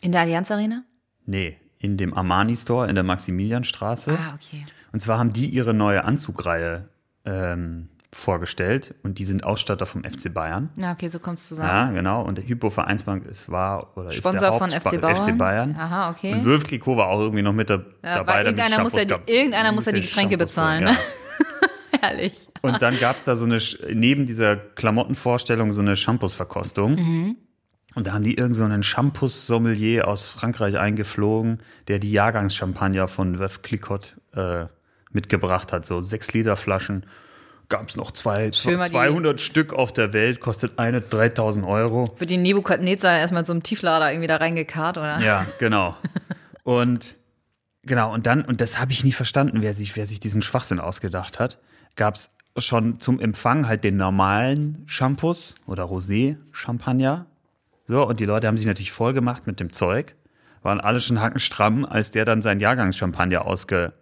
In 0.00 0.10
der 0.10 0.22
Allianz 0.22 0.50
Arena? 0.50 0.82
Nee, 1.24 1.56
in 1.78 1.96
dem 1.96 2.12
Armani 2.14 2.56
Store 2.56 2.88
in 2.88 2.96
der 2.96 3.04
Maximilianstraße. 3.04 4.18
Ah, 4.18 4.34
okay. 4.34 4.66
Und 4.90 5.00
zwar 5.00 5.20
haben 5.20 5.32
die 5.32 5.48
ihre 5.48 5.72
neue 5.72 6.04
Anzugreihe 6.04 6.88
ähm, 7.24 7.90
vorgestellt 8.12 8.94
und 9.02 9.18
die 9.18 9.24
sind 9.26 9.44
Ausstatter 9.44 9.84
vom 9.86 10.02
FC 10.02 10.32
Bayern. 10.32 10.70
Ja, 10.78 10.92
okay, 10.92 11.08
so 11.08 11.18
kommt's 11.18 11.48
zusammen. 11.48 11.68
Ja, 11.68 11.90
genau. 11.90 12.22
Und 12.22 12.38
der 12.38 12.46
Hypo 12.48 12.70
Vereinsbank 12.70 13.26
ist, 13.26 13.50
war 13.50 13.96
oder 13.96 14.12
Sponsor 14.12 14.50
ist 14.52 14.58
von 14.58 14.70
der 14.70 14.80
FC 14.80 14.86
Hauptsponsor 14.86 15.00
Bayern. 15.00 15.32
FC 15.34 15.38
Bayern. 15.38 15.76
Aha, 15.78 16.10
okay. 16.10 16.32
Und 16.34 16.64
Clicquot 16.64 16.96
war 16.96 17.08
auch 17.08 17.20
irgendwie 17.20 17.42
noch 17.42 17.52
mit 17.52 17.68
da, 17.68 17.74
Ja, 18.02 18.16
dabei. 18.16 18.44
irgendeiner 18.44 18.82
muss 18.82 18.94
ja 18.94 19.04
die- 19.04 19.30
irgendeiner 19.32 19.72
muss 19.72 19.84
ja 19.86 19.92
die 19.92 20.00
Getränke 20.00 20.32
Shampoos 20.34 20.48
bezahlen, 20.48 20.84
ne? 20.84 20.96
Herrlich. 22.00 22.48
Und 22.62 22.80
dann 22.80 22.98
gab 22.98 23.16
es 23.16 23.24
da 23.24 23.36
so 23.36 23.44
eine, 23.44 23.58
neben 23.92 24.26
dieser 24.26 24.56
Klamottenvorstellung 24.56 25.72
so 25.72 25.80
eine 25.80 25.96
Shampoos-Verkostung. 25.96 26.92
Mhm. 26.94 27.36
Und 27.94 28.06
da 28.06 28.12
haben 28.12 28.22
die 28.24 28.36
irgend 28.36 28.54
so 28.54 28.64
einen 28.64 28.82
Shampoos-Sommelier 28.82 30.06
aus 30.06 30.30
Frankreich 30.30 30.78
eingeflogen, 30.78 31.58
der 31.88 31.98
die 31.98 32.12
Jahrgangschampagner 32.12 33.08
von 33.08 33.38
Veuve 33.38 33.60
Clicquot 33.62 34.16
äh, 34.34 34.66
mitgebracht 35.10 35.72
hat. 35.72 35.84
So 35.86 36.00
sechs 36.00 36.32
Liter 36.32 36.56
Flaschen. 36.56 37.04
Gab 37.68 37.88
es 37.88 37.96
noch 37.96 38.12
zwei, 38.12 38.50
Schön 38.52 38.76
mal 38.78 38.86
die- 38.86 38.92
200 38.92 39.40
Stück 39.40 39.74
auf 39.74 39.92
der 39.92 40.14
Welt, 40.14 40.40
kostet 40.40 40.78
eine 40.78 41.02
3000 41.02 41.66
Euro. 41.66 42.14
Wird 42.18 42.30
die 42.30 42.38
Nebukadnezar 42.38 43.18
erstmal 43.18 43.44
so 43.44 43.52
einem 43.52 43.62
Tieflader 43.62 44.10
irgendwie 44.10 44.26
da 44.28 44.36
reingekarrt, 44.36 44.96
oder? 44.96 45.18
Ja, 45.20 45.44
genau. 45.58 45.94
Und 46.64 47.14
genau, 47.82 48.12
und 48.12 48.26
dann, 48.26 48.42
und 48.44 48.60
das 48.60 48.78
habe 48.78 48.92
ich 48.92 49.02
nie 49.02 49.12
verstanden, 49.12 49.62
wer 49.62 49.72
sich, 49.72 49.96
wer 49.96 50.06
sich 50.06 50.20
diesen 50.20 50.42
Schwachsinn 50.42 50.80
ausgedacht 50.80 51.38
hat, 51.38 51.56
gab 51.96 52.16
es 52.16 52.28
schon 52.58 53.00
zum 53.00 53.20
Empfang 53.20 53.66
halt 53.66 53.84
den 53.84 53.96
normalen 53.96 54.82
Shampoos 54.86 55.54
oder 55.66 55.84
Rosé-Champagner. 55.84 57.24
So, 57.86 58.06
und 58.06 58.20
die 58.20 58.26
Leute 58.26 58.46
haben 58.48 58.58
sich 58.58 58.66
natürlich 58.66 58.92
voll 58.92 59.14
gemacht 59.14 59.46
mit 59.46 59.60
dem 59.60 59.72
Zeug, 59.72 60.14
waren 60.62 60.80
alle 60.80 61.00
schon 61.00 61.20
hackenstramm, 61.22 61.86
als 61.86 62.10
der 62.10 62.26
dann 62.26 62.42
sein 62.42 62.60
Jahrgangschampagner 62.60 63.46
ausge, 63.46 63.94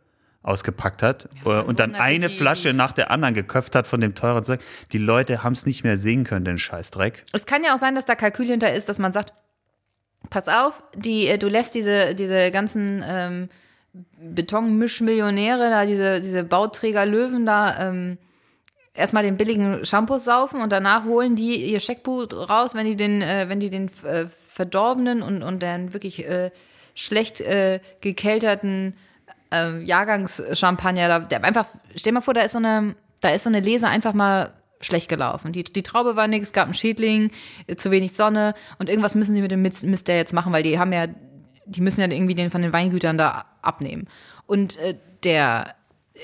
ausgepackt 0.47 1.03
hat 1.03 1.29
äh, 1.45 1.49
und 1.49 1.81
dann 1.81 1.95
eine 1.95 2.31
Flasche 2.31 2.73
nach 2.73 2.93
der 2.93 3.11
anderen 3.11 3.35
geköpft 3.35 3.75
hat 3.75 3.87
von 3.87 4.01
dem 4.01 4.15
teuren 4.15 4.45
Zeug. 4.45 4.61
Die 4.93 4.99
Leute 4.99 5.43
haben 5.43 5.53
es 5.53 5.67
nicht 5.67 5.85
mehr 5.85 5.97
sehen 5.97 6.25
können, 6.25 6.45
den 6.45 6.59
Scheißdreck. 6.59 7.25
Es 7.33 7.47
kann 7.47 7.65
ja 7.65 7.75
auch 7.75 7.81
sein, 7.81 7.95
dass 7.95 8.05
da 8.05 8.15
Kalkül 8.15 8.47
hinter 8.47 8.73
ist, 8.73 8.89
dass 8.89 8.99
man 8.99 9.13
sagt, 9.13 9.33
pass 10.31 10.49
auf, 10.49 10.83
die, 10.95 11.27
äh, 11.27 11.39
du 11.39 11.49
lässt 11.49 11.75
diese, 11.75 12.15
diese 12.15 12.51
ganzen 12.51 13.05
ähm, 13.07 13.49
Betonmischmillionäre, 14.21 15.71
da 15.71 15.87
diese, 15.87 16.21
diese 16.21 16.45
Bauträger-Löwen 16.45 17.47
da 17.47 17.89
ähm, 17.89 18.19
erstmal 18.95 19.23
den 19.23 19.37
billigen 19.37 19.85
Shampoo 19.85 20.19
saufen 20.19 20.61
und 20.61 20.71
danach 20.71 21.05
holen 21.05 21.37
die 21.37 21.57
ihr 21.73 21.81
Scheckbuch 21.81 22.33
raus, 22.33 22.75
wenn 22.75 22.87
die 22.87 22.97
den, 22.97 23.21
äh, 23.21 23.49
wenn 23.49 23.61
die 23.61 23.71
den 23.71 23.91
äh, 24.05 24.27
verdorbenen 24.49 25.23
und, 25.23 25.43
und 25.43 25.63
den 25.63 25.93
wirklich 25.93 26.27
äh, 26.27 26.51
schlecht 26.95 27.41
äh, 27.41 27.81
gekelterten 28.01 28.97
äh, 29.53 29.81
Jahrgangschampagner, 29.83 31.09
da, 31.09 31.19
der 31.21 31.45
einfach, 31.45 31.67
stell 31.95 32.13
mal 32.13 32.21
vor, 32.21 32.35
da 32.35 32.43
ist 32.43 32.53
so 32.53 32.59
eine, 32.59 32.95
da 33.21 33.31
ist 33.31 33.45
so 33.45 33.51
eine 33.51 33.61
Lese 33.61 33.89
einfach 33.89 34.15
mal 34.15 34.53
schlecht 34.81 35.09
gelaufen. 35.09 35.53
Die, 35.53 35.65
die 35.65 35.83
Traube 35.83 36.17
war 36.17 36.29
nix, 36.29 36.53
gab 36.53 36.65
einen 36.65 36.75
Schädling, 36.75 37.31
äh, 37.67 37.77
zu 37.77 37.91
wenig 37.91 38.13
Sonne 38.13 38.55
und 38.79 38.89
irgendwas 38.89 39.15
müssen 39.15 39.35
sie 39.35 39.41
mit 39.43 39.51
dem 39.51 39.63
Mist, 39.63 39.85
Mist 39.85 40.09
der 40.09 40.17
jetzt 40.17 40.33
machen, 40.33 40.53
weil 40.53 40.63
die 40.63 40.79
haben 40.79 40.93
ja, 40.93 41.07
die 41.65 41.81
müssen 41.81 42.01
ja 42.01 42.09
irgendwie 42.09 42.35
den 42.35 42.51
von 42.51 42.63
den 42.63 42.73
Weingütern 42.73 43.19
da 43.19 43.47
abnehmen. 43.63 44.09
Und 44.47 44.79
äh, 44.79 44.97
der, 45.25 45.75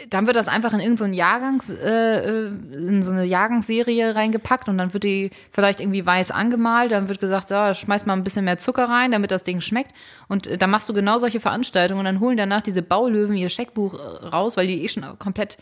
dann 0.09 0.27
wird 0.27 0.37
das 0.37 0.49
einfach 0.49 0.73
in 0.73 0.81
irgendeinen 0.81 1.13
Jahrgangs, 1.13 1.71
äh, 1.71 2.47
äh, 2.47 3.03
so 3.03 3.11
eine 3.11 3.25
Jahrgangsserie 3.25 4.15
reingepackt 4.15 4.69
und 4.69 4.79
dann 4.79 4.93
wird 4.93 5.05
die 5.05 5.31
vielleicht 5.51 5.81
irgendwie 5.81 6.05
weiß 6.05 6.31
angemalt, 6.31 6.93
dann 6.93 7.09
wird 7.09 7.21
gesagt, 7.21 7.49
so, 7.49 7.75
schmeiß 7.75 8.07
mal 8.07 8.15
ein 8.15 8.25
bisschen 8.25 8.45
mehr 8.45 8.59
Zucker 8.59 8.89
rein, 8.89 9.13
damit 9.13 9.31
das 9.31 9.45
Ding 9.45 9.61
schmeckt. 9.61 9.93
Und 10.29 10.47
äh, 10.47 10.59
dann 10.59 10.71
machst 10.71 10.89
du 10.89 10.95
genau 10.95 11.19
solche 11.19 11.41
Veranstaltungen 11.41 12.01
und 12.01 12.05
dann 12.07 12.21
holen 12.21 12.37
danach 12.37 12.63
diese 12.63 12.83
Baulöwen 12.83 13.37
ihr 13.37 13.51
Scheckbuch 13.51 13.95
äh, 13.95 14.27
raus, 14.27 14.57
weil 14.57 14.67
die 14.67 14.83
eh 14.83 14.89
schon 14.89 15.05
komplett 15.19 15.59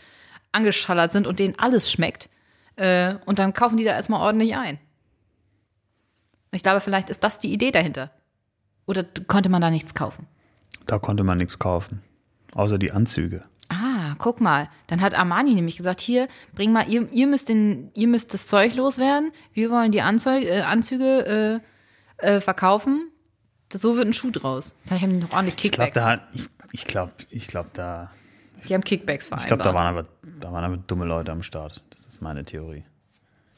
angeschallert 0.51 1.13
sind 1.13 1.27
und 1.27 1.39
denen 1.39 1.57
alles 1.57 1.91
schmeckt. 1.91 2.29
Äh, 2.77 3.15
und 3.25 3.39
dann 3.39 3.53
kaufen 3.53 3.77
die 3.77 3.83
da 3.83 3.91
erstmal 3.91 4.21
ordentlich 4.21 4.55
ein. 4.55 4.79
Ich 6.51 6.63
glaube, 6.63 6.81
vielleicht 6.81 7.09
ist 7.09 7.23
das 7.23 7.39
die 7.39 7.51
Idee 7.51 7.71
dahinter. 7.71 8.11
Oder 8.85 9.05
konnte 9.27 9.49
man 9.49 9.61
da 9.61 9.69
nichts 9.69 9.93
kaufen? 9.93 10.27
Da 10.85 10.99
konnte 10.99 11.23
man 11.23 11.37
nichts 11.37 11.59
kaufen. 11.59 12.01
Außer 12.53 12.77
die 12.77 12.91
Anzüge. 12.91 13.43
Guck 14.21 14.39
mal. 14.39 14.69
Dann 14.85 15.01
hat 15.01 15.15
Armani 15.15 15.55
nämlich 15.55 15.77
gesagt, 15.77 15.99
hier, 15.99 16.27
bring 16.53 16.71
mal, 16.71 16.87
ihr, 16.87 17.11
ihr 17.11 17.25
müsst 17.25 17.49
den, 17.49 17.89
ihr 17.95 18.07
müsst 18.07 18.35
das 18.35 18.45
Zeug 18.45 18.75
loswerden. 18.75 19.31
Wir 19.51 19.71
wollen 19.71 19.91
die 19.91 20.01
Anzeug, 20.01 20.43
äh, 20.45 20.61
Anzüge 20.61 21.61
äh, 22.21 22.35
äh, 22.35 22.39
verkaufen. 22.39 23.09
Das, 23.69 23.81
so 23.81 23.97
wird 23.97 24.05
ein 24.05 24.13
Schuh 24.13 24.29
draus. 24.29 24.75
Vielleicht 24.85 25.01
haben 25.03 25.13
die 25.13 25.17
noch 25.25 25.31
ordentlich 25.33 25.55
Ich 25.65 25.71
glaube, 25.71 25.91
Kickbacks. 25.91 26.21
da, 26.21 26.27
ich, 26.33 26.47
ich 26.71 26.85
glaube, 26.85 27.13
ich 27.31 27.47
glaube, 27.47 27.69
da, 27.73 28.11
die 28.69 28.75
haben 28.75 28.83
Kickbacks 28.83 29.25
ich 29.25 29.29
vereinbart. 29.29 29.47
glaube, 29.47 29.63
da 29.63 29.73
waren 29.73 29.87
aber, 29.87 30.07
da 30.39 30.51
waren 30.51 30.63
aber 30.63 30.77
dumme 30.77 31.05
Leute 31.05 31.31
am 31.31 31.41
Start. 31.41 31.81
Das 31.89 32.01
ist 32.05 32.21
meine 32.21 32.45
Theorie. 32.45 32.85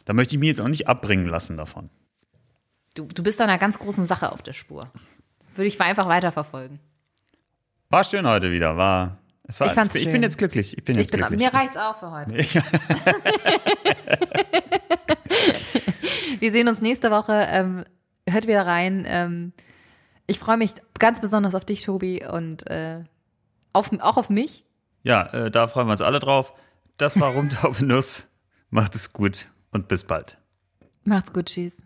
Da 0.06 0.14
möchte 0.14 0.36
ich 0.36 0.40
mich 0.40 0.48
jetzt 0.48 0.62
auch 0.62 0.70
nicht 0.70 0.88
abbringen 0.88 1.28
lassen 1.28 1.58
davon. 1.58 1.90
du, 2.96 3.06
du 3.06 3.22
bist 3.22 3.42
da 3.42 3.44
einer 3.44 3.58
ganz 3.58 3.80
großen 3.80 4.06
Sache 4.06 4.32
auf 4.32 4.42
der 4.42 4.54
Spur. 4.54 4.90
Würde 5.56 5.68
ich 5.68 5.80
einfach 5.82 6.08
weiterverfolgen. 6.08 6.80
War 7.90 8.06
schön 8.06 8.26
heute 8.26 8.52
wieder, 8.52 8.78
war. 8.78 9.18
Ich 9.50 9.56
fand's 9.58 9.96
ich 9.96 10.04
schön. 10.04 10.14
bin 10.14 10.24
jetzt 10.24 10.38
glücklich. 10.38 10.78
Ich 10.78 10.84
bin 10.84 10.96
jetzt 10.96 11.06
Ich 11.06 11.12
bin, 11.12 11.20
glücklich. 11.20 11.40
mir 11.40 11.54
reicht's 11.54 11.78
auch 11.78 12.00
für 12.00 12.12
heute. 12.12 12.38
Wir 16.40 16.52
sehen 16.52 16.68
uns 16.68 16.82
nächste 16.82 17.12
Woche. 17.12 17.48
Ähm, 17.50 17.84
hört 18.28 18.48
wieder 18.48 18.66
rein. 18.66 19.06
Ähm, 19.08 19.54
ich 20.28 20.40
freue 20.40 20.58
mich 20.58 20.72
ganz 21.00 21.22
besonders 21.22 21.56
auf 21.56 21.66
dich, 21.66 21.84
Tobi, 21.84 22.26
und 22.26 22.68
äh, 22.70 23.04
auf, 23.74 23.92
auch 24.00 24.18
auf 24.18 24.30
mich. 24.30 24.66
ja, 25.04 25.24
äh, 25.34 25.52
da 25.52 25.68
freuen 25.68 25.88
wir 25.88 25.92
uns 25.92 26.02
alle 26.02 26.20
drauf. 26.20 26.54
Das 26.98 27.20
war 27.20 27.32
Rumtaufe 27.32 27.86
Nuss. 27.86 28.28
Macht 28.70 28.96
es 28.96 29.14
gut 29.14 29.48
und 29.72 29.88
bis 29.88 30.04
bald. 30.06 30.38
Macht's 31.04 31.34
gut, 31.34 31.48
tschüss. 31.48 31.84